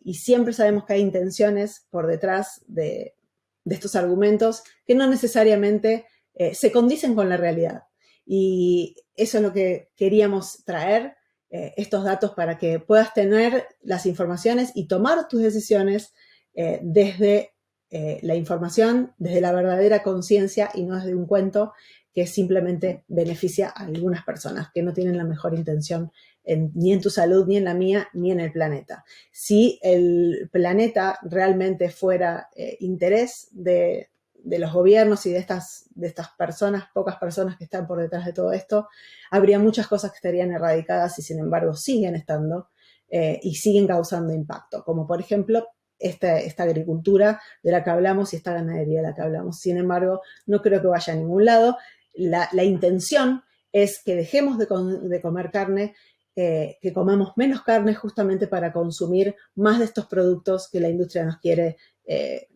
y 0.00 0.14
siempre 0.14 0.52
sabemos 0.52 0.84
que 0.84 0.92
hay 0.92 1.00
intenciones 1.00 1.86
por 1.90 2.06
detrás 2.06 2.62
de, 2.68 3.16
de 3.64 3.74
estos 3.74 3.96
argumentos 3.96 4.62
que 4.86 4.94
no 4.94 5.08
necesariamente 5.08 6.06
se 6.52 6.70
condicen 6.70 7.14
con 7.14 7.28
la 7.28 7.36
realidad. 7.36 7.84
Y 8.26 8.96
eso 9.16 9.38
es 9.38 9.42
lo 9.42 9.52
que 9.52 9.90
queríamos 9.96 10.64
traer, 10.64 11.16
eh, 11.56 11.72
estos 11.76 12.02
datos 12.02 12.32
para 12.32 12.58
que 12.58 12.80
puedas 12.80 13.14
tener 13.14 13.68
las 13.80 14.06
informaciones 14.06 14.72
y 14.74 14.88
tomar 14.88 15.28
tus 15.28 15.40
decisiones 15.40 16.12
eh, 16.52 16.80
desde 16.82 17.52
eh, 17.90 18.18
la 18.22 18.34
información, 18.34 19.12
desde 19.18 19.40
la 19.40 19.52
verdadera 19.52 20.02
conciencia 20.02 20.70
y 20.74 20.82
no 20.82 20.96
desde 20.96 21.14
un 21.14 21.26
cuento 21.26 21.72
que 22.12 22.26
simplemente 22.26 23.04
beneficia 23.06 23.68
a 23.68 23.84
algunas 23.84 24.24
personas 24.24 24.72
que 24.74 24.82
no 24.82 24.92
tienen 24.92 25.16
la 25.16 25.22
mejor 25.22 25.54
intención 25.54 26.10
ni 26.44 26.92
en 26.92 27.00
tu 27.00 27.08
salud, 27.08 27.46
ni 27.46 27.56
en 27.56 27.64
la 27.64 27.74
mía, 27.74 28.08
ni 28.14 28.32
en 28.32 28.40
el 28.40 28.50
planeta. 28.50 29.04
Si 29.30 29.78
el 29.80 30.50
planeta 30.52 31.20
realmente 31.22 31.88
fuera 31.88 32.50
interés 32.80 33.48
de 33.52 34.10
de 34.44 34.58
los 34.58 34.72
gobiernos 34.72 35.24
y 35.26 35.32
de 35.32 35.38
estas, 35.38 35.86
de 35.94 36.06
estas 36.06 36.28
personas, 36.36 36.84
pocas 36.92 37.16
personas 37.16 37.56
que 37.56 37.64
están 37.64 37.86
por 37.86 38.00
detrás 38.00 38.26
de 38.26 38.32
todo 38.32 38.52
esto, 38.52 38.88
habría 39.30 39.58
muchas 39.58 39.86
cosas 39.88 40.10
que 40.10 40.16
estarían 40.16 40.52
erradicadas 40.52 41.18
y 41.18 41.22
sin 41.22 41.38
embargo 41.38 41.74
siguen 41.74 42.14
estando. 42.14 42.68
eh, 43.10 43.38
y 43.42 43.54
siguen 43.54 43.86
causando 43.86 44.32
impacto, 44.32 44.82
como 44.82 45.06
por 45.06 45.20
ejemplo 45.20 45.68
esta, 45.98 46.38
esta, 46.40 46.64
agricultura 46.64 47.40
de 47.62 47.70
la 47.70 47.84
que 47.84 47.90
hablamos 47.90 48.32
y 48.32 48.36
esta 48.36 48.54
ganadería 48.54 49.02
de 49.02 49.08
la 49.08 49.14
que 49.14 49.22
hablamos. 49.22 49.60
Sin 49.60 49.76
embargo, 49.76 50.22
no 50.46 50.60
creo 50.62 50.80
que 50.80 50.88
vaya 50.88 51.12
a 51.12 51.16
ningún 51.16 51.44
lado. 51.44 51.76
La, 52.14 52.48
intención 52.64 53.42
es 53.72 54.02
que 54.02 54.16
dejemos 54.16 54.58
de, 54.58 54.66
comer 54.66 55.50
carne, 55.52 55.94
eh, 56.34 56.78
que 56.80 56.92
comamos 56.92 57.32
menos 57.36 57.62
carne 57.62 57.94
justamente 57.94 58.48
para 58.48 58.72
consumir 58.72 59.36
más 59.54 59.78
de 59.78 59.84
estos 59.84 60.06
productos 60.06 60.68
que 60.68 60.80
la 60.80 60.88
industria 60.88 61.24
nos 61.24 61.38
quiere 61.38 61.76
eh, 62.06 62.48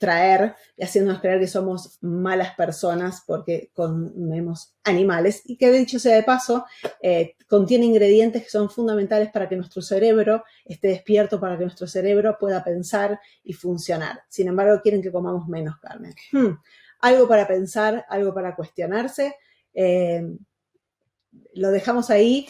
traer 0.00 0.56
y 0.78 0.82
haciéndonos 0.82 1.20
creer 1.20 1.38
que 1.38 1.46
somos 1.46 1.98
malas 2.00 2.54
personas 2.54 3.22
porque 3.26 3.70
comemos 3.74 4.74
animales 4.82 5.42
y 5.44 5.58
que 5.58 5.70
dicho 5.70 5.98
sea 5.98 6.16
de 6.16 6.22
paso, 6.22 6.64
eh, 7.02 7.36
contiene 7.46 7.84
ingredientes 7.84 8.42
que 8.42 8.48
son 8.48 8.70
fundamentales 8.70 9.30
para 9.30 9.46
que 9.46 9.56
nuestro 9.56 9.82
cerebro 9.82 10.42
esté 10.64 10.88
despierto, 10.88 11.38
para 11.38 11.58
que 11.58 11.64
nuestro 11.64 11.86
cerebro 11.86 12.38
pueda 12.40 12.64
pensar 12.64 13.20
y 13.44 13.52
funcionar. 13.52 14.22
Sin 14.30 14.48
embargo, 14.48 14.80
quieren 14.82 15.02
que 15.02 15.12
comamos 15.12 15.46
menos 15.48 15.78
carne. 15.78 16.14
Hmm, 16.32 16.54
algo 17.00 17.28
para 17.28 17.46
pensar, 17.46 18.06
algo 18.08 18.32
para 18.32 18.56
cuestionarse. 18.56 19.36
Eh, 19.74 20.24
lo 21.54 21.70
dejamos 21.70 22.10
ahí 22.10 22.46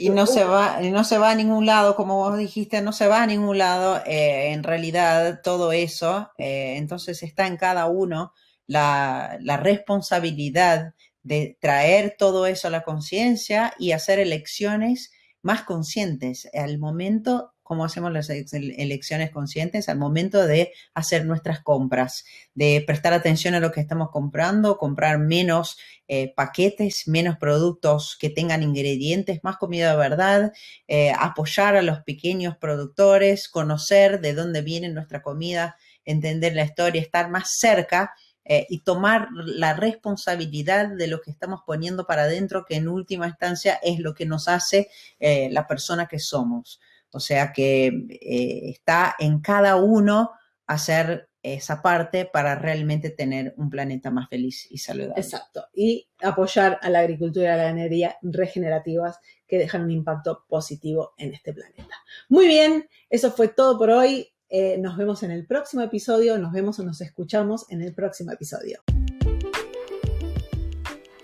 y 0.00 0.10
no 0.10 0.26
se 0.26 0.44
va, 0.44 0.80
no 0.80 1.04
se 1.04 1.18
va 1.18 1.30
a 1.30 1.34
ningún 1.34 1.66
lado, 1.66 1.94
como 1.94 2.16
vos 2.16 2.36
dijiste, 2.36 2.82
no 2.82 2.92
se 2.92 3.06
va 3.06 3.22
a 3.22 3.26
ningún 3.26 3.58
lado. 3.58 4.02
Eh, 4.06 4.52
en 4.52 4.62
realidad, 4.62 5.40
todo 5.42 5.72
eso, 5.72 6.30
eh, 6.38 6.74
entonces 6.76 7.22
está 7.22 7.46
en 7.46 7.56
cada 7.56 7.86
uno 7.86 8.32
la, 8.66 9.38
la 9.40 9.56
responsabilidad 9.56 10.94
de 11.22 11.56
traer 11.60 12.16
todo 12.18 12.46
eso 12.46 12.68
a 12.68 12.70
la 12.70 12.82
conciencia 12.82 13.74
y 13.78 13.92
hacer 13.92 14.18
elecciones 14.18 15.12
más 15.42 15.62
conscientes 15.62 16.48
al 16.52 16.78
momento 16.78 17.54
cómo 17.68 17.84
hacemos 17.84 18.10
las 18.10 18.30
elecciones 18.30 19.30
conscientes 19.30 19.90
al 19.90 19.98
momento 19.98 20.46
de 20.46 20.72
hacer 20.94 21.26
nuestras 21.26 21.60
compras, 21.60 22.24
de 22.54 22.82
prestar 22.86 23.12
atención 23.12 23.54
a 23.54 23.60
lo 23.60 23.72
que 23.72 23.82
estamos 23.82 24.08
comprando, 24.10 24.78
comprar 24.78 25.18
menos 25.18 25.76
eh, 26.08 26.32
paquetes, 26.34 27.06
menos 27.06 27.36
productos 27.36 28.16
que 28.18 28.30
tengan 28.30 28.62
ingredientes, 28.62 29.40
más 29.44 29.58
comida 29.58 29.90
de 29.90 29.98
verdad, 29.98 30.52
eh, 30.86 31.12
apoyar 31.18 31.76
a 31.76 31.82
los 31.82 32.00
pequeños 32.04 32.56
productores, 32.56 33.50
conocer 33.50 34.22
de 34.22 34.32
dónde 34.32 34.62
viene 34.62 34.88
nuestra 34.88 35.20
comida, 35.20 35.76
entender 36.06 36.54
la 36.54 36.64
historia, 36.64 37.02
estar 37.02 37.30
más 37.30 37.50
cerca. 37.58 38.14
Eh, 38.50 38.66
y 38.70 38.80
tomar 38.80 39.28
la 39.30 39.74
responsabilidad 39.74 40.88
de 40.88 41.06
lo 41.06 41.20
que 41.20 41.30
estamos 41.30 41.60
poniendo 41.66 42.06
para 42.06 42.22
adentro, 42.22 42.64
que 42.64 42.76
en 42.76 42.88
última 42.88 43.26
instancia 43.26 43.78
es 43.82 43.98
lo 43.98 44.14
que 44.14 44.24
nos 44.24 44.48
hace 44.48 44.88
la 45.20 45.66
persona 45.66 46.06
que 46.06 46.18
somos. 46.18 46.80
O 47.12 47.20
sea 47.20 47.52
que 47.52 47.86
eh, 47.86 48.70
está 48.70 49.14
en 49.18 49.40
cada 49.40 49.76
uno 49.76 50.30
hacer 50.66 51.28
esa 51.42 51.82
parte 51.82 52.24
para 52.26 52.56
realmente 52.56 53.10
tener 53.10 53.54
un 53.56 53.70
planeta 53.70 54.10
más 54.10 54.28
feliz 54.28 54.66
y 54.70 54.78
saludable. 54.78 55.14
Exacto. 55.16 55.66
Y 55.72 56.08
apoyar 56.22 56.78
a 56.82 56.90
la 56.90 57.00
agricultura 57.00 57.44
y 57.44 57.48
a 57.48 57.56
la 57.56 57.64
ganadería 57.64 58.16
regenerativas 58.22 59.18
que 59.46 59.58
dejan 59.58 59.82
un 59.82 59.90
impacto 59.90 60.44
positivo 60.48 61.14
en 61.16 61.32
este 61.32 61.52
planeta. 61.52 61.94
Muy 62.28 62.46
bien, 62.46 62.88
eso 63.08 63.30
fue 63.30 63.48
todo 63.48 63.78
por 63.78 63.90
hoy. 63.90 64.28
Eh, 64.50 64.78
nos 64.78 64.96
vemos 64.96 65.22
en 65.22 65.30
el 65.30 65.46
próximo 65.46 65.82
episodio, 65.82 66.38
nos 66.38 66.52
vemos 66.52 66.78
o 66.78 66.82
nos 66.82 67.00
escuchamos 67.00 67.70
en 67.70 67.82
el 67.82 67.94
próximo 67.94 68.32
episodio. 68.32 68.82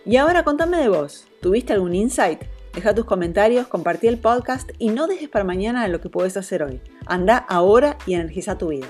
Y 0.07 0.16
ahora 0.16 0.45
contame 0.45 0.78
de 0.78 0.89
vos, 0.89 1.26
¿tuviste 1.41 1.72
algún 1.72 1.95
insight? 1.95 2.43
Deja 2.74 2.92
tus 2.92 3.04
comentarios, 3.04 3.68
compartí 3.68 4.08
el 4.08 4.18
podcast 4.18 4.70
y 4.78 4.90
no 4.90 5.06
dejes 5.06 5.28
para 5.28 5.44
mañana 5.44 5.86
lo 5.86 6.00
que 6.00 6.08
puedes 6.08 6.36
hacer 6.36 6.64
hoy. 6.64 6.80
Anda 7.06 7.36
ahora 7.36 7.96
y 8.04 8.14
energiza 8.14 8.58
tu 8.58 8.68
vida. 8.68 8.88